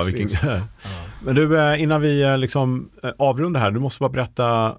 Visst, 0.04 0.16
vilken... 0.16 0.60
Men 1.24 1.34
du, 1.34 1.58
eh, 1.58 1.82
innan 1.82 2.00
vi 2.00 2.22
eh, 2.22 2.38
liksom 2.38 2.90
eh, 3.02 3.10
avrundar 3.18 3.60
här, 3.60 3.70
du 3.70 3.80
måste 3.80 4.00
bara 4.00 4.08
berätta 4.10 4.76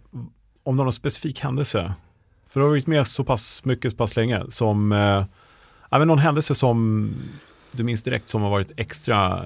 om 0.64 0.76
någon 0.76 0.94
specifik 0.94 1.40
händelse. 1.40 1.94
För 2.50 2.60
du 2.60 2.64
har 2.64 2.70
varit 2.70 2.88
med 2.88 3.08
så 3.08 3.24
pass 3.24 3.66
mycket, 3.66 3.92
så 3.92 3.98
pass 3.98 4.16
länge, 4.16 4.44
som 4.50 4.92
eh, 5.92 6.06
någon 6.06 6.20
händelse 6.20 6.56
som 6.56 7.10
du 7.72 7.84
minns 7.84 8.04
direkt 8.04 8.30
som 8.30 8.42
har 8.42 8.50
varit 8.50 8.72
extra, 8.78 9.46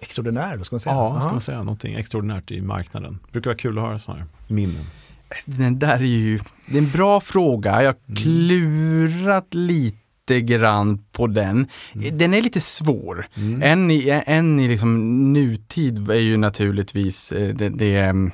extraordinär, 0.00 0.56
vad 0.56 0.66
ska 0.66 0.74
man 0.74 0.80
säga? 0.80 0.94
ja, 0.94 1.20
ska 1.20 1.28
Ja. 1.28 1.32
man 1.32 1.40
säga, 1.40 1.58
någonting 1.58 1.94
extraordinärt 1.94 2.50
i 2.50 2.60
marknaden. 2.60 3.18
Det 3.26 3.32
brukar 3.32 3.50
vara 3.50 3.58
kul 3.58 3.78
att 3.78 3.84
höra 3.84 3.98
sådana 3.98 4.20
här 4.20 4.28
minnen. 4.54 4.84
Den 5.44 5.78
där 5.78 5.94
är 5.96 6.04
ju, 6.04 6.40
det 6.66 6.78
är 6.78 6.82
en 6.82 6.90
bra 6.90 7.20
fråga. 7.20 7.82
Jag 7.82 7.88
har 7.88 8.16
klurat 8.16 9.54
lite 9.54 10.40
grann 10.40 10.98
på 11.12 11.26
den. 11.26 11.66
Den 12.12 12.34
är 12.34 12.42
lite 12.42 12.60
svår. 12.60 13.26
Mm. 13.36 13.62
En 13.62 13.90
i, 13.90 14.22
en 14.26 14.60
i 14.60 14.68
liksom 14.68 15.32
nutid 15.32 16.10
är 16.10 16.14
ju 16.14 16.36
naturligtvis 16.36 17.32
eh, 17.32 17.54
det, 17.54 17.68
det 17.68 17.96
ehm, 17.96 18.30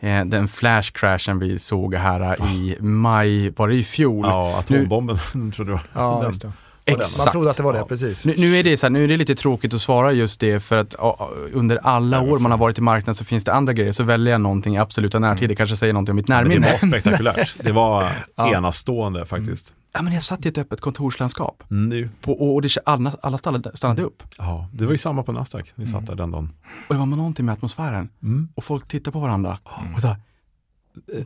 eh, 0.00 0.24
den 0.24 0.48
flashcrashen 0.48 1.38
vi 1.38 1.58
såg 1.58 1.94
här 1.94 2.36
i 2.54 2.76
maj, 2.80 3.50
var 3.50 3.68
det 3.68 3.74
i 3.74 3.82
fjol? 3.84 4.26
Ja, 4.26 4.58
atombomben 4.58 5.18
trodde 5.54 5.70
jag. 5.70 5.80
Ja, 5.92 6.16
Den. 6.20 6.26
just 6.28 6.42
det. 6.42 6.52
Exakt. 6.88 7.18
Man 7.26 7.32
trodde 7.32 7.50
att 7.50 7.56
det 7.56 7.62
var 7.62 7.72
det, 7.72 7.78
Ja. 7.78 7.86
precis. 7.86 8.24
Nu, 8.24 8.34
nu, 8.38 8.56
är 8.56 8.64
det 8.64 8.76
så 8.76 8.86
här, 8.86 8.90
nu 8.90 9.04
är 9.04 9.08
det 9.08 9.16
lite 9.16 9.34
tråkigt 9.34 9.74
att 9.74 9.80
svara 9.80 10.12
just 10.12 10.40
det 10.40 10.60
för 10.60 10.76
att 10.76 10.94
ja, 10.98 11.30
under 11.52 11.76
alla 11.82 12.20
år 12.20 12.38
man 12.38 12.50
har 12.50 12.58
varit 12.58 12.78
i 12.78 12.80
marknaden 12.80 13.14
så 13.14 13.24
finns 13.24 13.44
det 13.44 13.52
andra 13.52 13.72
grejer. 13.72 13.92
Så 13.92 14.02
väljer 14.04 14.32
jag 14.34 14.40
någonting 14.40 14.74
i 14.74 14.78
absoluta 14.78 15.18
närtid. 15.18 15.48
Det 15.48 15.56
kanske 15.56 15.76
säger 15.76 15.92
någonting 15.92 16.12
om 16.12 16.16
mitt 16.16 16.28
Men 16.28 16.44
det 16.44 16.48
närminne. 16.48 16.72
var 16.82 16.88
spektakulärt. 16.88 17.54
Det 17.62 17.72
var 17.72 18.08
Ja. 18.36 18.54
enastående 18.54 19.26
faktiskt. 19.26 19.74
Ja, 19.92 20.02
men 20.02 20.12
jag 20.12 20.22
satt 20.22 20.46
i 20.46 20.48
ett 20.48 20.58
öppet 20.58 20.80
kontorslandskap 20.80 21.62
Mm, 21.70 21.90
det, 21.90 21.96
är 21.96 21.98
ju- 21.98 22.08
på, 22.20 22.32
och, 22.32 22.54
och 22.54 22.62
det, 22.62 22.76
alla, 22.84 23.12
alla 23.22 23.38
stannade, 23.38 23.76
stannade 23.76 24.02
upp. 24.02 24.22
ja, 24.38 24.68
det 24.72 24.84
var 24.84 24.92
ju 24.92 24.98
samma 24.98 25.22
på 25.22 25.32
Nasdaq. 25.32 25.72
Vi 25.74 25.86
satt 25.86 26.06
där 26.06 26.14
den 26.14 26.30
dagen. 26.30 26.52
Och 26.88 26.94
det 26.94 26.98
var 26.98 27.06
någonting 27.06 27.46
med 27.46 27.52
atmosfären. 27.52 28.08
Mm. 28.22 28.48
Och 28.54 28.64
folk 28.64 28.88
tittade 28.88 29.12
på 29.12 29.20
varandra. 29.20 29.58
Och 29.94 30.00
så 30.00 30.06
här, 30.06 30.16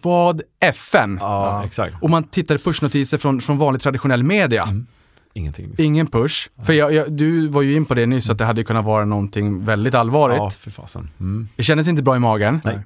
vad 0.02 0.42
FN? 0.60 1.18
Ja, 1.20 1.64
exakt. 1.64 1.94
Och 2.02 2.10
man 2.10 2.24
tittade 2.24 2.58
pushnotiser 2.60 3.18
från, 3.18 3.40
från 3.40 3.58
vanlig 3.58 3.82
traditionell 3.82 4.22
media. 4.22 4.68
Mm. 5.34 5.42
Ingenting. 5.42 5.66
Liksom. 5.66 5.84
Ingen 5.84 6.06
push. 6.06 6.48
För 6.62 6.72
jag, 6.72 6.94
jag, 6.94 7.12
du 7.12 7.48
var 7.48 7.62
ju 7.62 7.74
in 7.74 7.84
på 7.84 7.94
det 7.94 8.06
nyss 8.06 8.30
att 8.30 8.38
det 8.38 8.44
hade 8.44 8.64
kunnat 8.64 8.84
vara 8.84 9.04
någonting 9.04 9.64
väldigt 9.64 9.94
allvarligt. 9.94 10.38
Ja, 10.38 10.50
för 10.50 10.70
fasen. 10.70 11.10
Mm. 11.20 11.48
Det 11.56 11.62
kändes 11.62 11.88
inte 11.88 12.02
bra 12.02 12.16
i 12.16 12.18
magen. 12.18 12.60
Nej. 12.64 12.78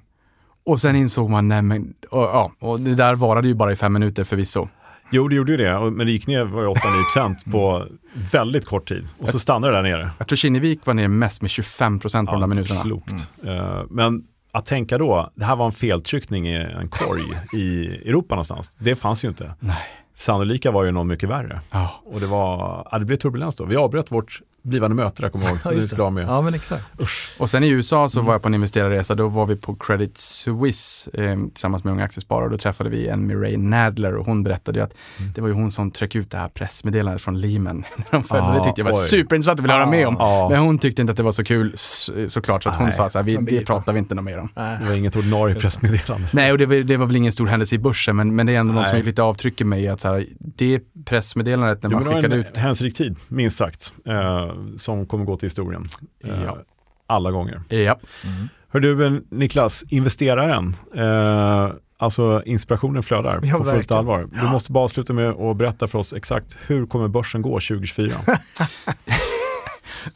Och 0.66 0.80
sen 0.80 0.96
insåg 0.96 1.30
man, 1.30 1.48
nej 1.48 1.62
men, 1.62 1.94
och, 2.10 2.22
ja, 2.22 2.52
och 2.58 2.80
det 2.80 2.94
där 2.94 3.14
varade 3.14 3.48
ju 3.48 3.54
bara 3.54 3.72
i 3.72 3.76
fem 3.76 3.92
minuter 3.92 4.24
förvisso. 4.24 4.68
Jo, 5.10 5.28
det 5.28 5.34
gjorde 5.34 5.52
ju 5.52 5.56
det, 5.56 5.90
men 5.90 6.06
det 6.06 6.12
gick 6.12 6.26
ner 6.26 6.44
var 6.44 6.62
det 6.62 6.68
8-9% 6.68 7.50
på 7.50 7.86
väldigt 8.32 8.66
kort 8.66 8.88
tid. 8.88 9.08
Och 9.18 9.28
så 9.28 9.38
stannade 9.38 9.72
det 9.72 9.76
där 9.76 9.82
nere. 9.82 10.10
Jag 10.18 10.28
tror 10.28 10.36
Kinnevik 10.36 10.86
var 10.86 10.94
ner 10.94 11.08
mest 11.08 11.42
med 11.42 11.50
25 11.50 11.98
procent 11.98 12.28
på 12.28 12.34
de 12.34 12.40
där 12.40 12.46
minuterna. 12.48 12.82
Klokt. 12.82 13.28
Eh, 13.46 13.82
men 13.90 14.24
att 14.52 14.66
tänka 14.66 14.98
då, 14.98 15.30
det 15.34 15.44
här 15.44 15.56
var 15.56 15.66
en 15.66 15.72
feltryckning 15.72 16.48
i 16.48 16.56
en 16.56 16.88
korg 16.88 17.22
i 17.52 17.86
Europa 18.08 18.34
någonstans. 18.34 18.76
Det 18.78 18.96
fanns 18.96 19.24
ju 19.24 19.28
inte. 19.28 19.54
Nej. 19.60 19.76
Sannolika 20.14 20.70
var 20.70 20.84
ju 20.84 20.90
någon 20.90 21.06
mycket 21.06 21.28
värre. 21.28 21.60
Ja. 21.70 21.90
Och 22.04 22.20
det 22.20 22.26
var, 22.26 22.86
ja, 22.92 22.98
det 22.98 23.04
blev 23.04 23.16
turbulens 23.16 23.56
då. 23.56 23.64
Vi 23.64 23.76
avbröt 23.76 24.12
vårt 24.12 24.40
blivande 24.64 24.94
möte 24.96 25.22
där, 25.22 25.28
kommer 25.28 25.44
jag 25.44 25.52
ihåg. 25.52 25.60
Ja, 25.64 25.72
just 25.72 25.96
det. 25.96 26.10
med. 26.10 26.24
Ja, 26.28 26.40
men 26.42 26.54
exakt. 26.54 26.84
Och 27.38 27.50
sen 27.50 27.64
i 27.64 27.68
USA 27.68 28.08
så 28.08 28.20
var 28.20 28.32
jag 28.34 28.42
på 28.42 28.48
en 28.48 28.54
investerarresa, 28.54 29.14
då 29.14 29.28
var 29.28 29.46
vi 29.46 29.56
på 29.56 29.74
Credit 29.74 30.18
Suisse 30.18 31.10
eh, 31.14 31.38
tillsammans 31.52 31.84
med 31.84 31.92
Unga 31.92 32.04
Aktiesparare 32.04 32.44
och 32.44 32.50
då 32.50 32.58
träffade 32.58 32.90
vi 32.90 33.08
en 33.08 33.26
Mireille 33.26 33.58
Nadler 33.58 34.14
och 34.16 34.26
hon 34.26 34.42
berättade 34.42 34.78
ju 34.78 34.84
att 34.84 34.94
det 35.34 35.40
var 35.40 35.48
ju 35.48 35.54
hon 35.54 35.70
som 35.70 35.90
tryckte 35.90 36.18
ut 36.18 36.30
det 36.30 36.38
här 36.38 36.48
pressmeddelandet 36.48 37.22
från 37.22 37.40
Lehman. 37.40 37.84
de 38.10 38.24
följde. 38.24 38.48
Ah, 38.48 38.58
det 38.58 38.64
tyckte 38.64 38.80
jag 38.80 38.84
var 38.84 38.92
oj. 38.92 38.98
superintressant 38.98 39.60
att 39.60 39.64
vilja 39.64 39.76
höra 39.76 39.90
med 39.90 40.06
om. 40.08 40.16
Ja. 40.18 40.48
Men 40.50 40.60
hon 40.60 40.78
tyckte 40.78 41.02
inte 41.02 41.10
att 41.10 41.16
det 41.16 41.22
var 41.22 41.32
så 41.32 41.44
kul 41.44 41.70
s- 41.74 42.10
såklart 42.28 42.62
så 42.62 42.68
att 42.68 42.76
hon 42.76 42.84
Nej, 42.84 42.92
sa 42.94 43.08
så 43.08 43.18
här, 43.18 43.24
vi, 43.24 43.36
det 43.36 43.66
pratar 43.66 43.92
vi 43.92 43.98
inte 43.98 44.14
något 44.14 44.24
mer 44.24 44.38
om. 44.38 44.48
Nej. 44.56 44.78
Det 44.80 44.88
var 44.88 44.94
inget 44.94 45.16
ordinarie 45.16 45.54
pressmeddelande. 45.54 46.28
Nej, 46.32 46.52
och 46.52 46.58
det 46.58 46.66
var, 46.66 46.76
det 46.76 46.96
var 46.96 47.06
väl 47.06 47.16
ingen 47.16 47.32
stor 47.32 47.46
händelse 47.46 47.74
i 47.74 47.78
börsen, 47.78 48.16
men, 48.16 48.36
men 48.36 48.46
det 48.46 48.54
är 48.54 48.60
ändå 48.60 48.72
något 48.74 48.88
som 48.88 48.96
Nej. 48.96 49.04
lite 49.06 49.22
avtryck 49.22 49.60
i 49.60 49.64
mig 49.64 49.88
att 49.88 50.00
så 50.00 50.08
här, 50.08 50.26
det 50.38 50.80
pressmeddelandet 51.04 51.82
när 51.82 51.90
Jo, 51.90 51.96
man 51.96 52.04
men 52.04 52.08
det 52.08 52.14
var 52.14 52.22
skickade 52.22 52.34
en 52.42 52.50
ut. 52.52 52.58
händelserik 52.58 52.96
tid, 52.96 53.16
minst 53.28 53.56
sagt, 53.56 53.92
eh, 54.06 54.53
som 54.78 55.06
kommer 55.06 55.24
gå 55.24 55.36
till 55.36 55.46
historien. 55.46 55.88
Eh, 56.24 56.42
Ja. 56.44 56.58
Alla 57.06 57.30
gånger. 57.30 57.62
Ja. 57.68 57.98
Hör 58.68 58.80
du 58.80 59.06
eh, 59.06 59.12
Niklas, 59.30 59.84
investeraren, 59.88 60.76
eh, 60.94 61.70
alltså 61.96 62.42
inspirationen 62.46 63.02
flödar 63.02 63.40
Ja, 63.42 63.58
på 63.58 63.64
fullt 63.64 63.90
allvar. 63.92 64.28
Du 64.42 64.46
måste 64.48 64.72
bara 64.72 64.88
sluta 64.88 65.12
med 65.12 65.30
att 65.30 65.56
berätta 65.56 65.88
för 65.88 65.98
oss 65.98 66.12
exakt 66.12 66.56
hur 66.66 66.86
kommer 66.86 67.08
börsen 67.08 67.42
gå 67.42 67.50
2024? 67.50 68.12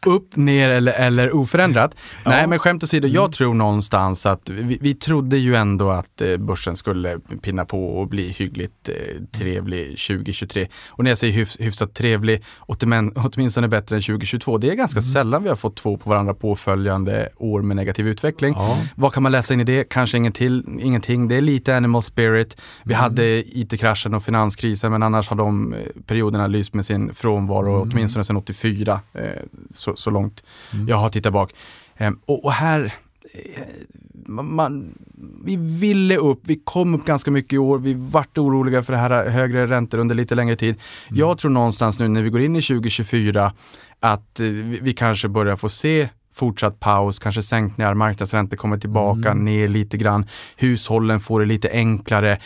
upp, 0.07 0.37
ner 0.37 0.71
eller, 0.71 0.93
eller 0.93 1.33
oförändrat. 1.37 1.95
Ja. 2.25 2.31
Nej, 2.31 2.47
men 2.47 2.59
skämt 2.59 2.85
åsido, 2.85 3.07
Mm. 3.09 3.15
jag 3.15 3.33
tror 3.33 3.55
någonstans 3.55 4.27
att 4.27 4.51
vi, 4.51 4.79
vi 4.81 4.95
trodde 4.95 5.39
ju 5.39 5.55
ändå 5.55 5.91
att 5.91 6.21
eh, 6.21 6.37
börsen 6.37 6.77
skulle 6.77 7.19
pinna 7.43 7.65
på 7.65 7.89
och 8.01 8.09
bli 8.09 8.29
hyggligt 8.29 8.89
eh, 8.89 8.95
trevlig 9.33 9.89
2023. 9.99 10.69
Och 10.89 11.05
när 11.05 11.11
jag 11.11 11.19
säger 11.19 11.33
hyfs, 11.35 11.61
hyfsat 11.61 11.95
trevlig, 11.95 12.45
åtmin- 12.67 13.13
åtminstone 13.35 13.69
bättre 13.69 13.97
än 13.97 14.03
2022, 14.03 14.59
det 14.59 14.71
är 14.71 14.75
ganska 14.75 14.99
Mm. 14.99 15.03
sällan 15.03 15.43
vi 15.43 15.49
har 15.49 15.57
fått 15.57 15.77
två 15.77 15.97
på 15.97 16.11
varandra 16.11 16.35
påföljande 16.35 17.29
år 17.37 17.63
med 17.63 17.77
negativ 17.77 18.09
utveckling. 18.09 18.55
Ja. 18.57 18.79
Vad 18.97 19.13
kan 19.13 19.23
man 19.23 19.33
läsa 19.33 19.55
in 19.55 19.61
i 19.61 19.65
det? 19.65 19.85
Kanske 19.89 20.17
ingenting. 20.17 20.81
ingenting. 20.83 21.29
Det 21.29 21.35
är 21.37 21.41
lite 21.41 21.77
animal 21.77 22.03
spirit. 22.03 22.57
Vi 22.85 22.95
Mm. 22.95 23.03
hade 23.03 23.25
IT-kraschen 23.59 24.15
och 24.15 24.23
finanskrisen 24.23 24.93
men 24.93 25.03
annars 25.03 25.29
har 25.29 25.37
de 25.37 25.73
eh, 25.73 25.79
perioderna 26.07 26.47
lyst 26.47 26.75
med 26.75 26.87
sin 26.87 27.15
frånvaro 27.15 27.77
Mm. 27.77 27.89
åtminstone 27.93 28.25
sedan 28.25 28.37
84. 28.37 29.01
Så, 29.79 29.97
så 29.97 30.11
långt 30.11 30.43
Mm. 30.75 30.89
jag 30.89 30.97
har 30.97 31.11
tittat 31.11 31.33
bak. 31.33 31.53
Eh, 31.97 32.11
och, 32.27 32.45
och 32.45 32.53
här, 32.53 32.85
eh, 33.35 33.63
man, 34.27 34.55
man, 34.55 34.95
vi 35.45 35.57
ville 35.57 36.17
upp, 36.17 36.41
vi 36.45 36.61
kom 36.65 36.95
upp 36.95 37.05
ganska 37.07 37.31
mycket 37.31 37.53
i 37.53 37.59
år, 37.59 37.79
vi 37.79 37.95
vart 37.95 38.39
oroliga 38.39 38.83
för 38.83 38.93
det 38.93 38.99
här 38.99 39.29
högre 39.31 39.67
räntor 39.67 39.99
under 39.99 40.15
lite 40.15 40.35
längre 40.35 40.57
tid. 40.57 40.75
Mm. 41.09 41.19
Jag 41.21 41.39
tror 41.39 41.51
någonstans 41.51 41.99
nu 41.99 42.09
när 42.09 42.23
vi 42.23 42.31
går 42.31 42.41
in 42.41 42.57
i 42.57 42.63
2024 42.63 43.53
att 44.01 44.41
eh, 44.41 44.47
vi, 44.47 44.79
vi 44.83 44.93
kanske 44.93 45.29
börjar 45.29 45.57
få 45.57 45.69
se 45.69 46.09
fortsatt 46.33 46.81
paus, 46.81 47.19
kanske 47.19 47.43
sänkningar, 47.43 47.95
marknadsräntor 47.95 48.57
kommer 48.57 48.79
tillbaka 48.79 49.31
Mm. 49.31 49.45
ner 49.45 49.69
lite 49.69 49.97
grann, 49.97 50.27
hushållen 50.57 51.21
får 51.21 51.41
det 51.41 51.47
lite 51.47 51.71
enklare. 51.73 52.39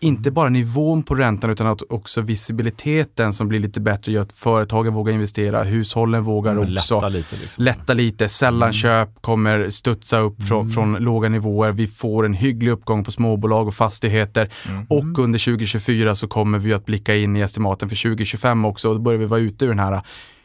Inte 0.00 0.30
bara 0.30 0.48
nivån 0.48 1.02
på 1.02 1.14
räntan 1.14 1.50
utan 1.50 1.66
att 1.66 1.82
också 1.90 2.20
visibiliteten 2.20 3.32
som 3.32 3.48
blir 3.48 3.60
lite 3.60 3.80
bättre 3.80 4.12
gör 4.12 4.22
att 4.22 4.32
företagen 4.32 4.94
vågar 4.94 5.12
investera, 5.12 5.62
hushållen 5.62 6.24
vågar 6.24 6.58
också 6.58 6.94
Lätta 6.94 7.08
lite 7.08 7.36
liksom. 7.36 7.64
lätta 7.64 7.94
lite, 7.94 8.28
sällanköp 8.28 9.08
kommer 9.22 9.70
studsa 9.70 10.18
upp 10.18 10.42
från, 10.42 10.60
Mm. 10.60 10.72
från 10.72 10.94
låga 10.94 11.28
nivåer. 11.28 11.72
Vi 11.72 11.86
får 11.86 12.24
en 12.26 12.34
hygglig 12.34 12.72
uppgång 12.72 13.04
på 13.04 13.10
småbolag 13.10 13.66
och 13.68 13.74
fastigheter. 13.74 14.50
Mm. 14.68 14.86
Och 14.88 15.18
under 15.18 15.38
2024 15.38 16.14
så 16.14 16.28
kommer 16.28 16.58
vi 16.58 16.72
att 16.74 16.86
blicka 16.86 17.14
in 17.16 17.36
i 17.36 17.40
estimaten 17.40 17.88
för 17.88 17.96
2025 17.96 18.64
också 18.64 18.88
och 18.88 18.94
då 18.94 19.00
börjar 19.00 19.18
vi 19.18 19.26
vara 19.26 19.40
ute 19.40 19.64
ur 19.64 19.68
den 19.68 19.78
här 19.78 20.00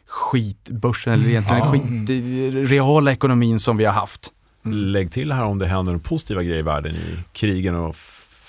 skitbörsen 0.08 1.14
eller 1.14 1.30
egentligen 1.30 1.64
Ja. 1.64 1.72
skit, 1.72 2.70
reala 2.72 3.12
ekonomin 3.12 3.60
som 3.60 3.78
vi 3.78 3.86
har 3.86 3.94
haft. 3.94 4.30
Lägg 4.66 5.12
till 5.12 5.32
här 5.32 5.44
om 5.46 5.60
det 5.60 5.68
händer 5.68 5.98
positiva 5.98 6.44
grejer 6.44 6.60
i 6.60 6.62
världen 6.62 6.96
i 6.96 7.18
krigen 7.34 7.76
och 7.76 7.96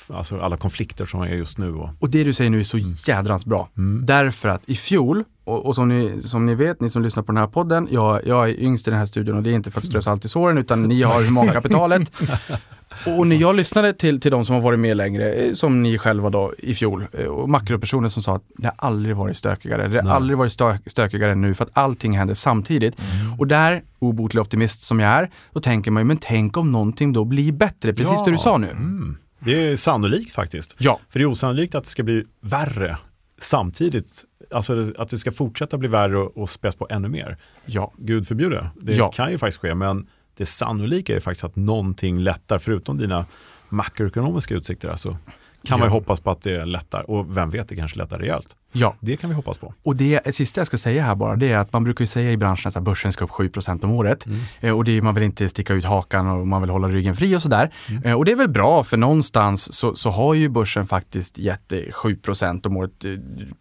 alltså 0.09 0.41
alla 0.41 0.57
konflikter 0.57 1.07
som 1.07 1.21
är 1.23 1.27
just 1.29 1.59
nu. 1.59 1.75
Och, 1.75 1.91
Och 1.99 2.11
det 2.11 2.25
du 2.25 2.33
säger 2.33 2.51
nu 2.51 2.61
är 2.61 2.65
så 2.65 2.79
jädrans 3.07 3.45
bra. 3.47 3.69
mm. 3.77 4.07
Därför 4.07 4.49
att 4.49 4.63
i 4.69 4.77
fjol, 4.77 5.25
och, 5.45 5.67
och 5.67 5.75
som, 5.75 5.89
ni, 5.89 6.23
som 6.23 6.47
ni 6.47 6.55
vet, 6.55 6.81
ni 6.81 6.91
som 6.91 7.03
lyssnar 7.03 7.23
på 7.23 7.33
den 7.33 7.37
här 7.41 7.47
podden, 7.47 7.89
jag, 7.91 8.27
jag 8.27 8.49
är 8.51 8.61
yngst 8.61 8.89
i 8.89 8.91
den 8.91 8.99
här 8.99 9.07
studion 9.07 9.37
och 9.37 9.43
det 9.43 9.51
är 9.51 9.55
inte 9.55 9.71
för 9.71 9.81
att 9.81 9.85
strö 9.85 10.03
salt 10.03 10.25
i 10.25 10.29
såren 10.29 10.59
utan 10.59 10.83
ni 10.83 11.03
har 11.03 11.23
humankapitalet. 11.25 12.13
och 13.19 13.27
när 13.27 13.37
jag 13.37 13.55
lyssnade 13.57 13.93
till, 13.93 14.21
till 14.21 14.31
de 14.31 14.45
som 14.45 14.55
har 14.55 14.63
varit 14.63 14.79
med 14.79 14.97
längre, 14.97 15.33
eh, 15.33 15.53
som 15.53 15.83
ni 15.83 15.99
själva 15.99 16.31
då 16.31 16.53
i 16.59 16.75
fjol, 16.75 17.07
eh, 17.13 17.27
och 17.27 17.49
makropersoner 17.49 18.09
som 18.09 18.23
sa 18.23 18.37
att 18.37 18.43
det 18.57 18.67
har 18.67 18.75
aldrig 18.89 19.17
varit 19.17 19.37
stökigare, 19.37 19.89
det 19.89 19.97
har 19.99 20.03
Nej. 20.05 20.13
aldrig 20.13 20.39
varit 20.39 20.53
stö, 20.53 20.79
stökigare 20.87 21.33
än 21.33 21.41
nu 21.41 21.55
för 21.55 21.65
att 21.65 21.71
allting 21.73 22.19
händer 22.19 22.35
samtidigt. 22.35 22.97
Och 23.39 23.47
där, 23.47 23.83
obotlig 23.99 24.41
optimist 24.41 24.83
som 24.83 25.01
jag 25.01 25.11
är, 25.13 25.31
då 25.53 25.61
tänker 25.61 25.91
man 25.91 26.01
ju, 26.01 26.05
men 26.05 26.17
tänk 26.21 26.57
om 26.57 26.73
någonting 26.73 27.13
då 27.13 27.25
blir 27.25 27.53
bättre, 27.53 27.93
precis 27.93 28.13
Ja. 28.17 28.23
det 28.25 28.31
du 28.31 28.39
sa 28.39 28.59
nu. 28.59 28.71
Mm. 28.71 29.17
Det 29.45 29.69
är 29.69 29.77
sannolikt 29.77 30.33
faktiskt. 30.35 30.77
Ja, 30.79 31.01
För 31.09 31.19
det 31.19 31.23
är 31.23 31.27
osannolikt 31.27 31.75
att 31.75 31.85
det 31.85 31.91
ska 31.91 32.03
bli 32.03 32.25
värre 32.41 32.99
samtidigt. 33.39 34.25
Alltså 34.51 34.93
att 34.99 35.09
det 35.09 35.19
ska 35.19 35.33
fortsätta 35.33 35.79
bli 35.79 35.89
värre 35.89 36.19
och, 36.19 36.37
och 36.37 36.51
späs 36.51 36.75
på 36.75 36.87
ännu 36.91 37.09
mer. 37.09 37.37
ja. 37.67 37.93
Gud 37.99 38.29
förbjude. 38.29 38.71
Det 38.81 38.95
Ja. 38.95 39.11
kan 39.13 39.31
ju 39.31 39.39
faktiskt 39.39 39.61
ske, 39.61 39.75
men 39.75 40.07
det 40.37 40.47
sannolika 40.47 41.17
är 41.17 41.21
faktiskt 41.21 41.45
att 41.45 41.57
någonting 41.57 42.19
lättar, 42.19 42.59
förutom 42.59 42.99
dina 42.99 43.27
makroekonomiska 43.69 44.55
utsikter. 44.55 44.89
Alltså, 44.89 45.17
kan 45.65 45.79
man 45.79 45.89
ju 45.89 45.93
hoppas 45.93 46.21
på 46.21 46.31
att 46.31 46.43
det 46.43 46.65
lättar 46.65 47.11
och 47.11 47.37
vem 47.37 47.51
vet, 47.51 47.69
det 47.69 47.77
kanske 47.77 47.99
lättar 47.99 48.19
rejält. 48.19 48.57
Ja, 48.73 48.97
Det 49.01 49.17
kan 49.17 49.31
vi 49.31 49.37
hoppas 49.37 49.59
på. 49.59 49.75
Och 49.83 49.97
det 49.97 50.35
sista 50.35 50.61
jag 50.61 50.67
ska 50.67 50.77
säga 50.77 51.03
här 51.03 51.15
bara, 51.15 51.37
det 51.37 51.53
är 51.53 51.59
att 51.59 51.73
man 51.73 51.85
brukar 51.85 52.03
ju 52.03 52.07
säga 52.07 52.31
i 52.33 52.37
branschen 52.37 52.73
att 52.75 52.83
börsen 52.83 53.13
ska 53.13 53.25
upp 53.25 53.31
7 53.31 53.51
om 53.83 53.91
året. 53.91 54.27
Eh, 54.61 54.77
och 54.77 54.85
det 54.85 55.03
man 55.03 55.15
vill 55.15 55.25
inte 55.25 55.49
sticka 55.49 55.75
ut 55.75 55.85
hakan 55.85 56.27
och 56.27 56.47
man 56.47 56.61
vill 56.61 56.71
hålla 56.71 56.89
ryggen 56.89 57.15
fri 57.17 57.37
och 57.37 57.43
sådär. 57.43 57.71
Eh, 58.05 58.13
och 58.13 58.25
det 58.25 58.33
är 58.33 58.37
väl 58.37 58.49
bra, 58.49 58.85
för 58.85 58.97
någonstans 58.97 59.75
så, 59.75 59.95
så 59.97 60.11
har 60.11 60.35
ju 60.35 60.49
börsen 60.49 60.87
faktiskt 60.87 61.39
gett 61.39 61.73
eh, 61.73 61.79
7 61.93 62.19
om 62.65 62.77
året. 62.77 63.05
eh, 63.05 63.11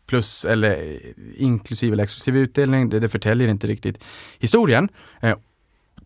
Plus 0.08 0.46
eller 0.46 0.72
eh, 0.72 0.98
inklusive 1.38 1.94
eller 1.94 2.04
exklusive 2.04 2.40
utdelning, 2.40 2.90
det, 2.90 3.00
det 3.00 3.10
förtäljer 3.10 3.48
inte 3.48 3.68
riktigt 3.68 4.04
historien. 4.40 4.90
Eh, 5.22 5.36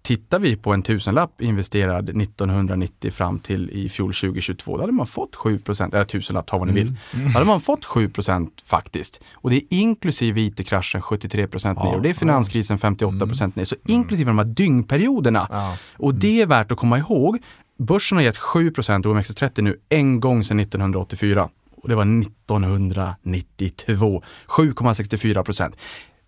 Tittar 0.08 0.40
vi 0.40 0.56
på 0.56 0.74
en 0.74 0.84
tusenlapp 0.84 1.42
investerad 1.42 2.10
1990 2.10 3.12
fram 3.12 3.40
till 3.40 3.70
i 3.70 3.90
fjol 3.90 4.14
2022, 4.14 4.78
då 4.78 4.84
hade 4.84 4.94
man 4.94 5.08
fått 5.08 5.36
7 5.36 5.60
eller 5.80 6.04
tusenlapp, 6.04 6.48
ta 6.48 6.58
vad 6.58 6.68
ni 6.68 6.74
vill. 6.74 6.96
Då 7.12 7.30
hade 7.30 7.46
man 7.46 7.62
fått 7.62 7.86
7% 7.86 8.50
faktiskt. 8.66 9.22
Och 9.34 9.50
det 9.50 9.56
är 9.56 9.62
inklusive 9.70 10.42
IT-kraschen 10.42 11.02
73% 11.02 11.86
ner 11.86 11.96
och 11.96 12.02
det 12.02 12.10
är 12.10 12.14
finanskrisen 12.14 12.78
58% 12.78 13.52
ner. 13.56 13.64
Så 13.64 13.76
inklusive 13.88 14.30
de 14.30 14.38
här 14.38 14.46
dygnperioderna. 14.46 15.48
Ja. 15.52 15.78
Och 15.98 16.16
det 16.16 16.42
är 16.42 16.46
värt 16.46 16.72
att 16.72 16.78
komma 16.78 16.98
ihåg. 16.98 17.40
Börsen 17.80 18.18
har 18.18 18.24
gett 18.24 18.38
7 18.38 18.70
och 18.70 18.76
OMXS30 18.76 19.62
nu 19.62 19.80
en 19.90 20.20
gång 20.20 20.44
sedan 20.44 20.60
1984. 20.60 21.50
Och 21.82 21.90
det 21.90 21.96
var 21.96 22.04
1992. 22.04 24.24
7,64 24.48 25.44
procent. 25.44 25.76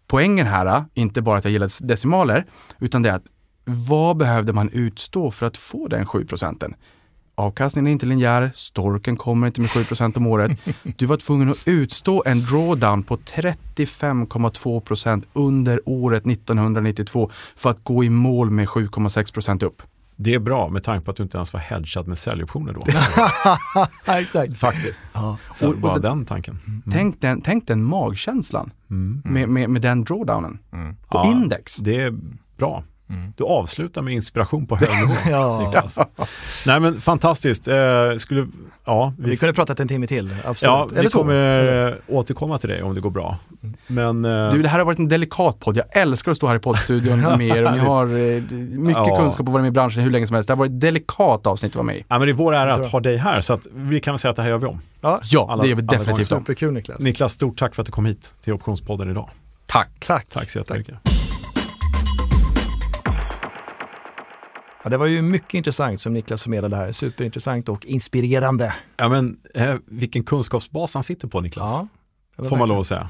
Poängen 0.08 0.48
här, 0.48 0.86
inte 0.94 1.22
bara 1.22 1.38
att 1.38 1.44
jag 1.44 1.52
gillar 1.52 1.88
decimaler, 1.88 2.46
utan 2.80 3.02
det 3.02 3.10
är 3.10 3.16
att 3.16 3.26
vad 3.70 4.18
behövde 4.18 4.54
man 4.54 4.70
utstå 4.70 5.32
för 5.32 5.46
att 5.46 5.58
få 5.58 5.88
den 5.88 6.06
7 6.06 6.26
procenten? 6.26 6.74
avkastningen 7.36 7.88
är 7.88 7.92
inte 7.92 8.06
linjär, 8.06 8.52
storken 8.56 9.18
kommer 9.18 9.48
inte 9.48 9.62
med 9.62 9.70
7% 9.70 10.18
om 10.18 10.28
året. 10.28 10.52
Du 10.98 11.06
var 11.06 11.18
tvungen 11.18 11.50
att 11.50 11.68
utstå 11.68 12.24
en 12.26 12.42
drawdown 12.46 13.04
på 13.04 13.18
35,2% 13.18 15.24
under 15.34 15.82
året 15.86 16.26
1992 16.28 17.30
för 17.56 17.70
att 17.70 17.84
gå 17.84 18.04
i 18.04 18.10
mål 18.10 18.50
med 18.52 18.68
7,6% 18.68 19.64
upp. 19.64 19.82
Det 20.16 20.34
är 20.34 20.40
bra 20.40 20.70
med 20.70 20.84
tanke 20.84 21.06
på 21.06 21.12
att 21.12 21.18
du 21.18 21.24
inte 21.24 21.38
ens 21.38 21.54
var 21.54 21.60
hedgad 21.60 22.08
med 22.08 22.18
säljoptioner 22.18 22.74
då. 22.74 22.82
exakt. 24.14 24.58
Faktiskt. 24.58 25.02
Ja. 25.14 25.38
Så 25.54 25.68
Och- 25.68 25.74
och 25.74 25.80
bara 25.80 26.00
den 26.00 26.26
tanken. 26.26 26.60
Mm. 26.68 26.84
Tänk, 26.92 27.22
den, 27.22 27.42
tänk 27.42 27.68
den 27.68 27.84
magkänslan 27.84 28.72
Mm. 28.90 29.22
med, 29.26 29.50
med, 29.50 29.70
med 29.70 29.82
den 29.82 30.04
drawdownen. 30.04 30.60
Mm. 30.74 30.96
På 30.96 31.04
Ja, 31.12 31.32
index. 31.32 31.78
Det 31.78 32.02
är 32.02 32.14
bra. 32.58 32.84
Mm. 33.10 33.34
Du 33.38 33.44
avslutar 33.44 34.02
med 34.02 34.14
inspiration 34.14 34.68
på 34.68 34.76
hög 34.76 34.90
nivå. 34.90 35.14
Ja. 35.30 35.72
Nej 36.66 36.80
men 36.80 37.02
fantastiskt. 37.02 37.68
Eh, 37.68 37.76
skulle, 38.18 38.48
ja, 38.86 39.14
Vi 39.18 39.30
vi, 39.30 39.38
kunde 39.38 39.54
pratat 39.54 39.80
en 39.80 39.88
timme 39.88 40.08
till, 40.08 40.30
absolut. 40.46 40.62
ja, 40.62 40.88
Eller 40.92 41.02
vi 41.04 41.10
två. 41.10 41.20
kommer 41.20 41.88
eh, 41.88 41.94
återkomma 42.08 42.58
till 42.58 42.70
dig 42.70 42.84
om 42.84 42.96
det 42.96 43.02
går 43.02 43.10
bra. 43.10 43.38
Men 43.88 44.26
eh, 44.26 44.52
Du, 44.52 44.62
det 44.62 44.70
här 44.70 44.78
har 44.80 44.86
varit 44.86 45.00
en 45.00 45.08
delikat 45.08 45.60
podd. 45.60 45.78
Jag 45.78 45.98
älskar 45.98 46.32
att 46.32 46.38
stå 46.38 46.48
här 46.48 46.56
i 46.56 46.60
poddstudion 46.60 47.20
med 47.38 47.42
er 47.58 47.66
och 47.66 47.72
ni 47.72 47.80
har 47.80 48.04
eh, 48.06 48.42
mycket 48.80 49.08
Ja. 49.08 49.16
kunskap 49.18 49.48
och 49.48 49.54
varit 49.54 49.62
med 49.64 49.70
i 49.70 49.72
branschen 49.72 50.04
hur 50.04 50.12
länge 50.12 50.28
som 50.28 50.34
helst. 50.34 50.48
Det 50.48 50.54
har 50.54 50.58
varit 50.58 50.72
ett 50.72 50.82
delikat 50.82 51.48
avsnitt 51.48 51.72
att 51.72 51.76
vara 51.76 51.86
med 51.86 51.96
i. 51.98 52.06
ja, 52.08 52.18
men 52.20 52.28
det 52.28 52.32
är 52.32 52.34
vår 52.34 52.56
ära 52.56 52.74
att 52.74 52.86
ha 52.92 53.00
dig 53.00 53.18
här 53.18 53.42
så 53.42 53.54
att 53.54 53.68
vi 53.74 54.00
kan 54.00 54.14
väl 54.14 54.20
säga 54.20 54.30
att 54.30 54.36
det 54.36 54.42
här 54.44 54.50
gör 54.50 54.58
vi 54.58 54.66
om. 54.68 54.82
Ja, 55.02 55.20
Ja, 55.24 55.48
Alla- 55.52 55.62
det 55.62 55.68
gör 55.70 55.76
vi 55.76 55.82
definitivt 55.82 56.32
om. 56.32 56.40
superkul 56.40 56.74
Niklas. 56.74 57.00
Niklas, 57.00 57.34
stort 57.34 57.60
tack 57.60 57.76
för 57.76 57.82
att 57.82 57.86
du 57.86 57.92
kom 57.92 58.06
hit 58.06 58.32
till 58.44 58.54
Optionspodden 58.54 59.12
idag. 59.12 59.30
Tack. 59.66 59.90
Tack. 60.00 60.28
Tack 60.30 60.50
så 60.50 60.60
jättemycket. 60.60 60.96
Ja, 64.84 64.90
det 64.90 64.98
var 64.98 65.06
ju 65.06 65.22
mycket 65.22 65.54
intressant 65.54 66.02
som 66.02 66.14
Niklas 66.14 66.44
förmedlade 66.44 66.76
här. 66.76 66.92
Superintressant 66.92 67.70
och 67.70 67.86
inspirerande. 67.86 68.74
Ja, 68.98 69.10
men, 69.10 69.40
eh, 69.54 69.76
vilken 69.86 70.24
kunskapsbas 70.24 70.94
han 70.94 71.04
sitter 71.04 71.28
på 71.28 71.42
Niklas. 71.42 71.72
Ja, 71.72 71.88
Får 72.36 72.44
man 72.44 72.50
verkligen- 72.50 72.70
lov 72.70 72.80
att 72.80 72.88
säga. 72.88 73.10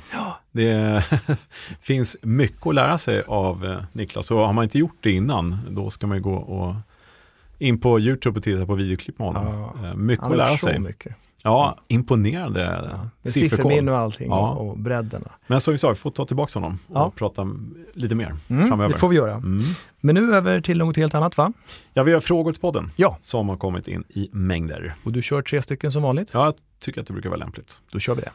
Det 0.51 1.03
finns 1.82 2.17
mycket 2.22 2.67
att 2.67 2.76
lära 2.76 2.97
sig 2.97 3.24
av 3.28 3.65
eh, 3.65 3.84
Niklas. 3.91 4.32
Och 4.32 4.38
har 4.38 4.53
man 4.53 4.63
inte 4.63 4.78
gjort 4.80 4.97
det 5.01 5.11
innan, 5.11 5.57
då 5.70 5.89
ska 5.89 6.07
man 6.07 6.17
ju 6.17 6.24
gå 6.24 6.34
och 6.36 6.76
in 7.57 7.80
på 7.80 7.99
YouTube 7.99 8.38
och 8.38 8.43
titta 8.43 8.65
på 8.65 8.76
videoklipp 8.76 9.20
med 9.20 9.28
honom. 9.28 9.72
Ja. 9.82 9.88
Eh, 9.88 9.95
Mycket 9.95 10.26
att 10.26 10.38
lära 10.38 10.57
sig. 10.57 10.80
mycket. 10.80 11.15
Ja, 11.43 11.77
imponerande 11.87 12.89
Ja. 13.23 13.29
Sifferminne 13.29 13.91
och 13.91 13.97
allting 13.97 14.27
Ja. 14.29 14.49
och, 14.51 14.77
bredderna. 14.77 15.31
Men 15.47 15.61
som 15.61 15.71
vi 15.71 15.77
sa, 15.77 15.89
vi 15.89 15.95
får 15.95 16.11
ta 16.11 16.25
tillbaka 16.25 16.59
honom 16.59 16.79
och 16.87 16.95
Ja. 16.97 17.11
prata 17.15 17.49
lite 17.93 18.15
mer 18.15 18.35
Mm, 18.47 18.67
framöver. 18.67 18.93
det 18.93 18.99
får 18.99 19.09
vi 19.09 19.15
göra. 19.15 19.33
Mm. 19.33 19.59
Men 20.01 20.15
nu 20.15 20.35
över 20.35 20.61
till 20.61 20.77
något 20.77 20.97
helt 20.97 21.15
annat 21.15 21.37
va? 21.37 21.53
Ja, 21.93 22.03
vi 22.03 22.13
har 22.13 22.19
frågor 22.19 22.51
till 22.51 22.61
podden 22.61 22.91
Ja. 22.95 23.17
som 23.21 23.49
har 23.49 23.57
kommit 23.57 23.87
in 23.87 24.03
i 24.09 24.29
mängder. 24.31 24.95
Och 25.03 25.11
du 25.11 25.21
kör 25.21 25.41
tre 25.41 25.61
stycken 25.61 25.91
som 25.91 26.03
vanligt? 26.03 26.31
Ja, 26.33 26.45
jag 26.45 26.53
tycker 26.79 27.01
att 27.01 27.07
det 27.07 27.13
brukar 27.13 27.29
vara 27.29 27.39
lämpligt. 27.39 27.81
Då 27.91 27.99
kör 27.99 28.15
vi 28.15 28.21
det. 28.21 28.31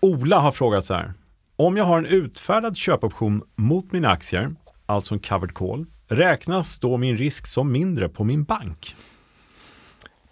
Ola 0.00 0.38
har 0.38 0.52
frågat 0.52 0.84
så 0.84 0.94
här. 0.94 1.12
Om 1.56 1.76
jag 1.76 1.84
har 1.84 1.98
en 1.98 2.06
utfärdad 2.06 2.76
köpoption 2.76 3.42
mot 3.56 3.92
mina 3.92 4.08
aktier, 4.10 4.54
alltså 4.86 5.14
en 5.14 5.20
covered 5.20 5.54
call, 5.54 5.86
räknas 6.08 6.78
då 6.78 6.96
min 6.96 7.16
risk 7.16 7.46
som 7.46 7.72
mindre 7.72 8.08
på 8.08 8.24
min 8.24 8.44
bank? 8.44 8.96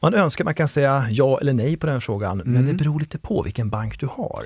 Man 0.07 0.15
önskar 0.15 0.45
man 0.45 0.55
kan 0.55 0.69
säga 0.69 1.07
ja 1.11 1.39
eller 1.41 1.53
nej 1.53 1.77
på 1.77 1.87
den 1.87 2.01
frågan, 2.01 2.37
men 2.39 2.49
Mm. 2.57 2.67
det 2.67 2.75
beror 2.75 3.01
lite 3.01 3.19
på 3.19 3.43
vilken 3.43 3.71
bank 3.71 4.01
du 4.01 4.07
har. 4.07 4.45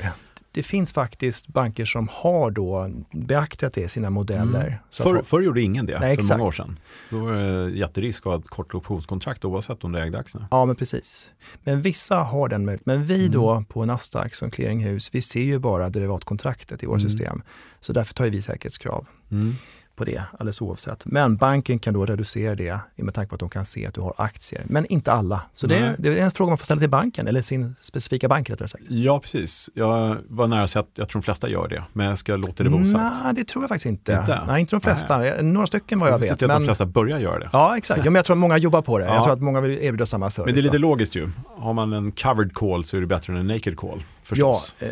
Det 0.52 0.62
finns 0.62 0.92
faktiskt 0.92 1.46
banker 1.48 1.84
som 1.84 2.08
har 2.12 2.50
då 2.50 2.90
beaktat 3.12 3.72
det 3.72 3.80
i 3.80 3.88
sina 3.88 4.10
modeller. 4.10 4.82
Så 4.90 5.02
Förr, 5.02 5.22
förr 5.26 5.40
gjorde 5.40 5.60
ingen 5.60 5.86
det, 5.86 5.92
Nej, 5.92 6.00
för 6.00 6.12
exakt. 6.22 6.30
många 6.38 6.48
år 6.48 6.52
sedan. 6.52 6.78
Då 7.10 7.18
var 7.18 7.32
det 7.32 7.70
jätterisk 7.70 8.26
att 8.26 8.32
ha 8.32 8.38
ett 8.38 8.48
kort 8.48 8.74
optionskontrakt 8.74 9.44
oavsett 9.44 9.84
om 9.84 9.92
du 9.92 9.98
ägde 10.00 10.18
aktierna. 10.18 10.48
ja, 10.50 10.64
men 10.64 10.76
precis. 10.76 11.30
Men 11.64 11.82
vissa 11.82 12.16
har 12.16 12.48
den 12.48 12.64
möjligheten. 12.64 12.96
Men 12.96 13.06
vi 13.06 13.20
Mm. 13.20 13.32
då 13.32 13.64
på 13.68 13.84
Nasdaq 13.84 14.34
som 14.34 14.50
clearinghus, 14.50 15.14
vi 15.14 15.20
ser 15.22 15.40
ju 15.42 15.58
bara 15.58 15.90
derivatkontraktet 15.90 16.82
i 16.82 16.86
vårt 16.86 17.00
Mm. 17.00 17.10
system. 17.10 17.42
Så 17.80 17.92
därför 17.92 18.14
tar 18.14 18.26
vi 18.26 18.42
säkerhetskrav 18.42 19.06
Mm. 19.30 19.54
På 20.00 20.04
det 20.04 20.22
alldeles 20.32 20.60
oavsett. 20.60 21.06
Men 21.06 21.36
banken 21.36 21.78
kan 21.78 21.94
då 21.94 22.06
reducera 22.06 22.54
det 22.54 22.80
med 22.96 23.14
tanke 23.14 23.28
på 23.28 23.34
att 23.34 23.40
de 23.40 23.50
kan 23.50 23.64
se 23.64 23.86
att 23.86 23.94
du 23.94 24.00
har 24.00 24.14
aktier. 24.16 24.62
Men 24.66 24.86
inte 24.86 25.12
alla. 25.12 25.42
Så 25.54 25.66
det 25.66 25.80
Nej. 25.80 25.88
är, 25.88 25.96
det 25.98 26.08
är 26.20 26.24
en 26.24 26.30
fråga 26.30 26.48
man 26.48 26.58
får 26.58 26.64
ställa 26.64 26.80
till 26.80 26.90
banken, 26.90 27.28
eller 27.28 27.42
sin 27.42 27.74
specifika 27.80 28.28
bank 28.28 28.50
rättare 28.50 28.68
sagt. 28.68 28.84
Ja, 28.88 29.20
precis. 29.20 29.70
Jag 29.74 30.16
var 30.28 30.46
nära 30.46 30.62
att 30.62 30.70
säga 30.70 30.80
att 30.80 30.88
jag 30.94 31.08
tror 31.08 31.20
de 31.20 31.24
flesta 31.24 31.48
gör 31.48 31.68
det, 31.68 31.82
men 31.92 32.06
jag 32.06 32.18
ska 32.18 32.36
låta 32.36 32.62
det 32.64 32.70
vara 32.70 32.82
osagt. 32.82 33.16
Nej, 33.24 33.34
det 33.34 33.44
tror 33.44 33.62
jag 33.62 33.68
faktiskt 33.68 33.86
inte. 33.86 34.12
Inte? 34.12 34.40
Nej, 34.46 34.60
inte 34.60 34.76
de 34.76 34.80
flesta. 34.80 35.18
Några 35.42 35.66
stycken 35.66 35.98
vad 36.00 36.08
jag 36.08 36.14
Jag 36.14 36.18
vet. 36.18 36.30
att 36.30 36.40
Men... 36.40 36.48
de 36.62 36.64
flesta 36.64 36.86
börjar 36.86 37.18
göra 37.18 37.38
det. 37.38 37.50
Ja, 37.52 37.76
exakt. 37.76 37.98
Ja, 38.04 38.10
men 38.10 38.14
jag 38.14 38.24
tror 38.24 38.34
att 38.36 38.40
många 38.40 38.58
jobbar 38.58 38.82
på 38.82 38.98
det. 38.98 39.04
Ja. 39.04 39.14
Jag 39.14 39.24
tror 39.24 39.32
att 39.32 39.40
många 39.42 39.60
vill 39.60 39.70
erbjuda 39.78 40.06
samma 40.06 40.30
service. 40.30 40.46
Men 40.46 40.54
det 40.54 40.60
är 40.60 40.62
lite 40.62 40.76
då. 40.78 40.82
logiskt 40.82 41.14
ju. 41.14 41.30
Har 41.56 41.72
man 41.72 41.92
en 41.92 42.12
covered 42.12 42.54
call 42.54 42.84
så 42.84 42.96
är 42.96 43.00
det 43.00 43.06
bättre 43.06 43.32
än 43.32 43.38
en 43.38 43.46
naked 43.46 43.76
call. 43.76 44.02
Förstås. 44.22 44.74
Ja, 44.78 44.86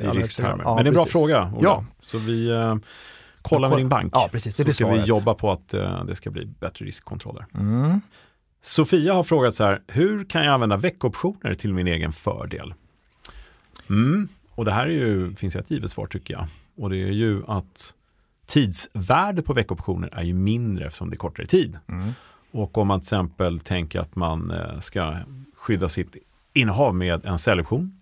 eh, 0.00 0.14
I 0.14 0.18
risktermer. 0.18 0.60
Ja, 0.64 0.74
Men 0.74 0.84
det 0.84 0.88
är 0.88 0.90
en 0.90 0.94
bra 0.94 1.02
precis. 1.02 1.12
fråga, 1.12 1.52
Ola. 1.56 1.62
Ja. 1.62 1.84
Så 1.98 2.18
vi 2.18 2.50
kollar 3.42 3.68
med 3.68 3.78
din 3.78 3.88
bank. 3.88 4.12
Ja, 4.14 4.28
precis. 4.32 4.56
Det 4.56 4.64
så 4.64 4.72
ska 4.72 4.86
vi 4.86 4.92
svaret. 4.92 5.08
jobba 5.08 5.34
på 5.34 5.50
att 5.50 5.74
eh, 5.74 6.04
det 6.04 6.14
ska 6.14 6.30
bli 6.30 6.46
bättre 6.46 6.84
riskkontroller. 6.84 7.46
Mm. 7.54 8.00
Sofia 8.60 9.14
har 9.14 9.24
frågat 9.24 9.54
så 9.54 9.64
här, 9.64 9.82
hur 9.86 10.24
kan 10.24 10.44
jag 10.44 10.54
använda 10.54 10.76
veckoptioner 10.76 11.54
till 11.54 11.74
min 11.74 11.86
egen 11.86 12.12
fördel? 12.12 12.74
Mm. 13.88 14.28
Och 14.50 14.64
det 14.64 14.72
här 14.72 14.86
är 14.86 14.90
ju, 14.90 15.34
finns 15.34 15.56
ju 15.56 15.60
ett 15.60 15.70
givet 15.70 15.90
svar 15.90 16.06
tycker 16.06 16.34
jag. 16.34 16.46
Och 16.76 16.90
det 16.90 16.96
är 16.96 17.12
ju 17.12 17.42
att 17.46 17.94
tidsvärde 18.46 19.42
på 19.42 19.52
veckoptioner 19.52 20.08
är 20.12 20.22
ju 20.22 20.34
mindre 20.34 20.86
eftersom 20.86 21.10
det 21.10 21.14
är 21.14 21.18
kortare 21.18 21.46
tid. 21.46 21.78
Mm. 21.88 22.12
Och 22.50 22.78
om 22.78 22.88
man 22.88 23.00
till 23.00 23.04
exempel 23.04 23.60
tänker 23.60 24.00
att 24.00 24.16
man 24.16 24.50
eh, 24.50 24.78
ska 24.78 25.16
skydda 25.56 25.88
sitt 25.88 26.16
innehav 26.52 26.94
med 26.94 27.26
en 27.26 27.38
säljoption 27.38 28.00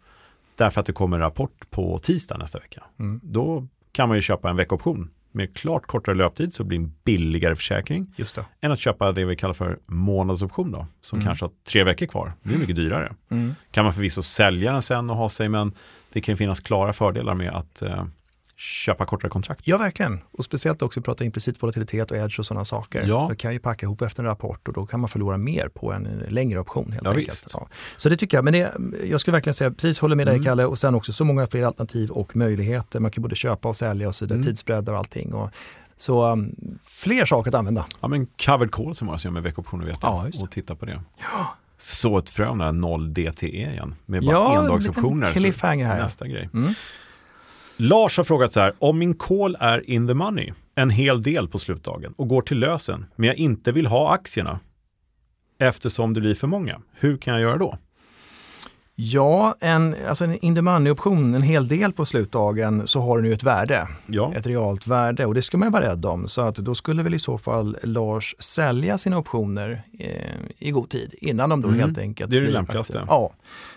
därför 0.57 0.81
att 0.81 0.87
det 0.87 0.93
kommer 0.93 1.17
en 1.17 1.23
rapport 1.23 1.71
på 1.71 1.99
tisdag 1.99 2.37
nästa 2.37 2.59
vecka. 2.59 2.85
Mm. 2.99 3.21
Då 3.23 3.67
kan 3.93 4.09
man 4.09 4.17
ju 4.17 4.23
köpa 4.23 4.51
en 4.51 4.57
veckoption 4.57 5.11
med 5.33 5.57
klart 5.57 5.87
kortare 5.87 6.15
löptid 6.15 6.53
så 6.55 6.63
det 6.63 6.67
blir 6.67 6.79
en 6.79 6.93
billigare 7.05 7.57
försäkring 7.57 8.15
Just 8.17 8.35
det. 8.35 8.45
än 8.61 8.73
att 8.73 8.79
köpa 8.79 9.13
det 9.13 9.25
vi 9.25 9.37
kallar 9.37 9.55
för 9.55 9.79
månadsoption 9.87 10.73
då, 10.73 10.87
som 11.01 11.19
Mm. 11.19 11.27
kanske 11.27 11.45
har 11.45 11.53
tre 11.69 11.85
veckor 11.85 12.07
kvar. 12.07 12.33
Det 12.43 12.49
blir 12.49 12.59
mycket 12.59 12.77
dyrare. 12.77 13.13
Mm. 13.31 13.55
Kan 13.71 13.85
man 13.85 13.95
förvisso 13.95 14.23
sälja 14.23 14.73
den 14.73 14.83
sen 14.83 15.11
och 15.11 15.17
ha 15.17 15.29
sig, 15.29 15.49
men 15.49 15.73
det 16.13 16.21
kan 16.21 16.37
finnas 16.37 16.61
klara 16.61 16.93
fördelar 16.93 17.35
med 17.35 17.51
att 17.55 17.83
eh, 17.83 18.05
köpa 18.61 19.07
kortare 19.07 19.31
kontrakt. 19.31 19.61
Ja, 19.69 19.77
verkligen. 19.79 20.21
Och 20.33 20.45
speciellt 20.45 20.83
också 20.83 21.01
prata 21.03 21.25
implicit 21.25 21.63
volatilitet 21.63 22.11
och 22.11 22.17
edge 22.17 22.39
och 22.39 22.47
sådana 22.47 22.65
saker. 22.65 23.03
Ja. 23.07 23.27
Då 23.29 23.35
kan 23.35 23.53
ju 23.53 23.59
packa 23.59 23.87
ihop 23.87 24.03
efter 24.03 24.23
en 24.23 24.27
rapport 24.29 24.69
och 24.69 24.75
då 24.75 24.87
kan 24.87 25.01
man 25.01 25.09
förlora 25.09 25.37
mer 25.37 25.69
på 25.69 25.93
en 25.93 26.25
längre 26.29 26.61
option 26.61 26.93
helt 26.93 27.05
Ja, 27.05 27.11
enkelt. 27.11 27.29
visst. 27.29 27.51
Ja. 27.55 27.69
Så 27.97 28.09
det 28.09 28.17
tycker 28.17 28.37
jag. 28.37 28.45
Men 28.45 28.53
det, 28.53 28.73
jag 29.11 29.21
skulle 29.21 29.33
verkligen 29.33 29.55
säga, 29.55 29.71
precis 29.71 29.99
håller 29.99 30.17
med 30.17 30.27
dig 30.27 30.35
Mm. 30.35 30.45
Kalle 30.45 30.65
och 30.65 30.79
sen 30.79 30.95
också 30.95 31.13
så 31.13 31.25
många 31.25 31.47
fler 31.47 31.65
alternativ 31.65 32.11
och 32.11 32.37
möjligheter. 32.37 33.01
Man 33.01 33.11
kan 33.11 33.23
både 33.23 33.37
köpa 33.37 33.69
och 33.69 33.77
sälja 33.77 34.09
och 34.09 34.15
så 34.15 34.25
vidare, 34.25 34.37
Mm. 34.37 34.47
tidsbreddar 34.47 34.93
och 34.93 34.99
allting. 34.99 35.35
Och, 35.35 35.51
så 35.97 36.33
um, 36.33 36.55
fler 36.85 37.25
saker 37.25 37.49
att 37.51 37.55
använda. 37.55 37.87
Ja, 38.01 38.09
men 38.09 38.27
covered 38.27 38.71
call 38.73 38.95
som 38.95 39.07
många 39.07 39.19
som 39.19 39.29
gör 39.29 39.33
med 39.33 39.43
veckoptioner 39.43 39.87
vet. 39.87 39.99
Ja, 40.03 40.27
och 40.43 40.51
titta 40.51 40.75
på 40.75 40.87
det. 40.87 41.01
Så 41.77 42.19
ett 42.19 42.31
frö 42.31 42.45
här 42.55 42.73
0 42.73 43.15
DTE 43.15 43.47
igen, 43.47 43.95
med 44.07 44.25
bara 44.25 44.33
Ja, 44.37 44.53
en 44.55 44.61
endagsoptioner. 44.65 45.27
liten 45.27 45.43
cliffhanger 45.43 45.87
här. 45.87 46.03
Nästa 46.03 46.27
grej. 46.27 46.49
Mm. 46.55 46.75
Lars 47.83 48.17
har 48.17 48.25
frågat 48.25 48.53
så 48.53 48.61
här, 48.61 48.75
om 48.79 48.99
min 48.99 49.15
call 49.15 49.57
är 49.61 49.91
in 49.91 50.07
the 50.07 50.15
money, 50.15 50.53
en 50.75 50.91
hel 50.91 51.23
del 51.23 51.49
på 51.49 51.59
slutdagen 51.59 52.15
och 52.17 52.29
går 52.29 52.43
till 52.43 52.59
lösen, 52.59 53.07
men 53.17 53.27
jag 53.27 53.37
inte 53.37 53.73
vill 53.73 53.87
ha 53.87 54.15
aktierna 54.15 54.61
eftersom 55.59 56.15
det 56.15 56.21
blir 56.21 56.35
för 56.35 56.47
många, 56.47 56.81
hur 56.93 57.17
kan 57.17 57.35
jag 57.35 57.43
göra 57.43 57.59
då? 57.59 57.79
Ja, 59.03 59.55
en, 59.61 59.97
alltså 60.09 60.25
en 60.25 60.39
in 60.45 60.55
the 60.55 60.61
money-option, 60.61 61.35
en 61.35 61.43
hel 61.43 61.69
del 61.69 61.93
på 61.93 62.05
slutdagen, 62.05 62.87
så 62.87 63.01
har 63.01 63.19
den 63.19 63.27
ju 63.27 63.33
ett 63.33 63.43
värde. 63.43 63.89
Ja, 64.07 64.33
Ett 64.37 64.47
realt 64.47 64.87
värde 64.87 65.27
och 65.27 65.35
det 65.35 65.43
ska 65.43 65.59
man 65.59 65.73
vara 65.73 65.83
rädd 65.91 66.07
om. 66.07 66.29
Så 66.29 66.41
att 66.41 66.55
då 66.55 66.75
skulle 66.75 67.03
väl 67.03 67.15
i 67.15 67.19
så 67.19 67.39
fall 67.39 67.77
Lars 67.83 68.35
sälja 68.39 68.99
sina 68.99 69.19
optioner 69.19 69.83
eh, 69.99 70.35
i 70.59 70.71
god 70.71 70.91
tid 70.91 71.15
innan 71.19 71.51
de 71.51 71.61
då 71.61 71.69
Mm. 71.69 71.81
helt 71.81 71.99
enkelt 71.99 72.31
Det 72.31 72.37
är 72.37 72.41
det 72.41 72.51
lämpligaste. 72.51 73.05
Ja, 73.09 73.33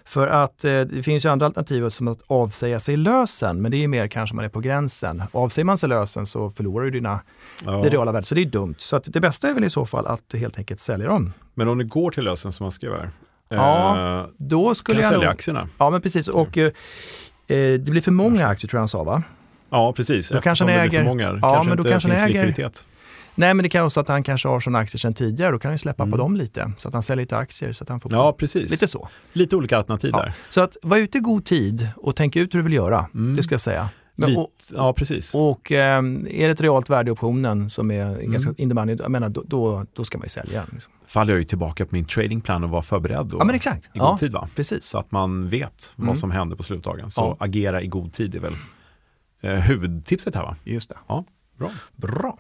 för 0.05 0.28
att 0.28 0.65
eh, 0.65 0.82
det 0.82 1.03
finns 1.03 1.26
ju 1.26 1.30
andra 1.30 1.45
alternativ 1.45 1.89
som 1.89 2.07
att 2.07 2.21
avsäga 2.28 2.80
sig 2.80 2.97
lösen, 2.97 3.61
men 3.61 3.71
det 3.71 3.78
är 3.78 3.82
ju 3.82 3.88
mer 3.88 4.07
kanske 4.07 4.36
man 4.36 4.45
är 4.45 4.49
på 4.49 4.59
gränsen. 4.59 5.24
Avsäger 5.32 5.65
man 5.65 5.78
sig 5.78 5.89
lösen 5.89 6.26
så 6.26 6.49
förlorar 6.49 6.86
du 6.86 6.91
dina, 6.91 7.19
ja. 7.65 7.71
det 7.71 7.89
reala 7.89 8.11
värdet, 8.11 8.28
så 8.28 8.36
det 8.36 8.41
är 8.41 8.45
dumt. 8.45 8.76
Så 8.78 8.95
att 8.95 9.03
det 9.13 9.19
bästa 9.19 9.49
är 9.49 9.53
väl 9.53 9.63
i 9.63 9.69
så 9.69 9.86
fall 9.86 10.07
att 10.07 10.34
helt 10.34 10.57
enkelt 10.57 10.80
sälja 10.80 11.07
dem. 11.07 11.34
men 11.53 11.67
om 11.67 11.78
det 11.78 11.84
går 11.84 12.11
till 12.11 12.24
lösen 12.24 12.51
som 12.51 12.63
man 12.63 12.71
skrev 12.71 12.91
här, 12.91 13.09
Ja, 13.50 14.20
eh, 14.22 14.26
Då 14.38 14.66
kan 14.66 14.76
skulle 14.76 14.98
jag 14.98 15.04
jag 15.04 15.12
sälja 15.12 15.26
nog, 15.28 15.34
aktierna? 15.34 15.68
Ja, 15.78 15.89
men 15.89 16.02
precis. 16.02 16.28
Och 16.28 16.58
eh, 16.58 16.66
eh, 16.66 16.72
det 17.58 17.80
blir 17.91 18.02
för 18.02 18.12
många 18.12 18.48
aktier 18.48 18.70
tror 18.70 18.78
jag 18.78 18.82
han 18.82 18.88
sa 18.88 19.04
va? 19.04 19.24
Ja, 19.70 19.94
precis. 19.94 20.30
Då 20.30 20.41
kanske 20.41 20.66
han 20.66 20.74
det 20.74 20.80
blir 20.80 20.89
äger- 20.89 21.00
för 21.04 21.10
många. 21.10 21.24
Ja, 21.41 21.54
kanske 21.54 21.70
men 21.70 21.78
då 21.78 21.84
kanske 21.89 22.10
han 22.10 22.18
äger- 22.18 22.28
likviditet. 22.46 22.88
Nej, 23.36 23.54
men 23.54 23.64
det 23.64 23.70
kan 23.70 23.82
vara 23.82 23.89
så 23.89 24.00
att 24.00 24.08
han 24.08 24.24
kanske 24.24 24.48
har 24.48 24.60
sådana 24.60 24.80
aktier 24.80 25.00
sedan 25.00 25.14
tidigare. 25.14 25.52
Då 25.52 25.60
kan 25.60 25.70
han 25.70 25.74
ju 25.74 25.78
släppa 25.80 26.04
Mm. 26.04 26.12
på 26.12 26.18
dem 26.18 26.38
lite. 26.38 26.72
Så 26.78 26.88
att 26.88 26.94
han 26.94 27.04
säljer 27.04 27.24
lite 27.24 27.38
aktier 27.38 27.74
så 27.74 27.84
att 27.84 27.89
han 27.89 28.00
får 28.00 28.12
Ja, 28.14 28.34
precis. 28.34 28.72
lite 28.72 28.88
så. 28.88 29.08
Lite 29.34 29.56
olika 29.56 29.78
alternativ 29.78 30.10
Ja. 30.14 30.22
där. 30.22 30.34
Så 30.50 30.62
att 30.62 30.78
vara 30.82 31.00
ute 31.00 31.18
i 31.18 31.22
god 31.22 31.46
tid 31.46 31.88
och 31.98 32.16
tänka 32.16 32.39
ut 32.39 32.54
hur 32.54 32.60
du 32.60 32.64
vill 32.64 32.74
göra, 32.74 33.06
Mm. 33.14 33.36
det 33.36 33.44
ska 33.44 33.54
jag 33.54 33.62
säga. 33.62 33.89
Men, 34.16 34.38
och, 34.38 34.51
Ja, 34.74 34.93
precis. 34.93 35.36
och 35.36 35.72
ehm, 35.72 36.28
är 36.30 36.45
det 36.47 36.51
ett 36.53 36.61
realt 36.61 36.89
värde 36.89 37.09
i 37.09 37.11
optionen 37.11 37.70
som 37.70 37.91
är 37.91 38.05
Mm. 38.05 38.32
ganska 38.32 38.53
in 38.57 38.70
money, 38.76 38.95
jag 38.99 39.11
menar, 39.11 39.30
då, 39.30 39.43
då, 39.47 39.86
då 39.93 40.03
ska 40.03 40.18
man 40.18 40.26
ju 40.26 40.30
sälja 40.30 40.59
den. 40.59 40.70
Liksom. 40.74 40.93
faller 41.05 41.34
jag 41.34 41.39
ju 41.39 41.45
tillbaka 41.45 41.86
på 41.86 41.95
min 41.95 42.05
tradingplan 42.05 42.64
och 42.64 42.70
vara 42.70 42.82
förberedd 42.82 43.34
och, 43.34 43.41
Ja 43.41 43.45
men 43.45 43.55
exakt. 43.55 43.86
i 43.95 43.99
god 43.99 44.07
Ja, 44.07 44.18
tid. 44.18 44.32
Va? 44.32 44.49
precis. 44.55 44.86
Så 44.86 44.97
att 44.97 45.11
man 45.11 45.49
vet 45.49 45.93
Mm. 45.97 46.07
vad 46.07 46.18
som 46.18 46.32
händer 46.32 46.55
på 46.55 46.64
slutdagen. 46.64 47.09
Så 47.11 47.22
Ja. 47.22 47.45
agera 47.45 47.82
i 47.82 47.88
god 47.88 48.14
tid 48.14 48.36
är 48.36 48.39
väl 48.39 48.55
eh, 49.41 49.53
huvudtipset 49.53 50.36
här 50.36 50.43
va? 50.43 50.55
Just 50.64 50.89
det. 50.89 50.95
Ja, 51.07 51.26
bra. 51.57 51.70
Bra. 51.95 52.38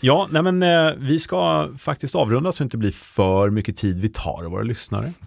Ja, 0.00 0.28
nej 0.30 0.42
men 0.42 0.62
eh, 0.62 0.92
vi 0.98 1.18
ska 1.18 1.68
faktiskt 1.78 2.14
avrunda 2.14 2.52
så 2.52 2.62
det 2.62 2.66
inte 2.66 2.76
blir 2.76 2.92
för 2.92 3.50
mycket 3.50 3.76
tid 3.76 4.00
vi 4.00 4.08
tar 4.08 4.44
av 4.44 4.50
våra 4.50 4.62
lyssnare. 4.62 5.12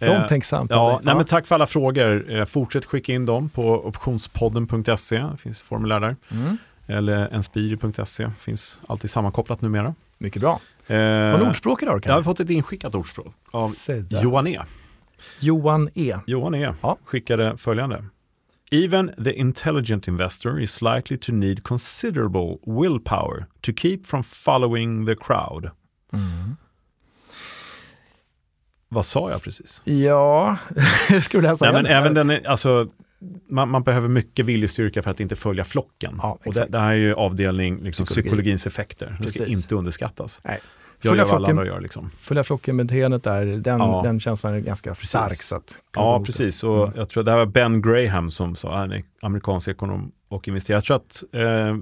Eh, 0.00 0.22
Omtänksamt. 0.22 0.72
av 0.72 0.76
Ja, 0.92 1.00
nej, 1.02 1.14
men 1.14 1.24
tack 1.24 1.46
för 1.46 1.54
alla 1.54 1.66
frågor. 1.66 2.32
Eh, 2.32 2.44
fortsätt 2.44 2.84
skicka 2.84 3.12
in 3.12 3.26
dem 3.26 3.48
på 3.48 3.86
optionspodden.se. 3.86 5.18
Det 5.18 5.36
finns 5.36 5.62
formulär 5.62 6.00
där. 6.00 6.16
Mm. 6.30 6.56
Eller 6.86 7.34
enspiri.se. 7.34 8.30
finns 8.40 8.82
alltid 8.86 9.10
sammankopplat 9.10 9.60
numera. 9.62 9.94
Mycket 10.18 10.42
bra. 10.42 10.60
Eh, 10.86 10.96
du 11.38 11.46
ordspråk 11.46 11.82
idag 11.82 12.02
Jag 12.06 12.14
har 12.14 12.22
fått 12.22 12.40
ett 12.40 12.50
inskickat 12.50 12.94
ordspråk 12.94 13.34
av. 13.50 13.74
Johan 14.08 14.46
E. 14.46 14.60
Johan 15.40 15.88
E. 15.94 16.16
Johan 16.26 16.54
E. 16.54 16.74
Ja. 16.82 16.96
skickade 17.04 17.56
följande. 17.56 18.04
Even 18.70 19.14
the 19.24 19.32
intelligent 19.32 20.08
investor 20.08 20.60
is 20.60 20.82
likely 20.82 21.16
to 21.16 21.32
need 21.32 21.62
considerable 21.62 22.58
willpower 22.66 23.46
to 23.60 23.72
keep 23.76 23.98
from 24.06 24.22
following 24.22 25.06
the 25.06 25.14
crowd. 25.14 25.70
Mm. 26.12 26.56
Vad 28.88 29.06
sa 29.06 29.30
jag 29.30 29.42
precis? 29.42 29.82
Ja, 29.84 30.56
skulle 31.22 31.48
jag 31.48 31.58
säga. 31.58 31.72
Nej, 31.72 31.82
men 31.82 31.92
även 31.92 32.14
den, 32.14 32.46
alltså, 32.46 32.88
man, 33.48 33.68
man 33.68 33.82
behöver 33.82 34.08
mycket 34.08 34.46
viljestyrka 34.46 35.02
för 35.02 35.10
att 35.10 35.20
inte 35.20 35.36
följa 35.36 35.64
flocken. 35.64 36.18
Ja, 36.22 36.38
och 36.44 36.54
det, 36.54 36.66
det 36.68 36.78
här 36.78 36.90
är 36.92 36.96
ju 36.96 37.14
avdelning 37.14 37.82
liksom, 37.82 38.06
Psykologi. 38.06 38.28
psykologins 38.28 38.66
effekter. 38.66 39.16
Det 39.20 39.32
ska 39.32 39.46
inte 39.46 39.74
underskattas. 39.74 40.40
Nej. 40.44 40.60
Jag 41.00 41.10
Följa 41.10 41.24
gör 41.24 41.30
vad 41.30 41.36
alla 41.36 41.48
andra 41.48 41.66
gör. 41.66 41.80
Liksom. 41.80 42.10
Följa 42.18 42.44
flocken-beteendet 42.44 43.22
där, 43.24 43.46
den, 43.46 43.78
Ja. 43.78 44.00
den 44.04 44.20
känslan 44.20 44.54
är 44.54 44.60
ganska 44.60 44.90
Precis. 44.90 45.08
stark. 45.08 45.32
Så 45.32 45.56
att, 45.56 45.78
Ja, 45.94 46.22
precis. 46.24 46.64
Och 46.64 46.82
Mm. 46.86 46.98
jag 46.98 47.08
tror 47.08 47.22
det 47.24 47.30
här 47.30 47.38
var 47.38 47.46
Ben 47.46 47.82
Graham 47.82 48.30
som 48.30 48.56
sa, 48.56 48.76
han 48.78 48.92
är 48.92 49.02
amerikansk 49.22 49.68
ekonom 49.68 50.12
och 50.28 50.48
investerare. 50.48 50.76
Jag 50.76 50.84
tror 50.84 50.96
att 50.96 51.24
eh, 51.32 51.76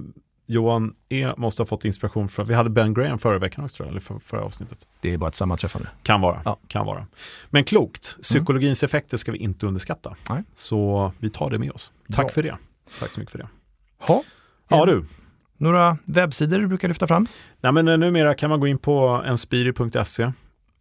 Johan 0.49 0.93
E 1.09 1.31
måste 1.37 1.61
ha 1.61 1.67
fått 1.67 1.85
inspiration 1.85 2.29
från, 2.29 2.47
vi 2.47 2.53
hade 2.53 2.69
Ben 2.69 2.93
Graham 2.93 3.19
förra 3.19 3.37
veckan 3.39 3.63
också, 3.65 3.83
eller 3.83 3.99
för, 3.99 4.19
förra 4.19 4.41
avsnittet. 4.41 4.87
Det 5.01 5.13
är 5.13 5.17
bara 5.17 5.27
ett 5.27 5.35
sammanträffande. 5.35 5.87
Kan 6.03 6.21
vara, 6.21 6.41
Ja. 6.45 6.57
kan 6.67 6.85
vara. 6.85 7.07
Men 7.49 7.63
klokt, 7.63 8.17
psykologins 8.21 8.83
effekter 8.83 9.17
ska 9.17 9.31
vi 9.31 9.37
inte 9.37 9.67
underskatta. 9.67 10.15
Nej. 10.29 10.43
Så 10.55 11.11
vi 11.17 11.29
tar 11.29 11.49
det 11.49 11.57
med 11.59 11.71
oss. 11.71 11.91
Tack 12.09 12.25
Bra. 12.25 12.29
för 12.29 12.43
det. 12.43 12.57
Tack 12.99 13.09
så 13.09 13.19
mycket 13.19 13.31
för 13.31 13.39
det. 13.39 13.47
Ha. 13.99 14.23
Ja 14.69 14.85
du, 14.85 15.05
Några 15.57 15.97
webbsidor 16.05 16.59
du 16.59 16.67
brukar 16.67 16.87
lyfta 16.87 17.07
fram? 17.07 17.27
Nej, 17.61 17.71
men 17.71 17.87
eh, 17.87 17.97
numera 17.97 18.33
kan 18.33 18.49
man 18.49 18.59
gå 18.59 18.67
in 18.67 18.77
på 18.77 19.23
enspiri.se 19.25 20.31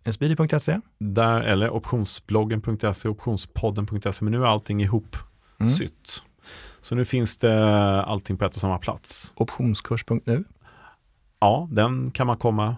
Inspiri.se. 0.06 0.80
där, 0.98 1.40
eller 1.40 1.70
optionsbloggen.se, 1.70 3.08
optionspodden.se, 3.08 4.24
men 4.24 4.32
nu 4.32 4.42
är 4.42 4.46
allting 4.46 4.82
ihop 4.82 5.16
Mm. 5.60 5.72
sytt. 5.72 6.22
Så 6.80 6.94
nu 6.94 7.04
finns 7.04 7.36
det 7.38 8.02
allting 8.02 8.36
på 8.36 8.44
ett 8.44 8.54
och 8.54 8.60
samma 8.60 8.78
plats. 8.78 9.32
Optionskurs.nu. 9.36 10.44
Ja, 11.40 11.68
den 11.70 12.10
kan 12.10 12.26
man 12.26 12.36
komma 12.36 12.76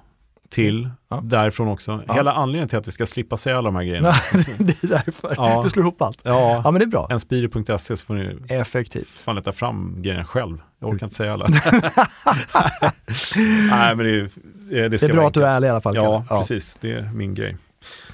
till 0.51 0.91
Ja. 1.11 1.21
därifrån 1.25 1.69
också. 1.69 2.03
Ja. 2.07 2.15
Hela 2.15 2.33
anledningen 2.33 2.69
till 2.69 2.79
att 2.79 2.89
vi 2.89 2.93
ska 2.93 3.07
slippa 3.07 3.37
säga 3.37 3.59
alla 3.59 3.69
de 3.69 3.77
här 3.77 3.83
grejerna. 3.85 4.09
det 4.59 4.83
är 4.85 4.87
därför. 4.89 5.35
Ja. 5.37 5.63
Du 5.65 5.71
slår 5.71 5.83
ihop 5.85 6.03
allt. 6.03 6.21
ja, 6.25 6.61
Ja, 6.65 6.71
men 6.71 6.79
det 6.81 6.85
är 6.85 6.87
bra. 6.87 7.09
enspiri.se 7.11 7.97
så 7.97 8.07
får 8.07 8.15
ni 8.15 8.37
Effektivt. 8.49 9.09
fan 9.09 9.37
leta 9.37 9.53
fram 9.53 9.95
grejerna 10.03 10.25
själv. 10.25 10.59
Jag 10.81 10.91
orkar 10.91 11.07
inte 11.07 11.17
säga 11.17 11.33
alla. 11.33 11.49
Nej, 13.71 13.97
men 13.97 13.99
det, 13.99 14.11
är- 14.11 14.31
det, 14.69 14.89
Det 14.89 15.03
är 15.03 15.13
bra 15.13 15.27
att 15.29 15.35
du 15.35 15.45
är 15.45 15.49
ärlig 15.57 15.69
i 15.69 15.71
alla 15.71 15.81
fall. 15.81 15.97
Ja, 15.97 16.25
precis. 16.29 16.79
Det 16.81 16.93
är 16.93 17.11
min 17.15 17.35
grej. 17.35 17.57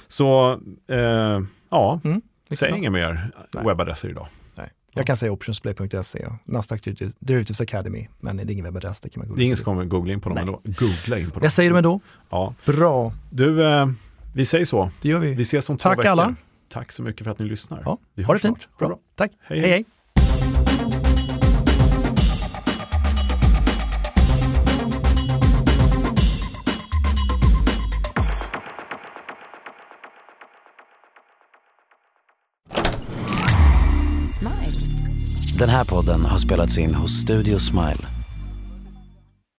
Så, 0.07 0.51
eh, 0.91 1.39
ja, 1.69 1.99
Mm, 2.03 2.21
säg 2.51 2.71
inga 2.77 2.89
mer 2.89 3.31
webbadresser 3.65 4.09
idag. 4.09 4.27
Jag 4.97 5.07
kan 5.07 5.17
säga 5.17 5.31
optionsplay.se 5.31 6.25
och 6.25 6.33
Nasdaq 6.45 6.81
Derivatives- 7.19 7.61
Academy, 7.61 8.07
men 8.19 8.37
det 8.37 8.43
är 8.43 8.51
ingen 8.51 8.65
webbadress, 8.65 8.99
det 8.99 9.09
kan 9.09 9.19
man 9.19 9.25
Det 9.27 9.29
googla. 9.29 9.41
är 9.41 9.45
ingen 9.45 9.57
som 9.57 9.63
kommer 9.65 9.85
googla 9.85 10.13
in 10.13 10.21
på 10.21 10.29
dem 10.29 10.35
Nej. 10.35 10.41
ändå. 10.41 10.61
Googla 10.79 11.19
in 11.19 11.27
på 11.31 11.39
dem. 11.39 11.43
Jag 11.43 11.51
säger 11.53 11.71
det 11.71 11.77
ändå. 11.77 11.99
Ja. 12.29 12.53
Bra, 12.65 13.13
Du, 13.29 13.63
eh, 13.67 13.87
vi 14.33 14.45
säger 14.45 14.65
så. 14.65 14.91
det 15.01 15.09
gör 15.09 15.19
vi. 15.19 15.33
Vi 15.33 15.41
ses 15.41 15.69
om 15.69 15.77
två 15.77 15.89
Tack 15.89 15.97
veckor. 15.99 16.09
alla. 16.11 16.35
Tack 16.69 16.91
så 16.91 17.03
mycket 17.03 17.23
för 17.23 17.31
att 17.31 17.39
ni 17.39 17.45
lyssnar. 17.45 17.81
Ja, 17.85 17.97
vi 18.13 18.23
ha 18.23 18.33
det 18.33 18.39
fint. 18.39 18.67
Bra. 18.79 18.89
Det 18.89 18.95
Tack. 19.15 19.31
Hej. 19.41 19.59
hej. 19.59 19.69
hej. 19.69 19.85
Den 35.59 35.69
här 35.69 35.85
podden 35.85 36.25
har 36.25 36.37
spelats 36.37 36.77
in 36.77 36.95
hos 36.95 37.11
Studio 37.11 37.59
Smile. 37.59 38.14